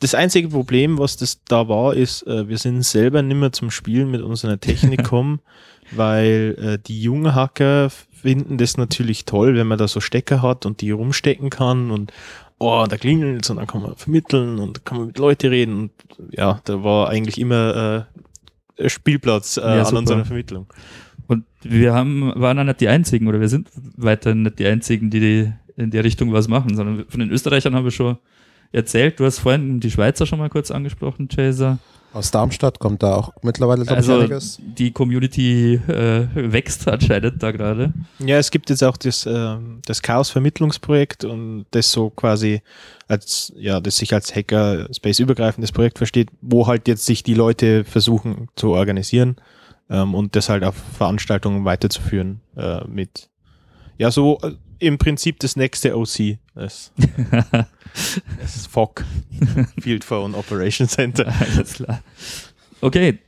Das 0.00 0.14
einzige 0.14 0.48
Problem, 0.48 0.98
was 0.98 1.16
das 1.16 1.44
da 1.44 1.68
war, 1.68 1.94
ist, 1.94 2.26
äh, 2.26 2.48
wir 2.48 2.58
sind 2.58 2.82
selber 2.82 3.22
nicht 3.22 3.36
mehr 3.36 3.52
zum 3.52 3.70
Spielen 3.70 4.10
mit 4.10 4.20
unserer 4.20 4.58
Technik 4.58 4.98
gekommen, 5.04 5.40
weil 5.92 6.56
äh, 6.60 6.78
die 6.84 7.00
jungen 7.00 7.34
Hacker 7.34 7.90
finden 7.90 8.58
das 8.58 8.76
natürlich 8.76 9.24
toll, 9.24 9.54
wenn 9.54 9.66
man 9.66 9.78
da 9.78 9.86
so 9.86 10.00
Stecker 10.00 10.42
hat 10.42 10.66
und 10.66 10.80
die 10.80 10.90
rumstecken 10.90 11.50
kann 11.50 11.90
und 11.90 12.12
oh, 12.58 12.84
da 12.88 12.96
klingelt 12.96 13.48
und 13.48 13.56
dann 13.56 13.66
kann 13.66 13.82
man 13.82 13.96
vermitteln 13.96 14.58
und 14.58 14.78
da 14.78 14.80
kann 14.84 14.98
man 14.98 15.06
mit 15.08 15.18
Leuten 15.18 15.48
reden 15.48 15.76
und 15.76 15.90
ja, 16.32 16.60
da 16.64 16.82
war 16.82 17.10
eigentlich 17.10 17.38
immer 17.38 18.06
äh, 18.78 18.88
Spielplatz 18.88 19.56
äh, 19.56 19.60
Ja, 19.60 19.82
an 19.84 19.96
unserer 19.96 20.24
Vermittlung. 20.24 20.66
Und 21.26 21.44
wir 21.62 21.94
haben, 21.94 22.32
waren 22.36 22.58
auch 22.58 22.64
nicht 22.64 22.80
die 22.80 22.88
Einzigen 22.88 23.26
oder 23.28 23.40
wir 23.40 23.48
sind 23.48 23.68
weiterhin 23.96 24.42
nicht 24.42 24.58
die 24.58 24.66
Einzigen, 24.66 25.10
die, 25.10 25.20
die 25.20 25.52
in 25.76 25.90
der 25.90 26.04
Richtung 26.04 26.32
was 26.32 26.48
machen, 26.48 26.76
sondern 26.76 27.04
von 27.08 27.20
den 27.20 27.30
Österreichern 27.30 27.74
haben 27.74 27.84
wir 27.84 27.90
schon 27.90 28.16
erzählt. 28.72 29.18
Du 29.18 29.24
hast 29.24 29.38
vorhin 29.38 29.80
die 29.80 29.90
Schweizer 29.90 30.26
schon 30.26 30.38
mal 30.38 30.50
kurz 30.50 30.70
angesprochen, 30.70 31.28
Chaser. 31.28 31.78
Aus 32.12 32.30
Darmstadt 32.30 32.78
kommt 32.78 33.02
da 33.02 33.16
auch 33.16 33.32
mittlerweile 33.42 33.88
Also 33.88 34.20
einiges. 34.20 34.60
die 34.78 34.92
Community 34.92 35.74
äh, 35.88 36.28
wächst 36.34 36.86
anscheinend 36.88 37.42
da 37.42 37.50
gerade. 37.50 37.92
Ja, 38.20 38.38
es 38.38 38.52
gibt 38.52 38.70
jetzt 38.70 38.84
auch 38.84 38.96
das, 38.96 39.26
ähm, 39.26 39.80
das 39.84 40.00
Chaos-Vermittlungsprojekt 40.00 41.24
und 41.24 41.66
das 41.72 41.90
so 41.90 42.10
quasi 42.10 42.62
als, 43.08 43.52
ja, 43.56 43.80
das 43.80 43.96
sich 43.96 44.14
als 44.14 44.34
Hacker 44.34 44.88
Space 44.94 45.18
übergreifendes 45.18 45.72
Projekt 45.72 45.98
versteht, 45.98 46.28
wo 46.40 46.68
halt 46.68 46.86
jetzt 46.86 47.04
sich 47.04 47.24
die 47.24 47.34
Leute 47.34 47.82
versuchen 47.82 48.48
zu 48.54 48.70
organisieren 48.70 49.34
ähm, 49.90 50.14
und 50.14 50.36
das 50.36 50.48
halt 50.48 50.64
auf 50.64 50.74
Veranstaltungen 50.74 51.64
weiterzuführen 51.64 52.40
äh, 52.56 52.84
mit, 52.86 53.30
ja, 53.98 54.10
so 54.10 54.38
äh, 54.42 54.52
im 54.78 54.98
Prinzip 54.98 55.40
das 55.40 55.56
nächste 55.56 55.96
OC, 55.96 56.38
das, 56.54 56.92
das 58.40 58.66
FOC, 58.70 59.04
Field 59.80 60.04
Phone 60.04 60.34
Operation 60.34 60.88
Center. 60.88 61.26
Alles 61.40 61.74
klar. 61.74 62.02
Okay, 62.80 63.18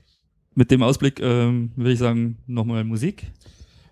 mit 0.54 0.70
dem 0.70 0.82
Ausblick 0.82 1.20
ähm, 1.20 1.72
würde 1.76 1.92
ich 1.92 1.98
sagen, 1.98 2.38
nochmal 2.46 2.84
Musik. 2.84 3.26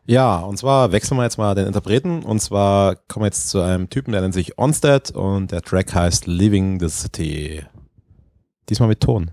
Ja, 0.06 0.40
und 0.40 0.58
zwar 0.58 0.92
wechseln 0.92 1.16
wir 1.16 1.24
jetzt 1.24 1.38
mal 1.38 1.54
den 1.54 1.66
Interpreten. 1.66 2.22
Und 2.22 2.40
zwar 2.40 2.96
kommen 2.96 3.22
wir 3.22 3.28
jetzt 3.28 3.48
zu 3.48 3.60
einem 3.60 3.88
Typen, 3.88 4.12
der 4.12 4.20
nennt 4.20 4.34
sich 4.34 4.58
Onstead 4.58 5.10
und 5.12 5.50
der 5.52 5.62
Track 5.62 5.94
heißt 5.94 6.26
Leaving 6.26 6.78
the 6.80 6.88
City. 6.88 7.62
Diesmal 8.68 8.88
mit 8.88 9.00
Ton. 9.00 9.30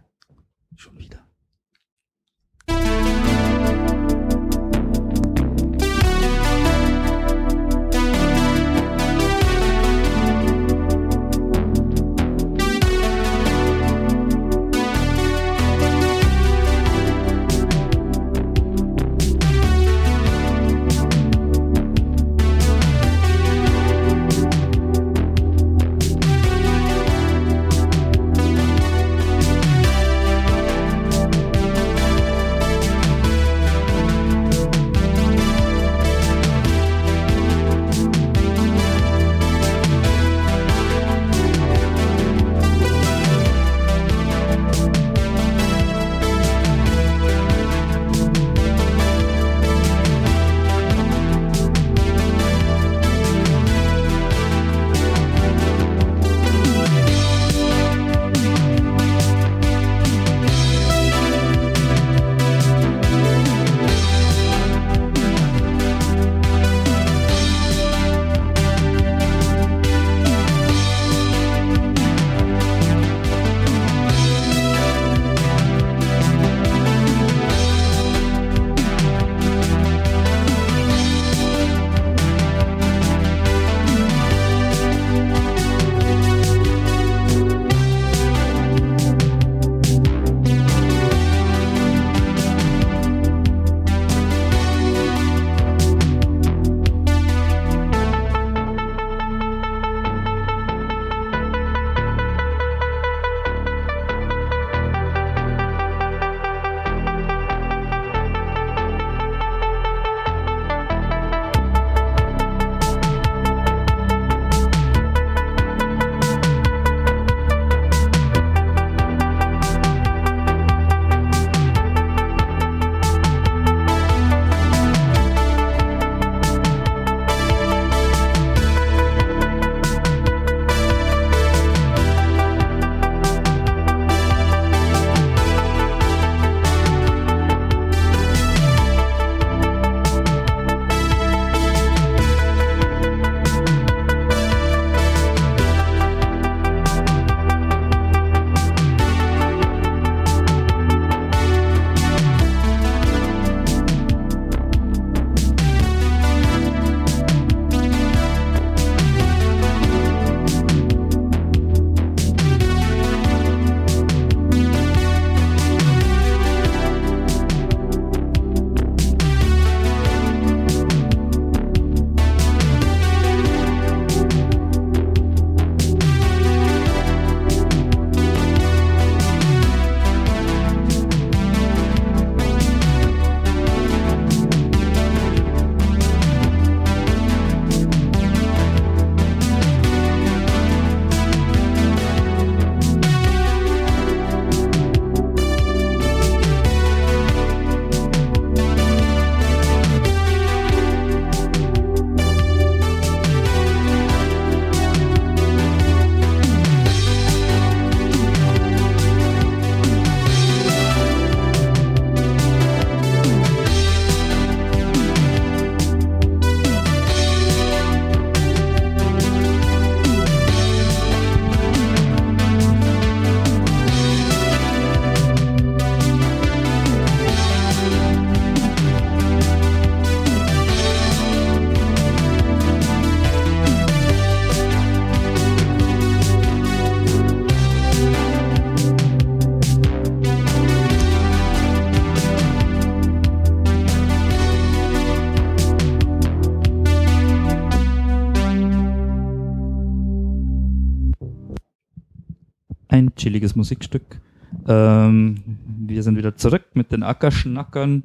Ähm, 254.71 255.43
wir 255.65 256.01
sind 256.01 256.17
wieder 256.17 256.35
zurück 256.35 256.63
mit 256.75 256.91
den 256.91 257.03
Ackerschnackern, 257.03 258.03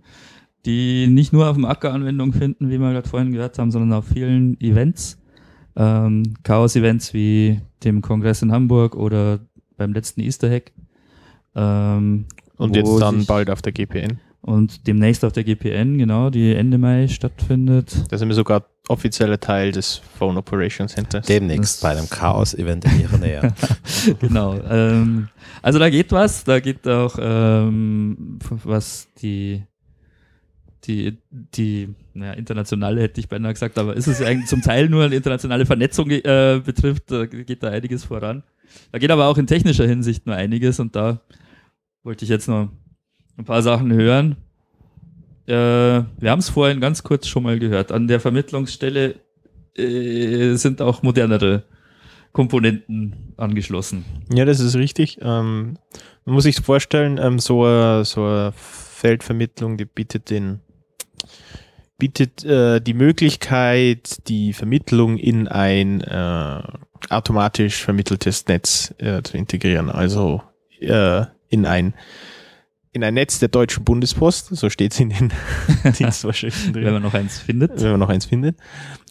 die 0.65 1.07
nicht 1.07 1.33
nur 1.33 1.49
auf 1.49 1.55
dem 1.55 1.65
Acker 1.65 1.93
Anwendung 1.93 2.33
finden, 2.33 2.69
wie 2.71 2.79
wir 2.79 2.93
gerade 2.93 3.09
vorhin 3.09 3.33
gehört 3.33 3.59
haben, 3.59 3.71
sondern 3.71 3.93
auf 3.93 4.07
vielen 4.07 4.61
Events. 4.61 5.19
Ähm, 5.77 6.35
Chaos-Events 6.43 7.15
wie 7.15 7.61
dem 7.85 8.03
Kongress 8.03 8.43
in 8.43 8.51
Hamburg 8.51 8.97
oder 8.97 9.39
beim 9.77 9.93
letzten 9.93 10.23
Easter 10.23 10.51
Hack. 10.51 10.73
Ähm, 11.55 12.25
Und 12.57 12.75
jetzt 12.75 12.99
dann 13.01 13.27
bald 13.27 13.49
auf 13.51 13.63
der 13.63 13.73
GPN. 13.73 14.19
Und 14.47 14.87
demnächst 14.87 15.25
auf 15.25 15.33
der 15.33 15.43
GPN, 15.43 15.99
genau, 15.99 16.31
die 16.31 16.55
Ende 16.55 16.79
Mai 16.79 17.09
stattfindet. 17.09 18.05
Da 18.11 18.17
sind 18.17 18.29
wir 18.29 18.35
sogar 18.37 18.65
offizieller 18.87 19.41
Teil 19.41 19.73
des 19.73 19.97
Phone 19.97 20.37
Operation 20.37 20.87
Centers. 20.87 21.27
Demnächst 21.27 21.63
Das- 21.63 21.81
bei 21.81 21.99
einem 21.99 22.09
Chaos-Event 22.09 22.85
in 22.85 23.01
ihrer 23.01 23.19
Nähe. 23.19 23.53
genau. 24.21 24.55
Ähm, 24.71 25.29
also 25.63 25.81
da 25.81 25.91
geht 25.91 26.13
was, 26.13 26.45
da 26.45 26.61
geht 26.61 26.87
auch 26.87 27.19
ähm, 27.21 28.39
was 28.63 29.09
die 29.21 29.65
die 30.85 31.19
die 31.31 31.93
naja, 32.15 32.35
internationale 32.35 33.03
hätte 33.03 33.19
ich 33.19 33.29
beinahe 33.29 33.53
gesagt, 33.53 33.77
aber 33.79 33.97
ist 33.97 34.07
es 34.07 34.23
eigentlich 34.23 34.47
zum 34.49 34.63
Teil 34.63 34.89
nur 34.89 35.03
eine 35.05 35.17
internationale 35.17 35.67
Vernetzung 35.67 36.09
äh, 36.11 36.61
betrifft, 36.65 37.11
da 37.11 37.27
geht 37.27 37.65
da 37.65 37.71
einiges 37.71 38.05
voran. 38.05 38.45
Da 38.93 39.01
geht 39.01 39.11
aber 39.11 39.27
auch 39.27 39.39
in 39.39 39.49
technischer 39.49 39.89
Hinsicht 39.89 40.25
nur 40.25 40.37
einiges 40.37 40.79
und 40.79 40.95
da 40.95 41.21
wollte 42.05 42.25
ich 42.25 42.29
jetzt 42.29 42.47
noch 42.47 42.69
ein 43.39 43.45
paar 43.45 43.63
Sachen 43.63 43.93
hören. 43.93 44.37
Äh, 45.47 45.53
wir 45.53 46.31
haben 46.31 46.41
es 46.41 46.49
vorhin 46.49 46.81
ganz 46.81 47.03
kurz 47.03 47.27
schon 47.29 47.43
mal 47.43 47.59
gehört. 47.59 47.93
An 47.93 48.09
der 48.09 48.21
Vermittlungsstelle 48.21 49.17
äh, 49.77 50.55
sind 50.55 50.83
auch 50.83 51.03
modernere 51.03 51.65
Komponenten 52.33 53.33
angeschlossen. 53.37 54.05
Ja, 54.33 54.45
das 54.45 54.61
ist 54.61 54.75
richtig. 54.77 55.19
Ähm, 55.23 55.79
man 56.25 56.35
muss 56.35 56.45
sich 56.45 56.57
vorstellen, 56.57 57.19
ähm, 57.23 57.39
so 57.39 57.65
eine 57.65 58.05
so 58.05 58.53
Feldvermittlung, 58.55 59.77
die 59.77 59.85
bietet 59.85 60.31
den 60.31 60.61
bietet 61.99 62.45
äh, 62.45 62.81
die 62.81 62.95
Möglichkeit, 62.95 64.29
die 64.29 64.53
Vermittlung 64.53 65.17
in 65.17 65.49
ein 65.49 66.03
äh, 66.03 66.63
automatisch 67.09 67.83
vermitteltes 67.83 68.47
Netz 68.47 68.95
äh, 68.99 69.23
zu 69.23 69.37
integrieren. 69.37 69.91
Also 69.91 70.43
äh, 70.81 71.23
in 71.49 71.65
ein 71.65 71.95
in 72.97 73.05
ein 73.05 73.15
Netz 73.15 73.39
der 73.39 73.49
Deutschen 73.49 73.85
Bundespost, 73.85 74.49
so 74.49 74.69
steht 74.71 74.93
es 74.93 75.01
in 75.01 75.11
den 75.11 75.33
Dienstvorschriften 75.99 76.73
drin 76.73 76.87
wenn 76.87 76.95
man 76.95 77.03
noch 77.03 77.15
eins 77.15 77.39
findet. 77.39 77.81
wenn 77.81 77.93
man 77.93 78.01
noch 78.01 78.09
eins 78.09 78.25
findet. 78.25 78.57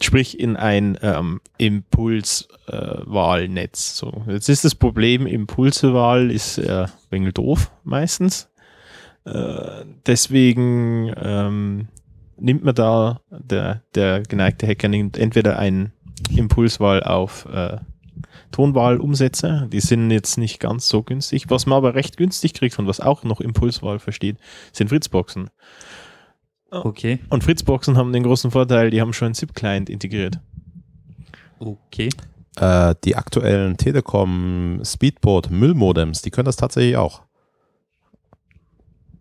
Sprich 0.02 0.38
in 0.38 0.56
ein 0.56 0.98
ähm, 1.00 1.40
Impulswahlnetz. 1.56 3.96
so. 3.96 4.24
Jetzt 4.26 4.50
ist 4.50 4.64
das 4.64 4.74
Problem, 4.74 5.26
Impulsewahl 5.26 6.30
ist 6.30 6.58
äh, 6.58 6.86
wenig 7.10 7.32
doof 7.34 7.70
meistens. 7.84 8.50
Äh, 9.24 9.84
deswegen 10.04 11.14
ähm, 11.16 11.88
nimmt 12.36 12.64
man 12.64 12.74
da, 12.74 13.20
der, 13.30 13.82
der 13.94 14.20
geneigte 14.22 14.66
Hacker 14.66 14.88
nimmt 14.88 15.16
entweder 15.16 15.58
ein 15.58 15.92
Impulswahl 16.30 17.02
auf 17.02 17.46
äh, 17.52 17.78
Tonwahlumsätze. 18.56 19.68
Die 19.70 19.80
sind 19.80 20.10
jetzt 20.10 20.38
nicht 20.38 20.60
ganz 20.60 20.88
so 20.88 21.02
günstig. 21.02 21.50
Was 21.50 21.66
man 21.66 21.76
aber 21.76 21.94
recht 21.94 22.16
günstig 22.16 22.54
kriegt 22.54 22.78
und 22.78 22.86
was 22.86 23.00
auch 23.00 23.22
noch 23.22 23.42
Impulswahl 23.42 23.98
versteht, 23.98 24.38
sind 24.72 24.88
Fritzboxen. 24.88 25.50
Okay. 26.70 27.18
Und 27.28 27.44
Fritzboxen 27.44 27.98
haben 27.98 28.14
den 28.14 28.22
großen 28.22 28.50
Vorteil, 28.50 28.88
die 28.88 29.02
haben 29.02 29.12
schon 29.12 29.26
einen 29.26 29.34
ZIP-Client 29.34 29.90
integriert. 29.90 30.40
Okay. 31.58 32.08
äh, 32.56 32.94
die 33.04 33.16
aktuellen 33.16 33.76
Telekom 33.76 34.80
Speedboard 34.82 35.50
Müllmodems, 35.50 36.22
die 36.22 36.30
können 36.30 36.46
das 36.46 36.56
tatsächlich 36.56 36.96
auch. 36.96 37.22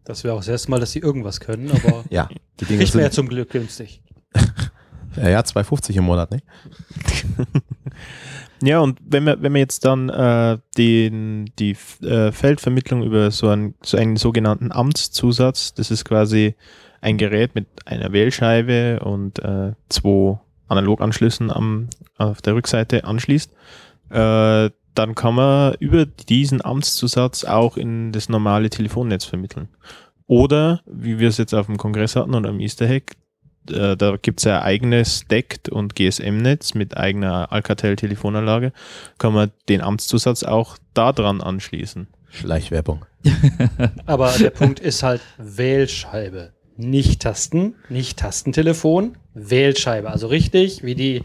Das 0.06 0.24
wäre 0.24 0.34
auch 0.34 0.40
das 0.40 0.48
erste 0.48 0.72
Mal, 0.72 0.80
dass 0.80 0.92
sie 0.92 1.00
irgendwas 1.00 1.42
können, 1.42 1.72
aber 1.72 2.06
Ja, 2.10 2.30
die 2.62 2.66
Dinge 2.66 2.82
ja 2.82 2.88
sind 2.88 3.14
zum 3.14 3.28
Glück 3.28 3.50
günstig. 3.50 4.02
ja, 5.18 5.30
ja 5.30 5.40
2,50 5.42 5.98
im 5.98 6.06
Monat, 6.06 6.32
ne? 6.32 6.42
Ja, 8.62 8.80
und 8.80 9.00
wenn 9.06 9.26
wir, 9.26 9.42
wenn 9.42 9.54
wir 9.54 9.60
jetzt 9.60 9.86
dann 9.86 10.10
äh, 10.10 10.58
den, 10.78 11.52
die 11.60 11.76
äh, 12.02 12.32
Feldvermittlung 12.32 13.04
über 13.04 13.32
so 13.32 13.50
einen, 13.50 13.76
so 13.84 13.98
einen 13.98 14.16
sogenannten 14.16 14.72
Amtszusatz, 14.72 15.74
das 15.74 15.92
ist 15.92 16.06
quasi 16.06 16.56
ein 17.02 17.18
Gerät 17.18 17.54
mit 17.54 17.68
einer 17.86 18.12
Wählscheibe 18.14 19.00
und 19.02 19.40
äh, 19.40 19.74
zwei 19.90 20.40
Analoganschlüssen 20.68 21.52
am, 21.52 21.90
auf 22.18 22.42
der 22.42 22.56
Rückseite 22.56 23.04
anschließt, 23.04 23.52
äh, 24.10 24.70
dann 24.96 25.14
kann 25.14 25.36
man 25.36 25.76
über 25.80 26.06
diesen 26.06 26.64
Amtszusatz 26.64 27.44
auch 27.44 27.78
in 27.78 28.12
das 28.12 28.30
normale 28.30 28.70
Telefonnetz 28.70 29.26
vermitteln. 29.26 29.68
Oder, 30.28 30.82
wie 30.86 31.20
wir 31.20 31.28
es 31.28 31.38
jetzt 31.38 31.54
auf 31.54 31.68
dem 31.68 31.78
Kongress 31.78 32.16
hatten 32.16 32.34
oder 32.34 32.50
am 32.50 32.60
Easter 32.60 32.88
Hack, 32.88 33.16
äh, 33.72 33.96
da 33.96 34.18
gibt 34.18 34.40
es 34.40 34.46
ja 34.46 34.60
ein 34.60 34.64
eigenes 34.64 35.26
DECT 35.28 35.70
und 35.70 35.96
GSM-Netz 35.96 36.74
mit 36.74 36.98
eigener 36.98 37.52
Alcatel-Telefonanlage, 37.52 38.72
kann 39.18 39.34
man 39.34 39.52
den 39.70 39.82
Amtszusatz 39.82 40.44
auch 40.44 40.78
da 40.94 41.12
dran 41.12 41.42
anschließen. 41.42 42.08
Schleichwerbung. 42.30 43.06
Aber 44.06 44.32
der 44.32 44.50
Punkt 44.50 44.80
ist 44.80 45.04
halt 45.04 45.22
Wählscheibe. 45.38 46.54
Nicht 46.78 47.22
Tasten, 47.22 47.76
nicht 47.90 48.20
Tastentelefon, 48.20 49.18
Wählscheibe. 49.34 50.10
Also 50.10 50.28
richtig, 50.28 50.84
wie 50.84 50.96
die 50.96 51.24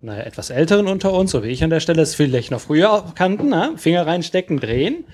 naja, 0.00 0.22
etwas 0.22 0.50
Älteren 0.50 0.86
unter 0.86 1.12
uns, 1.12 1.32
so 1.32 1.42
wie 1.42 1.48
ich 1.48 1.64
an 1.64 1.70
der 1.70 1.80
Stelle, 1.80 2.02
es 2.02 2.14
vielleicht 2.14 2.50
noch 2.50 2.60
früher 2.60 3.04
kannten, 3.14 3.48
ne? 3.48 3.72
Finger 3.76 4.06
reinstecken, 4.06 4.60
drehen. 4.60 5.04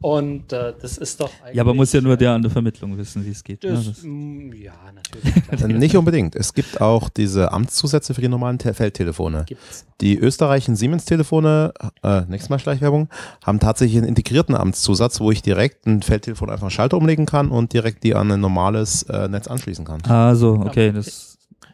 Und 0.00 0.52
äh, 0.52 0.74
das 0.80 0.98
ist 0.98 1.20
doch 1.20 1.30
eigentlich. 1.42 1.56
Ja, 1.56 1.62
aber 1.62 1.74
muss 1.74 1.92
ja 1.92 2.00
nur 2.00 2.16
der 2.16 2.32
an 2.32 2.42
der 2.42 2.50
Vermittlung 2.50 2.96
wissen, 2.98 3.24
wie 3.24 3.30
es 3.30 3.42
geht. 3.44 3.62
ne? 3.62 3.70
Das, 3.70 3.86
Das- 3.86 4.02
mm, 4.02 4.52
ja, 4.54 4.72
natürlich. 4.94 5.76
Nicht 5.78 5.96
unbedingt. 5.96 6.34
Es 6.34 6.52
gibt 6.54 6.80
auch 6.80 7.08
diese 7.08 7.52
Amtszusätze 7.52 8.12
für 8.14 8.20
die 8.20 8.28
normalen 8.28 8.58
Te 8.58 8.74
Feldtelefone. 8.74 9.44
Gibt's. 9.46 9.86
Die 10.00 10.18
österreichischen 10.18 10.74
Siemens-Telefone, 10.74 11.72
äh, 12.02 12.22
nächstes 12.22 12.50
Mal 12.50 12.58
Schleichwerbung, 12.58 13.08
haben 13.44 13.60
tatsächlich 13.60 13.98
einen 13.98 14.08
integrierten 14.08 14.54
Amtszusatz, 14.56 15.20
wo 15.20 15.30
ich 15.30 15.42
direkt 15.42 15.86
ein 15.86 16.02
Feldtelefon 16.02 16.50
einfach 16.50 16.62
einen 16.64 16.70
Schalter 16.72 16.96
umlegen 16.96 17.24
kann 17.26 17.50
und 17.50 17.72
direkt 17.72 18.02
die 18.02 18.14
an 18.16 18.30
ein 18.32 18.40
normales 18.40 19.04
äh, 19.04 19.28
Netz 19.28 19.46
anschließen 19.46 19.84
kann. 19.84 20.02
Ah, 20.08 20.34
so, 20.34 20.54
okay. 20.54 20.90
Das, 20.92 21.06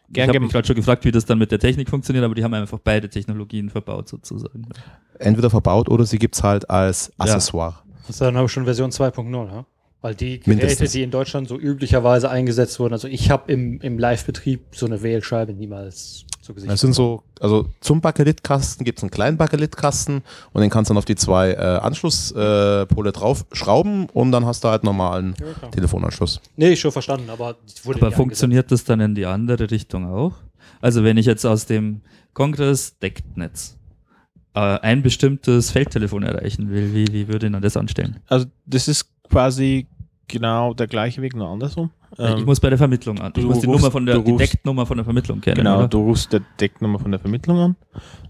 ich 0.08 0.12
Gern 0.14 0.28
habe 0.28 0.32
gem- 0.34 0.42
mich 0.44 0.52
gerade 0.52 0.66
schon 0.66 0.76
gefragt, 0.76 1.04
wie 1.06 1.12
das 1.12 1.24
dann 1.24 1.38
mit 1.38 1.50
der 1.50 1.58
Technik 1.58 1.88
funktioniert, 1.88 2.24
aber 2.24 2.34
die 2.34 2.44
haben 2.44 2.52
einfach 2.54 2.78
beide 2.82 3.08
Technologien 3.08 3.70
verbaut 3.70 4.08
sozusagen. 4.08 4.66
Entweder 5.18 5.48
verbaut 5.50 5.88
oder 5.88 6.04
sie 6.04 6.18
gibt 6.18 6.34
es 6.34 6.42
halt 6.42 6.68
als 6.68 7.10
Accessoire. 7.18 7.76
Das 8.08 8.16
ist 8.16 8.20
dann 8.22 8.36
aber 8.36 8.48
schon 8.48 8.64
Version 8.64 8.90
2.0, 8.90 9.46
ja? 9.46 9.66
Weil 10.00 10.14
die 10.14 10.38
Geräte, 10.38 10.50
Mindestens. 10.50 10.92
die 10.92 11.02
in 11.02 11.10
Deutschland 11.10 11.48
so 11.48 11.58
üblicherweise 11.58 12.30
eingesetzt 12.30 12.78
wurden, 12.80 12.94
also 12.94 13.06
ich 13.08 13.30
habe 13.30 13.52
im, 13.52 13.80
im 13.80 13.98
Live-Betrieb 13.98 14.60
so 14.72 14.86
eine 14.86 15.02
Wählscheibe 15.02 15.52
niemals 15.52 16.24
zu 16.40 16.54
Gesicht 16.54 16.72
Das 16.72 16.80
sind 16.80 16.94
so, 16.94 17.24
also 17.40 17.66
zum 17.80 18.00
Bakelitkasten 18.00 18.84
gibt 18.84 18.98
es 19.00 19.02
einen 19.02 19.10
kleinen 19.10 19.36
Bakelitkasten 19.36 20.22
und 20.52 20.60
den 20.62 20.70
kannst 20.70 20.88
du 20.88 20.94
dann 20.94 20.98
auf 20.98 21.04
die 21.04 21.16
zwei 21.16 21.50
äh, 21.50 21.56
Anschlusspole 21.56 22.82
äh, 22.82 22.86
Pole 22.86 23.12
drauf 23.12 23.44
schrauben 23.52 24.06
und 24.10 24.32
dann 24.32 24.46
hast 24.46 24.64
du 24.64 24.68
halt 24.68 24.84
normalen 24.84 25.34
Ja. 25.62 25.68
Telefonanschluss. 25.68 26.40
Nee, 26.56 26.76
schon 26.76 26.92
verstanden, 26.92 27.28
aber 27.28 27.56
Aber 27.86 28.08
nie 28.08 28.14
funktioniert 28.14 28.70
das 28.70 28.84
dann 28.84 29.00
in 29.00 29.14
die 29.16 29.26
andere 29.26 29.70
Richtung 29.70 30.06
auch? 30.06 30.32
Also 30.80 31.04
wenn 31.04 31.16
ich 31.16 31.26
jetzt 31.26 31.44
aus 31.44 31.66
dem 31.66 32.02
Kongress-Decktnetz 32.34 33.77
äh, 34.54 34.60
ein 34.60 35.02
bestimmtes 35.02 35.70
Feldtelefon 35.70 36.22
erreichen 36.22 36.70
will, 36.70 36.94
wie, 36.94 37.06
wie 37.12 37.28
würde 37.28 37.48
man 37.50 37.62
das 37.62 37.76
anstellen? 37.76 38.18
Also 38.26 38.46
das 38.66 38.88
ist 38.88 39.10
quasi 39.30 39.86
genau 40.26 40.74
der 40.74 40.86
gleiche 40.86 41.22
Weg, 41.22 41.34
nur 41.34 41.48
andersrum. 41.48 41.90
ich 42.12 42.18
Ähm, 42.18 42.44
muss 42.44 42.60
bei 42.60 42.68
der 42.68 42.78
Vermittlung 42.78 43.18
an. 43.20 43.32
Ich 43.36 43.42
du 43.42 43.48
muss 43.48 43.60
die 43.60 43.66
rufst- 43.66 43.80
Nummer 43.80 43.90
von 43.90 44.04
der, 44.06 44.18
die 44.18 44.30
rufst- 44.30 44.40
Decktnummer 44.52 44.84
von 44.86 44.96
der 44.98 45.04
Vermittlung 45.04 45.40
kennen. 45.40 45.56
Genau, 45.56 45.78
oder? 45.78 45.88
du 45.88 45.98
rufst 46.02 46.32
der 46.32 46.40
Decknummer 46.60 46.98
von 46.98 47.10
der 47.10 47.20
Vermittlung 47.20 47.58
an. 47.58 47.76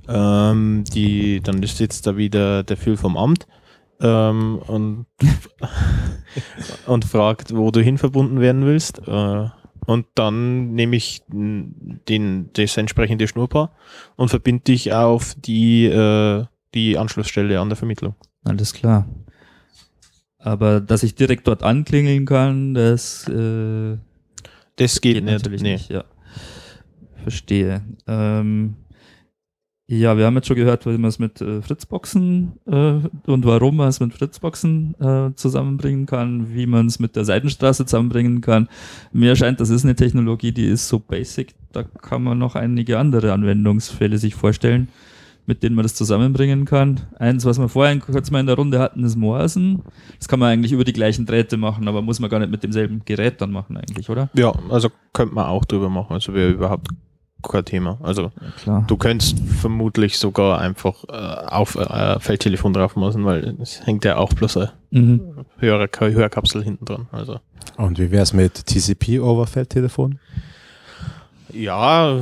Ähm, 0.08 0.84
die, 0.94 1.40
dann 1.40 1.62
ist 1.62 1.80
jetzt 1.80 2.06
da 2.06 2.16
wieder 2.16 2.62
der 2.62 2.76
Phil 2.76 2.96
vom 2.96 3.16
Amt 3.16 3.46
ähm, 4.00 4.58
und, 4.66 5.06
und 6.86 7.04
fragt, 7.04 7.54
wo 7.54 7.70
du 7.70 7.80
hin 7.80 7.98
verbunden 7.98 8.40
werden 8.40 8.64
willst. 8.64 9.00
Äh, 9.06 9.48
und 9.89 10.05
dann 10.16 10.74
nehme 10.74 10.97
ich 10.97 11.22
den, 11.28 12.51
das 12.53 12.76
entsprechende 12.76 13.26
Schnurrpaar 13.26 13.72
und 14.16 14.28
verbinde 14.28 14.64
dich 14.64 14.93
auf 14.93 15.34
die, 15.39 15.86
äh, 15.86 16.45
die 16.74 16.99
Anschlussstelle 16.99 17.59
an 17.59 17.70
der 17.70 17.76
Vermittlung. 17.76 18.14
Alles 18.45 18.74
klar. 18.74 19.09
Aber 20.36 20.82
dass 20.82 21.03
ich 21.03 21.14
direkt 21.14 21.49
dort 21.49 21.62
anklingeln 21.62 22.26
kann, 22.26 22.74
das 22.74 23.26
äh, 23.28 23.97
Das 24.76 25.01
geht, 25.01 25.14
geht, 25.14 25.24
nicht. 25.24 25.32
natürlich 25.32 25.62
nee. 25.62 25.72
nicht. 25.72 25.89
Ja. 25.89 26.05
Verstehe. 27.22 27.80
Ähm, 28.07 28.76
ja, 29.91 30.18
wir 30.18 30.26
haben 30.26 30.36
jetzt 30.36 30.47
schon 30.47 30.57
gehört, 30.57 30.84
wie 30.84 30.99
man 30.99 31.09
es 31.09 31.18
mit 31.18 31.41
äh, 31.41 31.62
Fritzboxen 31.62 32.53
äh, 32.66 33.01
und 33.26 33.47
warum 33.47 33.76
man 33.76 33.89
es 33.89 34.01
mit 34.01 34.12
Fritzboxen 34.12 34.95
äh, 35.01 35.34
zusammenbringen 35.34 36.05
kann, 36.05 36.55
wie 36.55 36.66
man 36.66 36.86
es 36.86 36.99
mit 36.99 37.16
der 37.16 37.24
Seitenstraße 37.24 37.86
zusammenbringen 37.86 38.43
kann. 38.43 38.68
Mir 39.12 39.34
scheint, 39.34 39.61
das 39.61 39.70
ist 39.70 39.84
eine 39.84 39.97
Technologie, 39.97 40.53
die 40.53 40.66
ist 40.66 40.89
so 40.89 40.99
basic, 40.99 41.55
da 41.72 41.84
kann 41.84 42.22
man 42.22 42.36
noch 42.36 42.55
einige 42.55 42.99
andere 42.99 43.32
Anwendungsfälle 43.32 44.18
sich 44.18 44.34
vorstellen, 44.34 44.89
mit 45.47 45.62
denen 45.62 45.74
man 45.74 45.84
das 45.84 45.95
zusammenbringen 45.95 46.66
kann. 46.66 47.01
Eins, 47.18 47.47
was 47.47 47.59
wir 47.59 47.70
vorhin 47.70 48.01
kurz 48.01 48.30
mal 48.30 48.41
in 48.41 48.47
der 48.47 48.57
Runde 48.57 48.80
hatten, 48.80 49.05
ist 49.05 49.16
Morsen. 49.16 49.82
Das 50.18 50.28
kann 50.28 50.39
man 50.39 50.51
eigentlich 50.51 50.72
über 50.72 50.84
die 50.84 50.93
gleichen 50.93 51.24
Drähte 51.24 51.57
machen, 51.57 51.89
aber 51.89 52.03
muss 52.03 52.20
man 52.20 52.28
gar 52.28 52.41
nicht 52.41 52.51
mit 52.51 52.62
demselben 52.62 53.01
Gerät 53.07 53.41
dann 53.41 53.53
machen 53.53 53.78
eigentlich, 53.78 54.11
oder? 54.11 54.28
Ja, 54.34 54.53
also 54.68 54.91
könnte 55.14 55.34
man 55.34 55.47
auch 55.47 55.64
drüber 55.64 55.89
machen. 55.89 56.12
Also 56.12 56.34
wäre 56.34 56.51
überhaupt 56.51 56.89
Thema. 57.64 57.99
Also 58.03 58.30
Ja, 58.66 58.84
du 58.86 58.97
könntest 58.97 59.39
vermutlich 59.61 60.18
sogar 60.18 60.59
einfach 60.61 61.05
äh, 61.09 61.12
auf 61.12 61.76
äh, 61.76 62.18
Feldtelefon 62.20 62.72
drauf 62.72 62.97
machen, 62.97 63.24
weil 63.24 63.57
es 63.61 63.84
hängt 63.86 64.05
ja 64.05 64.16
auch 64.16 64.32
bloß 64.32 64.57
eine 64.59 64.72
Mhm. 64.91 65.20
höhere 65.59 65.89
Hörkapsel 66.01 66.64
hinten 66.64 66.84
dran. 66.86 67.09
Also 67.12 67.41
Und 67.76 67.99
wie 67.99 68.11
wäre 68.11 68.22
es 68.22 68.32
mit 68.32 68.66
TCP 68.66 69.20
over 69.20 69.47
Feldtelefon? 69.47 70.18
ja, 71.53 72.20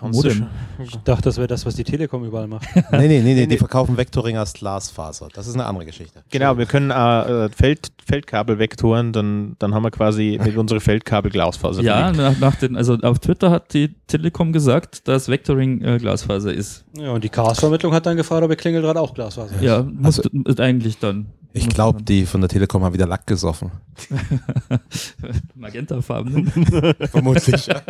kannst 0.00 0.16
Modem. 0.16 0.46
du 0.78 0.84
schon. 0.84 0.86
Ich 0.86 0.96
dachte, 1.04 1.22
das 1.22 1.36
wäre 1.36 1.46
das, 1.46 1.66
was 1.66 1.74
die 1.74 1.84
Telekom 1.84 2.24
überall 2.24 2.46
macht. 2.46 2.66
nee, 2.74 2.82
nee, 2.92 3.20
nee, 3.20 3.34
nee, 3.34 3.46
die 3.46 3.58
verkaufen 3.58 3.96
Vectoring 3.96 4.36
als 4.36 4.54
Glasfaser. 4.54 5.28
Das 5.32 5.46
ist 5.46 5.54
eine 5.54 5.66
andere 5.66 5.86
Geschichte. 5.86 6.22
Genau, 6.30 6.58
wir 6.58 6.66
können 6.66 6.90
äh, 6.90 7.46
äh, 7.46 7.48
Feld, 7.50 7.92
Feldkabel-Vektoren, 8.06 9.12
dann, 9.12 9.56
dann 9.58 9.74
haben 9.74 9.82
wir 9.82 9.90
quasi 9.90 10.40
mit 10.44 10.56
unseren 10.56 10.80
Feldkabel 10.80 11.30
Glasfaser. 11.30 11.82
Ja, 11.82 12.12
nach, 12.12 12.38
nach 12.38 12.56
den, 12.56 12.76
also 12.76 12.94
auf 12.94 13.18
Twitter 13.18 13.50
hat 13.50 13.72
die 13.74 13.94
Telekom 14.06 14.52
gesagt, 14.52 15.06
dass 15.06 15.28
Vectoring 15.28 15.82
äh, 15.82 15.98
Glasfaser 15.98 16.52
ist. 16.52 16.84
Ja, 16.96 17.12
und 17.12 17.22
die 17.22 17.28
Chaos-Vermittlung 17.28 17.92
hat 17.92 18.06
dann 18.06 18.16
gefragt, 18.16 18.42
ob 18.42 18.50
ihr 18.50 18.56
Klingeldraht 18.56 18.96
auch 18.96 19.14
Glasfaser 19.14 19.54
ist. 19.56 19.62
Ja, 19.62 19.82
muss 19.82 20.18
ist 20.18 20.60
eigentlich 20.60 20.98
dann. 20.98 21.26
Ich 21.52 21.68
glaube, 21.68 22.02
die 22.02 22.26
von 22.26 22.40
der 22.40 22.48
Telekom 22.48 22.84
haben 22.84 22.94
wieder 22.94 23.06
Lack 23.06 23.26
gesoffen. 23.26 23.72
Magentafarben. 25.54 26.46
Vermutlich. 27.10 27.66
ja. 27.66 27.82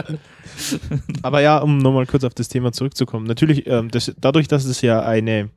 Aber 1.22 1.40
ja, 1.40 1.58
um 1.58 1.78
nochmal 1.78 2.06
kurz 2.06 2.24
auf 2.24 2.34
das 2.34 2.48
Thema 2.48 2.72
zurückzukommen. 2.72 3.26
Natürlich, 3.26 3.66
ähm, 3.66 3.90
das, 3.90 4.12
dadurch, 4.18 4.48
dass 4.48 4.64
es 4.64 4.80
ja 4.80 5.02
eine, 5.02 5.50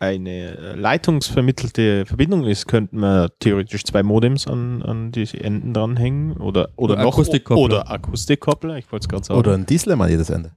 eine 0.00 0.56
äh, 0.58 0.74
leitungsvermittelte 0.74 2.06
Verbindung 2.06 2.44
ist, 2.44 2.66
könnten 2.66 2.98
wir 2.98 3.30
theoretisch 3.38 3.84
zwei 3.84 4.02
Modems 4.02 4.46
an, 4.48 4.82
an 4.82 5.12
die 5.12 5.28
Enden 5.38 5.72
dranhängen 5.72 6.32
oder, 6.32 6.70
oder, 6.76 6.94
Oder 6.94 7.02
noch 7.04 7.12
Akustikkoppler. 7.14 7.62
oder 7.64 7.90
Akustikkoppler, 7.90 8.76
ich 8.78 8.90
wollte 8.90 9.04
es 9.04 9.08
gerade 9.08 9.24
sagen. 9.24 9.38
Oder 9.38 9.54
ein 9.54 9.66
Diesel 9.66 9.92
an 9.92 10.08
jedes 10.10 10.30
Ende. 10.30 10.50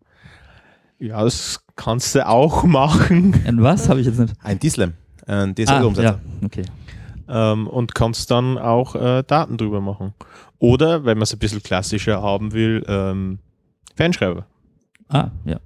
ja, 0.98 1.24
das 1.24 1.60
kannst 1.76 2.16
du 2.16 2.28
auch 2.28 2.64
machen. 2.64 3.40
Ein 3.46 3.62
was? 3.62 3.88
Habe 3.88 4.02
ich 4.02 4.08
jetzt 4.08 4.20
nicht. 4.20 4.34
Ein 4.42 4.58
Diesel. 4.60 4.94
Ein 5.30 5.50
Ah, 5.52 5.54
DSL-Umsetzer. 5.54 6.04
ja, 6.10 6.20
okay. 6.46 6.64
ähm, 7.30 7.68
und 7.68 7.94
kannst 7.96 8.32
dann 8.32 8.58
auch 8.58 8.96
äh, 8.96 9.24
Daten 9.26 9.58
drüber 9.58 9.82
machen. 9.82 10.14
Oder, 10.60 11.06
wenn 11.06 11.18
man 11.18 11.24
es 11.24 11.34
ein 11.34 11.40
bisschen 11.40 11.64
klassischer 11.64 12.22
haben 12.22 12.52
will, 12.54 12.84
ähm, 12.88 13.40
Fernschreiber. 13.96 14.46
Ah, 15.08 15.30
ja. 15.46 15.60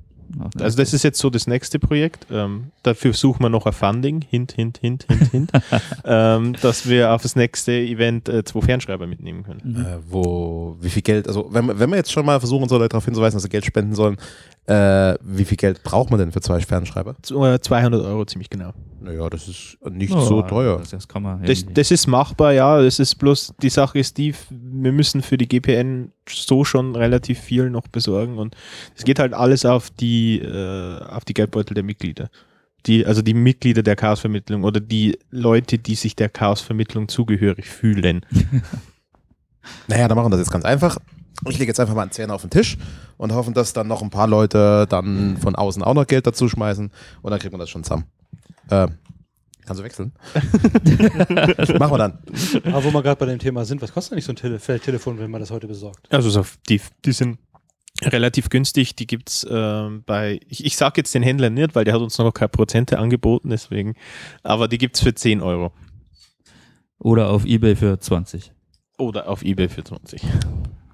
Also 0.60 0.78
das 0.78 0.94
ist 0.94 1.04
jetzt 1.04 1.20
so 1.20 1.30
das 1.30 1.46
nächste 1.46 1.78
Projekt. 1.78 2.26
Ähm, 2.32 2.72
dafür 2.82 3.14
suchen 3.14 3.44
wir 3.44 3.50
noch 3.50 3.68
ein 3.68 3.74
Funding, 3.74 4.22
hint, 4.28 4.54
hint, 4.54 4.80
hint, 4.80 5.04
hint, 5.08 5.30
hint, 5.32 5.52
ähm, 6.06 6.56
dass 6.62 6.90
wir 6.90 7.12
auf 7.12 7.22
das 7.22 7.36
nächste 7.36 7.72
Event 7.74 8.30
äh, 8.30 8.44
zwei 8.44 8.62
Fernschreiber 8.62 9.06
mitnehmen 9.06 9.44
können. 9.44 9.62
Mhm. 9.64 9.86
Äh, 9.86 9.98
wo, 10.10 10.76
wie 10.82 10.90
viel 10.90 11.04
Geld, 11.04 11.28
also 11.28 11.50
wenn, 11.52 11.68
wir- 11.68 11.78
wenn 11.78 11.90
wir 11.92 11.98
jetzt 11.98 12.12
schon 12.12 12.26
mal 12.26 12.40
versuchen, 12.40 12.64
unsere 12.64 12.80
Leute 12.80 12.90
darauf 12.90 13.06
hinzuweisen, 13.06 13.36
dass 13.36 13.44
sie 13.44 13.50
Geld 13.50 13.66
spenden 13.66 13.94
sollen, 13.94 14.18
äh, 14.66 15.14
wie 15.22 15.46
viel 15.46 15.58
Geld 15.58 15.84
braucht 15.84 16.10
man 16.10 16.20
denn 16.20 16.32
für 16.32 16.42
zwei 16.42 16.60
Fernschreiber? 16.62 17.16
So, 17.24 17.46
äh, 17.46 17.60
200 17.62 18.02
Euro 18.04 18.26
ziemlich 18.26 18.50
genau. 18.50 18.74
Naja, 19.04 19.30
das 19.30 19.50
ist 19.50 19.78
nicht 19.92 20.14
Oh, 20.14 20.22
so 20.22 20.42
teuer. 20.44 20.78
Das, 20.80 20.92
das 20.92 21.08
kann 21.10 21.24
man. 21.24 21.44
Das, 21.44 21.66
das 21.66 21.92
ist 21.92 22.08
machbar, 22.08 22.54
ja. 22.54 22.82
Das 22.82 23.00
ist 23.00 23.16
bloß, 23.16 23.54
die 23.62 23.70
Sache 23.70 24.00
ist 24.00 24.18
die, 24.18 24.34
wir 24.50 24.94
müssen 24.94 25.22
für 25.22 25.38
die 25.38 25.48
GPN 25.48 26.14
so 26.30 26.64
schon 26.64 26.96
relativ 26.96 27.40
viel 27.40 27.70
noch 27.70 27.88
besorgen 27.90 28.38
und 28.38 28.56
es 28.96 29.04
geht 29.04 29.20
halt 29.20 29.34
alles 29.34 29.66
auf 29.66 29.90
die, 29.90 30.40
äh, 30.40 31.00
auf 31.04 31.26
die 31.26 31.34
Geldbeutel 31.34 31.74
der 31.74 31.84
Mitglieder. 31.84 32.30
Die, 32.86 33.06
also 33.06 33.22
die 33.22 33.34
Mitglieder 33.34 33.84
der 33.84 33.96
Chaosvermittlung 33.98 34.64
oder 34.64 34.80
die 34.80 35.18
Leute, 35.32 35.78
die 35.78 35.96
sich 35.96 36.16
der 36.16 36.30
Chaosvermittlung 36.30 37.08
zugehörig 37.10 37.66
fühlen. 37.70 38.26
Naja, 39.88 40.10
dann 40.10 40.18
machen 40.18 40.26
wir 40.26 40.32
das 40.32 40.42
jetzt 40.42 40.52
ganz 40.52 40.66
einfach. 40.66 40.98
Ich 41.48 41.58
lege 41.58 41.70
jetzt 41.70 41.80
einfach 41.80 41.96
mal 41.96 42.02
einen 42.02 42.12
Zehner 42.12 42.34
auf 42.34 42.42
den 42.42 42.50
Tisch 42.50 42.78
und 43.18 43.32
hoffen, 43.34 43.54
dass 43.54 43.72
dann 43.72 43.88
noch 43.88 44.02
ein 44.02 44.10
paar 44.10 44.28
Leute 44.28 44.86
dann 44.90 45.38
von 45.38 45.56
außen 45.56 45.82
auch 45.84 45.94
noch 45.94 46.06
Geld 46.06 46.28
dazu 46.28 46.50
schmeißen 46.50 46.92
und 47.22 47.32
dann 47.32 47.40
kriegt 47.40 47.54
man 47.54 47.60
das 47.60 47.70
schon 47.70 47.84
zusammen. 47.84 48.04
Äh, 48.70 48.88
kannst 49.66 49.80
du 49.80 49.84
wechseln? 49.84 50.14
machen 51.80 51.94
wir 51.94 51.98
dann. 51.98 52.20
Aber 52.66 52.84
wo 52.84 52.92
wir 52.92 53.04
gerade 53.04 53.20
bei 53.20 53.26
dem 53.26 53.40
Thema 53.40 53.66
sind, 53.66 53.82
was 53.82 53.94
kostet 53.94 54.14
eigentlich 54.14 54.26
so 54.26 54.32
ein 54.34 54.38
Tele 54.38 54.60
Feldtelefon, 54.60 55.20
wenn 55.20 55.32
man 55.32 55.42
das 55.42 55.52
heute 55.52 55.68
besorgt? 55.68 56.12
Also 56.12 56.30
so, 56.30 56.46
die, 56.70 56.82
die 57.06 57.12
sind 57.12 57.38
relativ 58.02 58.50
günstig. 58.50 58.96
Die 58.96 59.08
gibt's 59.08 59.46
ähm, 59.50 60.04
bei, 60.06 60.40
ich, 60.48 60.66
ich 60.66 60.76
sage 60.76 60.96
jetzt 60.98 61.14
den 61.14 61.24
Händler 61.24 61.50
nicht, 61.50 61.76
weil 61.76 61.86
der 61.86 61.94
hat 61.94 62.02
uns 62.02 62.18
noch 62.18 62.32
keine 62.34 62.50
Prozente 62.50 63.00
angeboten, 63.00 63.50
deswegen, 63.50 63.96
aber 64.44 64.68
die 64.68 64.78
gibt's 64.78 65.02
für 65.02 65.14
10 65.14 65.42
Euro. 65.42 65.72
Oder 67.00 67.30
auf 67.30 67.46
Ebay 67.46 67.76
für 67.76 68.00
20. 68.00 68.52
Oder 68.98 69.28
auf 69.28 69.44
Ebay 69.44 69.70
für 69.70 69.84
20. 69.84 70.22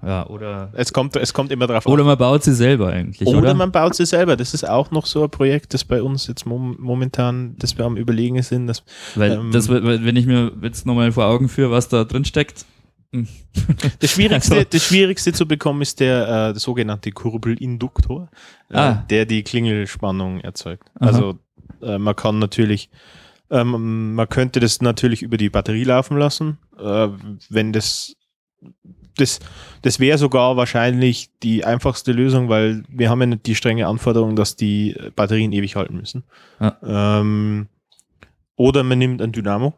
Ja, 0.02 0.26
oder. 0.28 0.70
Es 0.72 0.92
kommt, 0.92 1.14
es 1.16 1.34
kommt 1.34 1.52
immer 1.52 1.66
drauf 1.66 1.84
Oder 1.86 2.00
an. 2.02 2.06
man 2.06 2.18
baut 2.18 2.42
sie 2.42 2.54
selber 2.54 2.88
eigentlich, 2.88 3.28
Oder 3.28 3.38
oder? 3.38 3.54
man 3.54 3.70
baut 3.70 3.94
sie 3.94 4.06
selber. 4.06 4.36
Das 4.36 4.54
ist 4.54 4.66
auch 4.68 4.90
noch 4.90 5.04
so 5.06 5.24
ein 5.24 5.30
Projekt, 5.30 5.74
das 5.74 5.84
bei 5.84 6.02
uns 6.02 6.26
jetzt 6.26 6.46
mom 6.46 6.76
momentan, 6.78 7.54
das 7.58 7.76
wir 7.76 7.84
am 7.84 7.96
Überlegen 7.96 8.40
sind. 8.42 8.66
Dass, 8.66 8.82
Weil, 9.14 9.32
ähm, 9.32 9.50
das, 9.52 9.68
wenn 9.68 10.16
ich 10.16 10.24
mir 10.26 10.52
jetzt 10.62 10.86
nochmal 10.86 11.12
vor 11.12 11.26
Augen 11.26 11.48
führe, 11.50 11.70
was 11.70 11.88
da 11.88 12.04
drin 12.04 12.24
steckt. 12.24 12.64
hm. 13.12 13.28
das, 14.00 14.10
Schwierigste, 14.12 14.54
Also- 14.54 14.66
das 14.70 14.82
Schwierigste 14.84 15.32
zu 15.34 15.46
bekommen 15.46 15.82
ist 15.82 16.00
der, 16.00 16.22
äh, 16.22 16.28
der 16.52 16.60
sogenannte 16.60 17.10
Kurbelinduktor, 17.12 18.30
äh, 18.70 18.76
Ah. 18.76 19.04
der 19.10 19.26
die 19.26 19.42
Klingelspannung 19.42 20.40
erzeugt. 20.40 20.90
Aha. 20.98 21.06
Also 21.10 21.38
äh, 21.82 21.98
man 21.98 22.16
kann 22.16 22.38
natürlich, 22.38 22.88
ähm, 23.50 24.14
man 24.14 24.28
könnte 24.30 24.60
das 24.60 24.80
natürlich 24.80 25.22
über 25.22 25.36
die 25.36 25.50
Batterie 25.50 25.84
laufen 25.84 26.16
lassen, 26.16 26.56
äh, 26.78 27.08
wenn 27.50 27.72
das 27.74 28.14
das, 29.16 29.40
das 29.82 30.00
wäre 30.00 30.18
sogar 30.18 30.56
wahrscheinlich 30.56 31.30
die 31.42 31.64
einfachste 31.64 32.12
Lösung, 32.12 32.48
weil 32.48 32.82
wir 32.88 33.10
haben 33.10 33.20
ja 33.20 33.26
nicht 33.26 33.46
die 33.46 33.54
strenge 33.54 33.86
Anforderung, 33.86 34.36
dass 34.36 34.56
die 34.56 34.96
Batterien 35.16 35.52
ewig 35.52 35.76
halten 35.76 35.96
müssen. 35.96 36.24
Ja. 36.60 36.76
Ähm, 36.82 37.68
oder 38.56 38.82
man 38.82 38.98
nimmt 38.98 39.22
ein 39.22 39.32
Dynamo. 39.32 39.74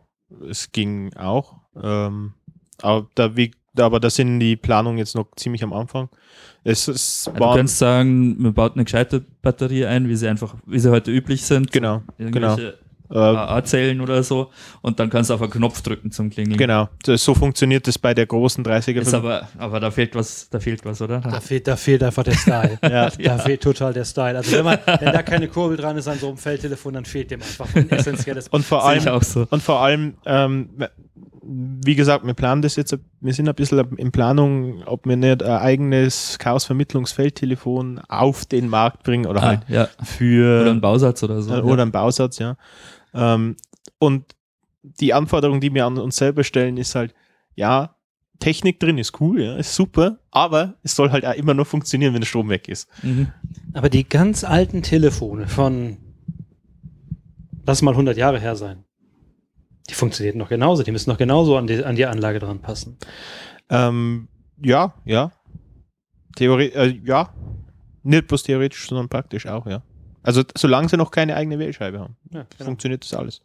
Es 0.49 0.73
ging 0.73 1.15
auch. 1.15 1.61
Ähm, 1.81 2.35
aber, 2.81 3.07
da, 3.15 3.37
wie, 3.37 3.53
aber 3.77 4.01
da 4.01 4.11
sind 4.11 4.41
die 4.41 4.57
Planungen 4.57 4.99
jetzt 4.99 5.15
noch 5.15 5.27
ziemlich 5.37 5.63
am 5.63 5.73
Anfang. 5.73 6.09
Es, 6.65 6.89
es 6.89 7.29
Also 7.29 7.39
du 7.39 7.55
könntest 7.55 7.79
sagen, 7.79 8.41
man 8.41 8.55
baut 8.55 8.75
eine 8.75 8.85
gescheite 8.85 9.25
Batterie 9.43 9.87
ein, 9.87 10.09
wie 10.09 10.17
sie 10.17 10.29
einfach, 10.29 10.57
wie 10.67 10.79
sie 10.79 10.91
heute 10.91 11.11
üblich 11.11 11.45
sind. 11.45 11.71
genau, 11.73 12.03
genau. 12.19 12.57
Irgendwelche 13.13 13.37
Äh, 13.37 13.53
AA-Zellen 13.53 14.01
oder 14.01 14.23
so. 14.23 14.51
Und 14.81 14.99
dann 15.01 15.11
kannst 15.11 15.31
du 15.31 15.35
auf 15.35 15.43
einen 15.43 15.51
Knopf 15.51 15.83
drücken 15.83 16.11
zum 16.11 16.31
Klingeln. 16.31 16.57
genau. 16.57 16.89
So 17.05 17.35
funktioniert 17.35 17.87
das 17.87 17.99
bei 17.99 18.15
der 18.15 18.27
großen 18.27 18.65
30er. 18.65 19.01
Ist 19.01 19.15
aber, 19.15 19.49
aber 19.59 19.81
da 19.81 19.91
fehlt 19.91 20.15
was, 20.15 20.49
da 20.51 20.59
fehlt 20.61 20.85
was, 20.85 21.01
oder? 21.03 21.21
Da 21.21 21.41
fehlt, 21.41 21.67
da 21.69 21.77
fehlt 21.77 22.03
einfach 22.03 22.25
der 22.25 22.33
Style. 22.35 22.79
Ja. 22.89 23.11
Da 23.11 23.39
fehlt 23.39 23.63
total 23.63 23.93
der 23.93 24.05
Style. 24.05 24.37
Also 24.37 24.53
wenn, 24.57 24.65
man, 24.65 24.79
wenn 24.87 25.13
da 25.13 25.23
keine 25.23 25.49
Kurbel 25.49 25.77
dran 25.77 25.97
ist 25.97 26.09
an 26.09 26.19
so 26.19 26.29
einem 26.29 26.37
Feldtelefon, 26.37 26.95
dann 26.95 27.05
fehlt 27.05 27.31
dem 27.31 27.41
einfach 27.43 27.75
ein 27.75 27.91
essentielles. 27.91 28.49
Und 28.49 28.65
vor 28.65 28.85
allem, 28.85 29.07
auch 29.09 29.23
so. 29.23 29.47
Und 29.51 29.63
vor 29.63 29.81
allem, 29.81 30.15
ähm, 30.27 30.71
wie 31.45 31.95
gesagt, 31.97 32.25
wir 32.25 32.35
planen 32.35 32.63
das 32.63 32.77
jetzt, 32.77 32.97
wir 33.21 33.35
sind 33.35 33.49
ein 33.49 33.55
bisschen 33.55 33.97
in 33.97 34.13
Planung, 34.13 34.83
ob 34.87 35.07
wir 35.07 35.17
nicht 35.17 35.43
ein 35.43 35.51
eigenes 35.59 36.39
Chaos-Vermittlungsfeldtelefon 36.39 38.01
auf 38.09 38.45
den 38.45 38.69
Markt 38.69 39.03
bringen 39.03 39.27
oder 39.27 39.43
Ah, 39.43 39.47
halt 39.47 39.61
ja. 39.69 39.89
für 40.05 40.63
Oder 40.63 40.71
ein 40.71 40.81
Bausatz 40.81 41.23
oder 41.23 41.43
so. 41.43 41.53
oder 41.55 41.83
einen 41.83 41.93
Bausatz, 41.93 42.39
ja. 42.39 42.57
Ähm, 43.15 43.57
und 43.99 44.35
die 44.83 45.15
Anforderung, 45.15 45.61
die 45.61 45.73
wir 45.73 45.87
an 45.87 45.99
uns 45.99 46.17
selber 46.17 46.45
stellen, 46.45 46.77
ist 46.77 46.95
halt, 46.95 47.15
ja, 47.55 47.95
Technik 48.41 48.81
drin 48.81 48.99
ist 48.99 49.21
cool, 49.21 49.41
ja, 49.41 49.57
ist 49.57 49.75
super, 49.75 50.19
aber 50.33 50.75
es 50.83 50.97
soll 50.97 51.13
halt 51.13 51.25
auch 51.25 51.35
immer 51.35 51.55
noch 51.55 51.67
funktionieren, 51.67 52.13
wenn 52.13 52.23
der 52.23 52.27
Strom 52.27 52.49
weg 52.49 52.69
ist. 52.69 52.89
Mhm. 53.03 53.29
Aber 53.73 53.89
die 53.89 54.09
ganz 54.09 54.43
alten 54.43 54.83
Telefone 54.83 55.47
von, 55.47 55.99
lass 57.65 57.83
mal 57.83 57.93
100 57.93 58.17
Jahre 58.17 58.41
her 58.41 58.57
sein, 58.57 58.85
die 59.89 59.95
funktionieren 59.95 60.39
noch 60.39 60.49
genauso. 60.49 60.83
Die 60.83 60.91
müssen 60.91 61.11
noch 61.11 61.19
genauso 61.19 61.57
an 61.57 61.67
die, 61.67 61.85
an 61.85 61.97
die 61.97 62.07
Anlage 62.07 62.39
dran 62.39 62.61
passen. 62.61 62.99
Ähm, 63.69 64.29
ja, 64.61 64.95
ja. 65.05 65.33
Theorie, 66.37 66.73
äh, 66.73 67.01
ja. 67.05 67.33
Nicht 68.03 68.27
bloß 68.27 68.43
theoretisch, 68.43 68.89
sondern 68.89 69.09
praktisch 69.09 69.47
auch, 69.47 69.67
ja. 69.67 69.83
Also 70.23 70.43
solange 70.57 70.89
sie 70.89 70.97
noch 70.97 71.11
keine 71.11 71.35
eigene 71.37 71.59
Wählscheibe 71.59 71.99
haben, 72.01 72.17
Ja, 72.31 72.45
genau. 72.57 72.65
funktioniert 72.67 73.03
das 73.05 73.15
alles. 73.15 73.41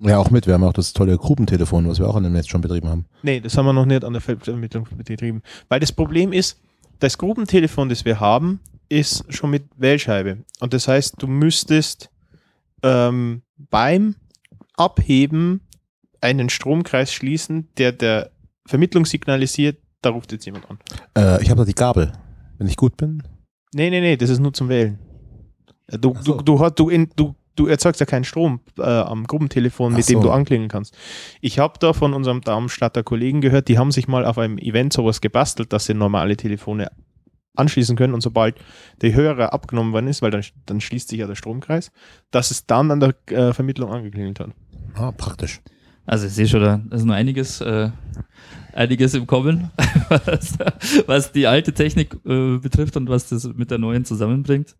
Ja, 0.00 0.18
auch 0.18 0.30
mit. 0.30 0.46
Wir 0.46 0.54
haben 0.54 0.64
auch 0.64 0.72
das 0.72 0.92
tolle 0.92 1.16
Gruppentelefon, 1.16 1.88
was 1.88 1.98
wir 1.98 2.08
auch 2.08 2.16
an 2.16 2.24
dem 2.24 2.32
Netz 2.32 2.48
schon 2.48 2.60
betrieben 2.60 2.88
haben. 2.88 3.06
Nee, 3.22 3.40
das 3.40 3.56
haben 3.56 3.66
wir 3.66 3.72
noch 3.72 3.86
nicht 3.86 4.04
an 4.04 4.12
der 4.12 4.22
Feldvermittlung 4.22 4.86
betrieben. 4.96 5.42
Weil 5.68 5.80
das 5.80 5.92
Problem 5.92 6.32
ist, 6.32 6.58
das 6.98 7.18
Gruppentelefon, 7.18 7.88
das 7.88 8.04
wir 8.04 8.18
haben, 8.18 8.60
ist 8.88 9.24
schon 9.32 9.50
mit 9.50 9.64
Wählscheibe. 9.76 10.38
Und 10.60 10.72
das 10.74 10.88
heißt, 10.88 11.14
du 11.18 11.26
müsstest 11.26 12.10
ähm, 12.82 13.42
beim 13.56 14.16
Abheben 14.76 15.60
einen 16.20 16.50
Stromkreis 16.50 17.12
schließen, 17.12 17.68
der 17.78 17.92
der 17.92 18.30
Vermittlung 18.66 19.06
signalisiert, 19.06 19.78
da 20.02 20.10
ruft 20.10 20.32
jetzt 20.32 20.46
jemand 20.46 20.68
an. 20.70 20.78
Äh, 21.16 21.42
ich 21.42 21.50
habe 21.50 21.60
da 21.60 21.64
die 21.64 21.74
Gabel. 21.74 22.12
Wenn 22.58 22.66
ich 22.68 22.76
gut 22.76 22.96
bin. 22.96 23.22
Nee, 23.74 23.90
nee, 23.90 24.00
nee, 24.00 24.16
das 24.16 24.30
ist 24.30 24.38
nur 24.38 24.52
zum 24.52 24.68
Wählen. 24.68 24.98
Du, 25.88 26.14
Ach 26.16 26.22
so. 26.22 26.40
du, 26.40 26.56
du, 26.56 26.70
du, 26.70 26.88
in, 26.88 27.10
du, 27.16 27.34
du 27.56 27.66
erzeugst 27.66 28.00
ja 28.00 28.06
keinen 28.06 28.24
Strom 28.24 28.60
äh, 28.78 28.82
am 28.82 29.26
Gruppentelefon, 29.26 29.94
mit 29.94 30.08
dem 30.08 30.20
so. 30.20 30.28
du 30.28 30.30
anklingeln 30.30 30.68
kannst. 30.68 30.96
Ich 31.40 31.58
habe 31.58 31.74
da 31.78 31.92
von 31.92 32.14
unserem 32.14 32.40
Darmstadter 32.40 33.02
Kollegen 33.02 33.40
gehört, 33.40 33.68
die 33.68 33.78
haben 33.78 33.92
sich 33.92 34.08
mal 34.08 34.24
auf 34.24 34.38
einem 34.38 34.58
Event 34.58 34.92
sowas 34.92 35.20
gebastelt, 35.20 35.72
dass 35.72 35.86
sie 35.86 35.94
normale 35.94 36.36
Telefone 36.36 36.90
anschließen 37.54 37.96
können 37.96 38.14
und 38.14 38.22
sobald 38.22 38.56
der 39.02 39.12
Hörer 39.14 39.52
abgenommen 39.52 39.92
worden 39.92 40.06
ist, 40.06 40.22
weil 40.22 40.30
dann, 40.30 40.42
dann 40.66 40.80
schließt 40.80 41.08
sich 41.08 41.18
ja 41.18 41.26
der 41.26 41.34
Stromkreis, 41.34 41.92
dass 42.30 42.50
es 42.50 42.66
dann 42.66 42.90
an 42.90 43.00
der 43.00 43.14
äh, 43.26 43.52
Vermittlung 43.52 43.90
angeklingelt 43.90 44.40
hat. 44.40 44.50
Ah, 44.94 45.12
praktisch. 45.12 45.60
Also 46.06 46.26
ich 46.26 46.32
sehe 46.32 46.48
schon, 46.48 46.60
da 46.60 46.82
ist 46.90 47.04
noch 47.04 47.14
einiges, 47.14 47.60
äh, 47.60 47.90
einiges 48.72 49.14
im 49.14 49.26
Kommen, 49.26 49.70
was, 50.08 50.58
was 51.06 51.32
die 51.32 51.46
alte 51.46 51.72
Technik 51.72 52.14
äh, 52.26 52.58
betrifft 52.58 52.96
und 52.96 53.08
was 53.08 53.28
das 53.28 53.44
mit 53.54 53.70
der 53.70 53.78
neuen 53.78 54.04
zusammenbringt. 54.04 54.76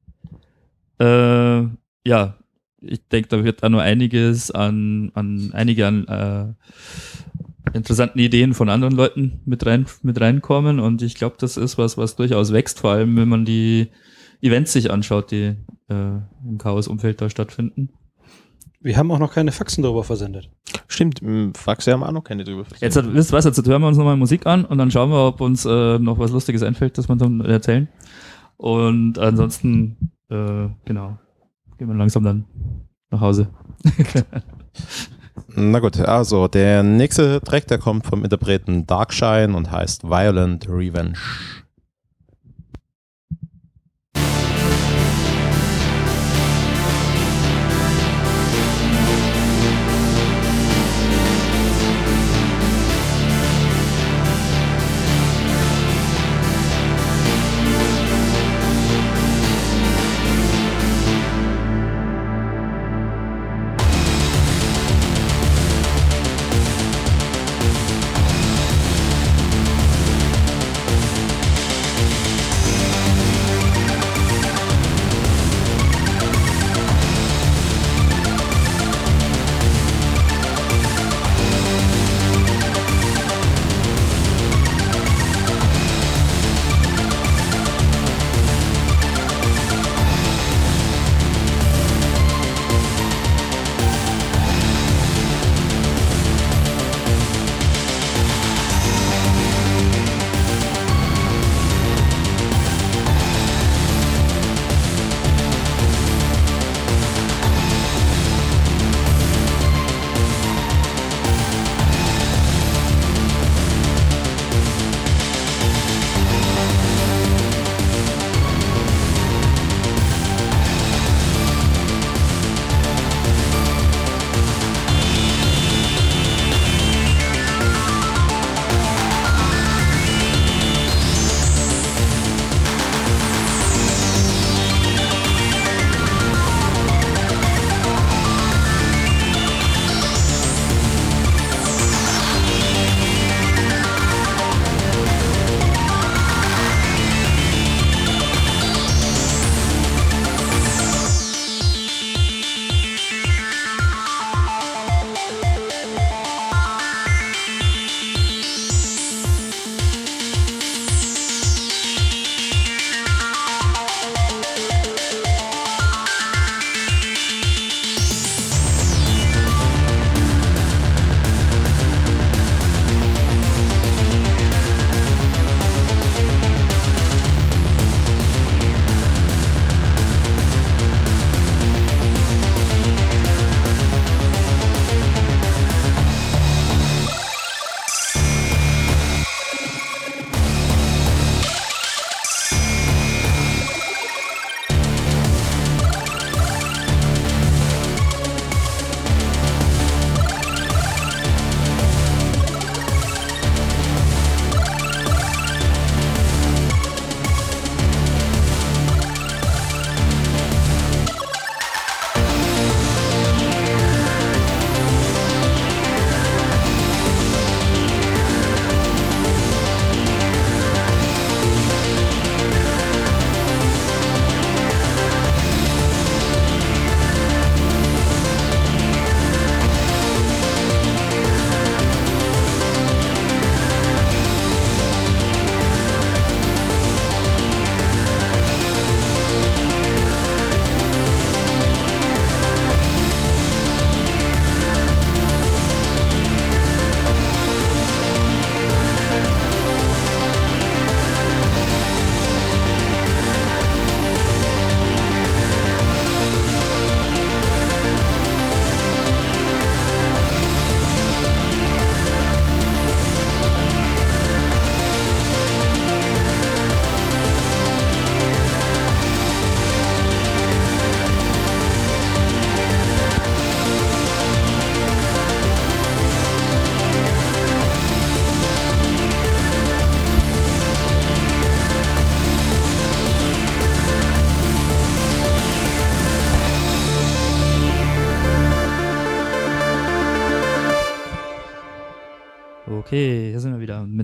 Äh, 0.99 1.62
ja, 2.07 2.37
ich 2.81 3.07
denke, 3.09 3.29
da 3.29 3.45
wird 3.45 3.62
auch 3.62 3.68
noch 3.68 3.81
einiges 3.81 4.51
an, 4.51 5.12
an 5.14 5.51
einige 5.53 5.87
an 5.87 6.07
äh, 6.09 7.77
interessanten 7.77 8.18
Ideen 8.18 8.55
von 8.55 8.68
anderen 8.68 8.95
Leuten 8.95 9.41
mit 9.45 9.64
rein 9.64 9.87
mit 10.03 10.20
reinkommen 10.20 10.81
und 10.81 11.01
ich 11.03 11.14
glaube, 11.14 11.37
das 11.39 11.57
ist 11.57 11.79
was, 11.79 11.97
was 11.97 12.16
durchaus 12.16 12.53
wächst, 12.53 12.81
vor 12.81 12.93
allem 12.93 13.16
wenn 13.16 13.29
man 13.29 13.45
die 13.45 13.89
Events 14.41 14.73
sich 14.73 14.91
anschaut, 14.91 15.31
die 15.31 15.55
äh, 15.89 16.18
im 16.45 16.59
Chaos-Umfeld 16.59 17.20
da 17.20 17.31
stattfinden. 17.31 17.91
Wir 18.83 18.97
haben 18.97 19.12
auch 19.12 19.18
noch 19.18 19.33
keine 19.33 19.53
Faxen 19.53 19.83
darüber 19.83 20.03
versendet. 20.03 20.51
Stimmt, 20.89 21.22
im 21.22 21.55
Faxe 21.55 21.93
haben 21.93 22.01
wir 22.01 22.09
auch 22.09 22.12
noch 22.12 22.24
keine 22.24 22.43
drüber. 22.43 22.64
Jetzt 22.80 22.97
hat, 22.97 23.12
wisst 23.14 23.33
was, 23.33 23.45
jetzt 23.45 23.64
hören 23.66 23.80
wir 23.80 23.89
uns 23.89 23.97
nochmal 23.97 24.16
Musik 24.16 24.47
an 24.47 24.64
und 24.64 24.78
dann 24.78 24.91
schauen 24.91 25.11
wir, 25.11 25.26
ob 25.26 25.41
uns 25.41 25.64
äh, 25.64 25.99
noch 25.99 26.18
was 26.18 26.33
Lustiges 26.33 26.62
einfällt, 26.62 26.99
das 26.99 27.09
wir 27.09 27.16
dann 27.16 27.41
erzählen. 27.43 27.89
Und 28.57 29.18
ansonsten, 29.18 30.12
äh, 30.28 30.68
genau, 30.85 31.18
gehen 31.78 31.89
wir 31.89 31.95
langsam 31.95 32.24
dann 32.24 32.45
nach 33.11 33.20
Hause. 33.20 33.49
Na 35.55 35.78
gut, 35.78 35.99
also 36.01 36.49
der 36.49 36.83
nächste 36.83 37.41
Track, 37.41 37.66
der 37.68 37.78
kommt 37.78 38.07
vom 38.07 38.24
Interpreten 38.24 38.87
Darkshine 38.87 39.55
und 39.55 39.70
heißt 39.70 40.05
Violent 40.05 40.68
Revenge. 40.68 41.14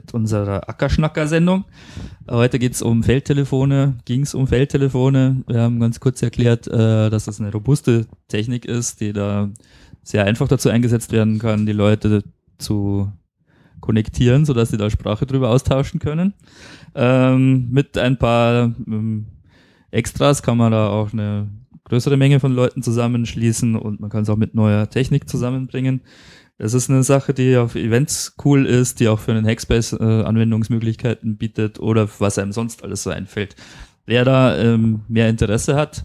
Mit 0.08 0.14
unserer 0.14 0.68
Ackerschnacker-Sendung. 0.68 1.64
Heute 2.30 2.58
geht 2.58 2.72
es 2.72 2.82
um 2.82 3.02
Feldtelefone, 3.02 3.98
ging 4.06 4.22
es 4.22 4.34
um 4.34 4.46
Feldtelefone. 4.46 5.44
Wir 5.46 5.60
haben 5.60 5.80
ganz 5.80 6.00
kurz 6.00 6.22
erklärt, 6.22 6.66
äh, 6.66 7.10
dass 7.10 7.26
das 7.26 7.40
eine 7.40 7.52
robuste 7.52 8.06
Technik 8.28 8.64
ist, 8.64 9.00
die 9.00 9.12
da 9.12 9.50
sehr 10.02 10.24
einfach 10.24 10.48
dazu 10.48 10.70
eingesetzt 10.70 11.12
werden 11.12 11.38
kann, 11.38 11.66
die 11.66 11.72
Leute 11.72 12.24
zu 12.56 13.12
konnektieren, 13.80 14.46
sodass 14.46 14.70
sie 14.70 14.78
da 14.78 14.88
Sprache 14.88 15.26
drüber 15.26 15.50
austauschen 15.50 16.00
können. 16.00 16.32
Ähm, 16.94 17.68
mit 17.70 17.98
ein 17.98 18.18
paar 18.18 18.74
ähm, 18.86 19.26
Extras 19.90 20.42
kann 20.42 20.56
man 20.56 20.72
da 20.72 20.88
auch 20.88 21.12
eine 21.12 21.48
größere 21.84 22.16
Menge 22.16 22.40
von 22.40 22.52
Leuten 22.52 22.82
zusammenschließen 22.82 23.76
und 23.76 24.00
man 24.00 24.08
kann 24.08 24.22
es 24.22 24.30
auch 24.30 24.36
mit 24.36 24.54
neuer 24.54 24.88
Technik 24.88 25.28
zusammenbringen. 25.28 26.00
Das 26.58 26.74
ist 26.74 26.90
eine 26.90 27.04
Sache, 27.04 27.32
die 27.34 27.56
auf 27.56 27.76
Events 27.76 28.34
cool 28.44 28.66
ist, 28.66 28.98
die 28.98 29.08
auch 29.08 29.20
für 29.20 29.30
einen 29.30 29.46
Hackspace 29.46 29.92
äh, 29.92 30.04
Anwendungsmöglichkeiten 30.04 31.36
bietet 31.36 31.78
oder 31.78 32.08
was 32.18 32.38
einem 32.38 32.52
sonst 32.52 32.82
alles 32.82 33.04
so 33.04 33.10
einfällt. 33.10 33.54
Wer 34.06 34.24
da 34.24 34.56
ähm, 34.56 35.02
mehr 35.06 35.28
Interesse 35.28 35.76
hat, 35.76 36.04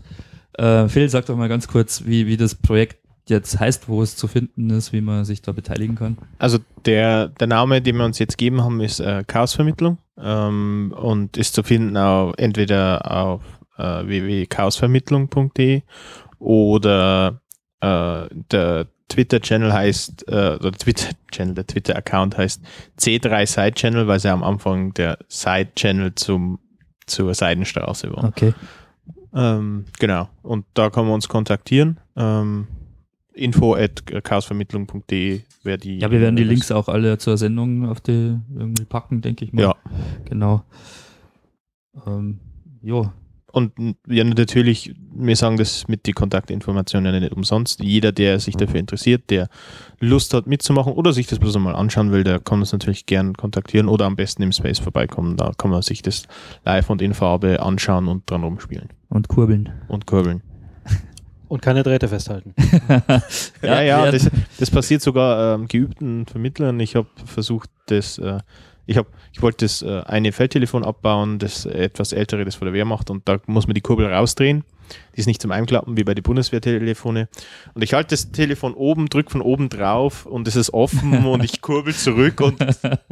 äh, 0.54 0.88
Phil, 0.88 1.10
sag 1.10 1.26
doch 1.26 1.36
mal 1.36 1.50
ganz 1.50 1.68
kurz, 1.68 2.04
wie, 2.06 2.28
wie 2.28 2.38
das 2.38 2.54
Projekt 2.54 2.98
jetzt 3.28 3.60
heißt, 3.60 3.88
wo 3.88 4.04
es 4.04 4.16
zu 4.16 4.28
finden 4.28 4.70
ist, 4.70 4.94
wie 4.94 5.02
man 5.02 5.26
sich 5.26 5.42
da 5.42 5.54
beteiligen 5.54 5.96
kann. 5.96 6.18
Also 6.38 6.60
der, 6.86 7.30
der 7.30 7.48
Name, 7.48 7.82
den 7.82 7.98
wir 7.98 8.06
uns 8.06 8.20
jetzt 8.20 8.38
gegeben 8.38 8.62
haben, 8.62 8.80
ist 8.82 9.00
äh, 9.00 9.24
Chaosvermittlung 9.26 9.98
ähm, 10.18 10.94
und 10.96 11.38
ist 11.38 11.56
zu 11.56 11.64
finden 11.64 11.98
auch 11.98 12.34
entweder 12.38 13.10
auf 13.10 13.42
äh, 13.78 14.06
www.chaosvermittlung.de 14.06 15.82
oder 16.40 17.42
äh, 17.80 18.28
der 18.52 18.88
Twitter-Channel 19.14 19.72
heißt, 19.72 20.28
äh, 20.28 20.58
oder 20.60 20.72
Twitter-Channel, 20.72 21.56
der 21.56 21.68
Twitter-Account 21.68 22.38
heißt 22.38 22.64
C3 23.00 23.46
Side 23.46 23.74
Channel, 23.74 24.08
weil 24.08 24.20
sie 24.20 24.30
am 24.30 24.44
Anfang 24.44 24.94
der 24.94 25.20
Side-Channel 25.28 26.16
zum, 26.16 26.60
zur 27.06 27.34
Seidenstraße 27.34 28.12
war. 28.12 28.26
Okay. 28.26 28.54
Ähm, 29.34 29.86
genau. 30.00 30.30
Und 30.42 30.66
da 30.74 30.90
kann 30.90 31.06
man 31.06 31.16
uns 31.16 31.28
kontaktieren. 31.28 32.00
Ähm, 32.16 32.68
info 33.34 33.76
at 33.76 34.04
chaosvermittlung.de 34.24 35.42
wäre 35.64 35.78
die. 35.78 36.00
Ja, 36.00 36.12
wir 36.12 36.22
werden 36.22 36.36
die 36.36 36.44
Links 36.44 36.72
auch 36.72 36.88
alle 36.88 37.18
zur 37.18 37.38
Sendung 37.38 37.88
auf 37.90 38.02
die 38.02 38.38
irgendwie 38.56 38.86
packen, 38.86 39.22
denke 39.22 39.46
ich 39.46 39.54
mal. 39.54 39.62
Ja. 39.62 39.76
Genau. 40.26 40.64
Ähm, 42.06 42.40
jo, 42.82 43.12
Und 43.54 43.72
ja, 44.08 44.24
natürlich, 44.24 44.96
wir 45.16 45.36
sagen 45.36 45.58
das 45.58 45.88
mit 45.88 46.08
die 46.08 46.12
Kontaktinformationen 46.14 47.14
ja 47.14 47.20
nicht 47.20 47.34
umsonst. 47.34 47.82
Jeder, 47.84 48.12
der 48.12 48.40
sich 48.40 48.58
dafür 48.58 48.80
interessiert, 48.80 49.30
der 49.30 49.48
Lust 50.00 50.34
hat 50.34 50.48
mitzumachen 50.48 50.92
oder 50.94 51.14
sich 51.14 51.28
das 51.28 51.38
bloß 51.38 51.56
einmal 51.58 51.76
anschauen 51.76 52.12
will, 52.12 52.24
der 52.24 52.40
kann 52.40 52.60
uns 52.62 52.72
natürlich 52.72 53.06
gern 53.06 53.34
kontaktieren 53.36 53.88
oder 53.90 54.06
am 54.06 54.16
besten 54.16 54.42
im 54.42 54.52
Space 54.52 54.80
vorbeikommen. 54.80 55.38
Da 55.38 55.52
kann 55.56 55.70
man 55.70 55.84
sich 55.84 56.02
das 56.02 56.24
live 56.66 56.90
und 56.90 57.02
in 57.04 57.14
Farbe 57.14 57.62
anschauen 57.62 58.08
und 58.08 58.28
dran 58.30 58.44
rumspielen 58.44 58.90
und 59.10 59.28
kurbeln. 59.28 59.70
und 59.88 60.08
kurbeln. 60.08 60.42
Und 61.48 61.62
keine 61.62 61.84
Drähte 61.84 62.08
festhalten. 62.08 62.56
Ja, 63.62 63.82
ja, 63.84 64.04
wir- 64.06 64.12
das, 64.14 64.32
das 64.60 64.72
passiert 64.72 65.04
sogar 65.04 65.54
ähm, 65.56 65.68
geübten 65.68 66.26
Vermittlern. 66.26 66.80
Ich 66.80 66.96
habe 66.96 67.08
versucht, 67.26 67.70
das, 67.86 68.18
äh, 68.18 68.40
ich 68.86 68.98
habe, 68.98 69.08
ich 69.32 69.42
wollte 69.42 69.66
das 69.66 69.82
äh, 69.82 70.02
eine 70.06 70.32
Feldtelefon 70.32 70.84
abbauen, 70.84 71.40
das 71.40 71.66
etwas 71.66 72.12
ältere, 72.12 72.44
das 72.46 72.56
von 72.56 72.66
der 72.66 72.74
Wehrmacht, 72.74 73.10
und 73.10 73.28
da 73.30 73.40
muss 73.46 73.68
man 73.68 73.74
die 73.76 73.82
Kurbel 73.82 74.06
rausdrehen. 74.12 74.64
Die 75.16 75.22
ist 75.22 75.28
nicht 75.28 75.42
zum 75.42 75.52
Einklappen 75.52 75.96
wie 75.98 76.04
bei 76.04 76.14
den 76.14 76.24
Bundeswehrtelefone. 76.24 77.30
Und 77.74 77.82
ich 77.82 77.94
halte 77.94 78.10
das 78.10 78.32
Telefon 78.32 78.74
oben, 78.74 79.08
drücke 79.08 79.32
von 79.32 79.42
oben 79.42 79.70
drauf 79.70 80.26
und 80.26 80.46
es 80.48 80.58
ist 80.58 80.74
offen 80.74 81.26
und 81.26 81.44
ich 81.44 81.62
kurbel 81.62 81.96
zurück 81.96 82.42
und 82.42 82.58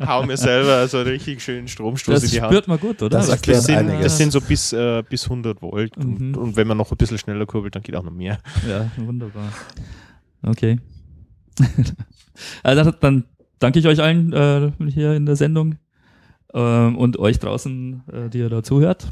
hau 0.06 0.24
mir 0.26 0.36
selber 0.38 0.86
so 0.90 0.98
einen 0.98 1.08
richtig 1.08 1.42
schönen 1.42 1.70
Stromstoß 1.70 2.14
Das 2.16 2.24
in 2.26 2.30
die 2.32 2.42
Hand. 2.42 2.52
spürt 2.52 2.68
man 2.68 2.78
gut, 2.80 3.02
oder? 3.02 3.18
Das 3.18 3.28
Das, 3.28 3.36
erklärt 3.38 3.64
sind, 3.64 3.78
einiges. 3.78 4.04
das 4.04 4.18
sind 4.18 4.32
so 4.32 4.42
bis, 4.42 4.74
äh, 4.74 5.02
bis 5.10 5.24
100 5.24 5.62
Volt 5.62 5.98
Mhm. 5.98 6.04
und, 6.04 6.38
und 6.38 6.56
wenn 6.58 6.68
man 6.68 6.78
noch 6.78 6.92
ein 6.92 6.98
bisschen 6.98 7.18
schneller 7.18 7.46
kurbelt, 7.46 7.74
dann 7.74 7.82
geht 7.84 7.96
auch 7.96 8.04
noch 8.04 8.12
mehr. 8.12 8.40
Ja, 8.70 8.92
wunderbar. 8.98 9.52
Okay. 10.44 10.78
also 12.64 12.92
dann 12.92 13.24
danke 13.62 13.80
ich 13.80 13.88
euch 13.88 14.02
allen 14.02 14.34
äh, 14.34 14.72
hier 14.90 15.14
in 15.14 15.26
der 15.26 15.38
Sendung 15.38 15.76
ähm, 16.54 16.98
und 16.98 17.18
euch 17.18 17.40
draußen, 17.40 18.04
äh, 18.12 18.30
die 18.30 18.40
ihr 18.40 18.50
da 18.50 18.64
zuhört. 18.64 19.08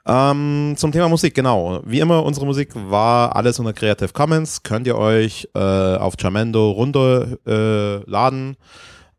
Ähm, 0.06 0.74
zum 0.76 0.92
Thema 0.92 1.08
Musik, 1.08 1.34
genau. 1.34 1.82
Wie 1.86 2.02
immer, 2.02 2.24
unsere 2.24 2.46
Musik 2.46 2.72
war 2.76 3.34
alles 3.36 3.58
unter 3.60 3.72
Creative 3.72 4.12
Commons. 4.12 4.64
Könnt 4.64 4.86
ihr 4.86 4.98
euch 4.98 5.48
äh, 5.56 5.60
auf 5.60 6.16
Jamendo 6.20 6.72
runterladen, 6.72 8.58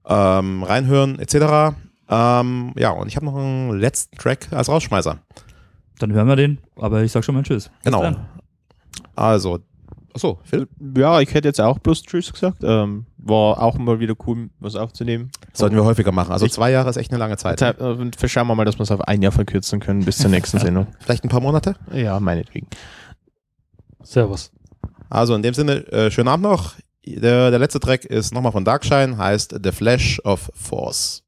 äh, 0.07 0.39
ähm, 0.39 0.63
reinhören, 0.63 1.19
etc. 1.19 1.75
Ähm, 2.11 2.73
ja, 2.77 2.91
und 2.91 3.09
ich 3.09 3.17
habe 3.17 3.25
noch 3.25 3.37
einen 3.37 3.79
letzten 3.79 4.15
Track 4.19 4.49
als 4.51 4.69
Rausschmeißer. 4.69 5.19
Dann 6.01 6.13
hören 6.13 6.29
wir 6.29 6.37
den, 6.37 6.59
aber 6.77 7.03
ich 7.03 7.13
sag 7.13 7.25
schon 7.25 7.35
mal 7.35 7.45
Tschüss. 7.45 7.69
Bis 7.69 7.85
Genau. 7.85 8.03
dann. 8.03 8.27
Also, 9.17 9.61
achso, 10.13 10.39
Phil, 10.45 10.69
Ja, 10.99 11.19
ich 11.21 11.33
hätte 11.33 11.49
jetzt 11.49 11.63
auch 11.63 11.79
bloß 11.79 12.03
Tschüss 12.03 12.31
gesagt. 12.31 12.59
Ähm, 12.63 13.07
war 13.27 13.63
auch 13.63 13.79
mal 13.79 14.01
wieder 14.01 14.15
cool, 14.27 14.51
was 14.61 14.77
aufzunehmen. 14.77 15.31
sollten 15.53 15.77
wir 15.77 15.85
häufiger 15.85 16.13
machen. 16.13 16.33
Also 16.33 16.47
Ich- 16.47 16.53
zwei 16.53 16.71
Jahre 16.71 16.91
ist 16.91 16.97
echt 16.97 17.11
eine 17.11 17.19
lange 17.19 17.37
Zeit. 17.37 17.61
Äh, 17.63 17.75
und 17.83 18.17
schauen 18.27 18.47
wir 18.47 18.55
mal, 18.55 18.65
dass 18.65 18.79
wir 18.79 18.83
es 18.83 18.91
auf 18.91 19.01
ein 19.03 19.23
Jahr 19.23 19.33
verkürzen 19.33 19.81
können 19.81 20.05
bis 20.05 20.19
zur 20.19 20.31
nächsten 20.31 20.59
Sendung. 20.61 20.87
Vielleicht 21.01 21.25
ein 21.25 21.29
paar 21.31 21.41
Monate? 21.41 21.75
Ja, 21.93 22.21
meinetwegen. 22.21 22.69
Servus. 24.03 24.51
Also 25.11 25.35
in 25.35 25.43
dem 25.43 25.55
Sinne, 25.55 25.87
äh, 25.93 26.11
schönen 26.11 26.29
Abend 26.29 26.43
noch. 26.45 26.75
Der, 27.07 27.51
der 27.51 27.59
letzte 27.59 27.81
Track 27.81 28.05
ist 28.05 28.33
nochmal 28.33 28.53
von 28.53 28.65
Darkshine, 28.65 29.17
heißt 29.19 29.59
The 29.63 29.73
Flash 29.73 30.21
of 30.25 30.51
Force. 30.55 31.23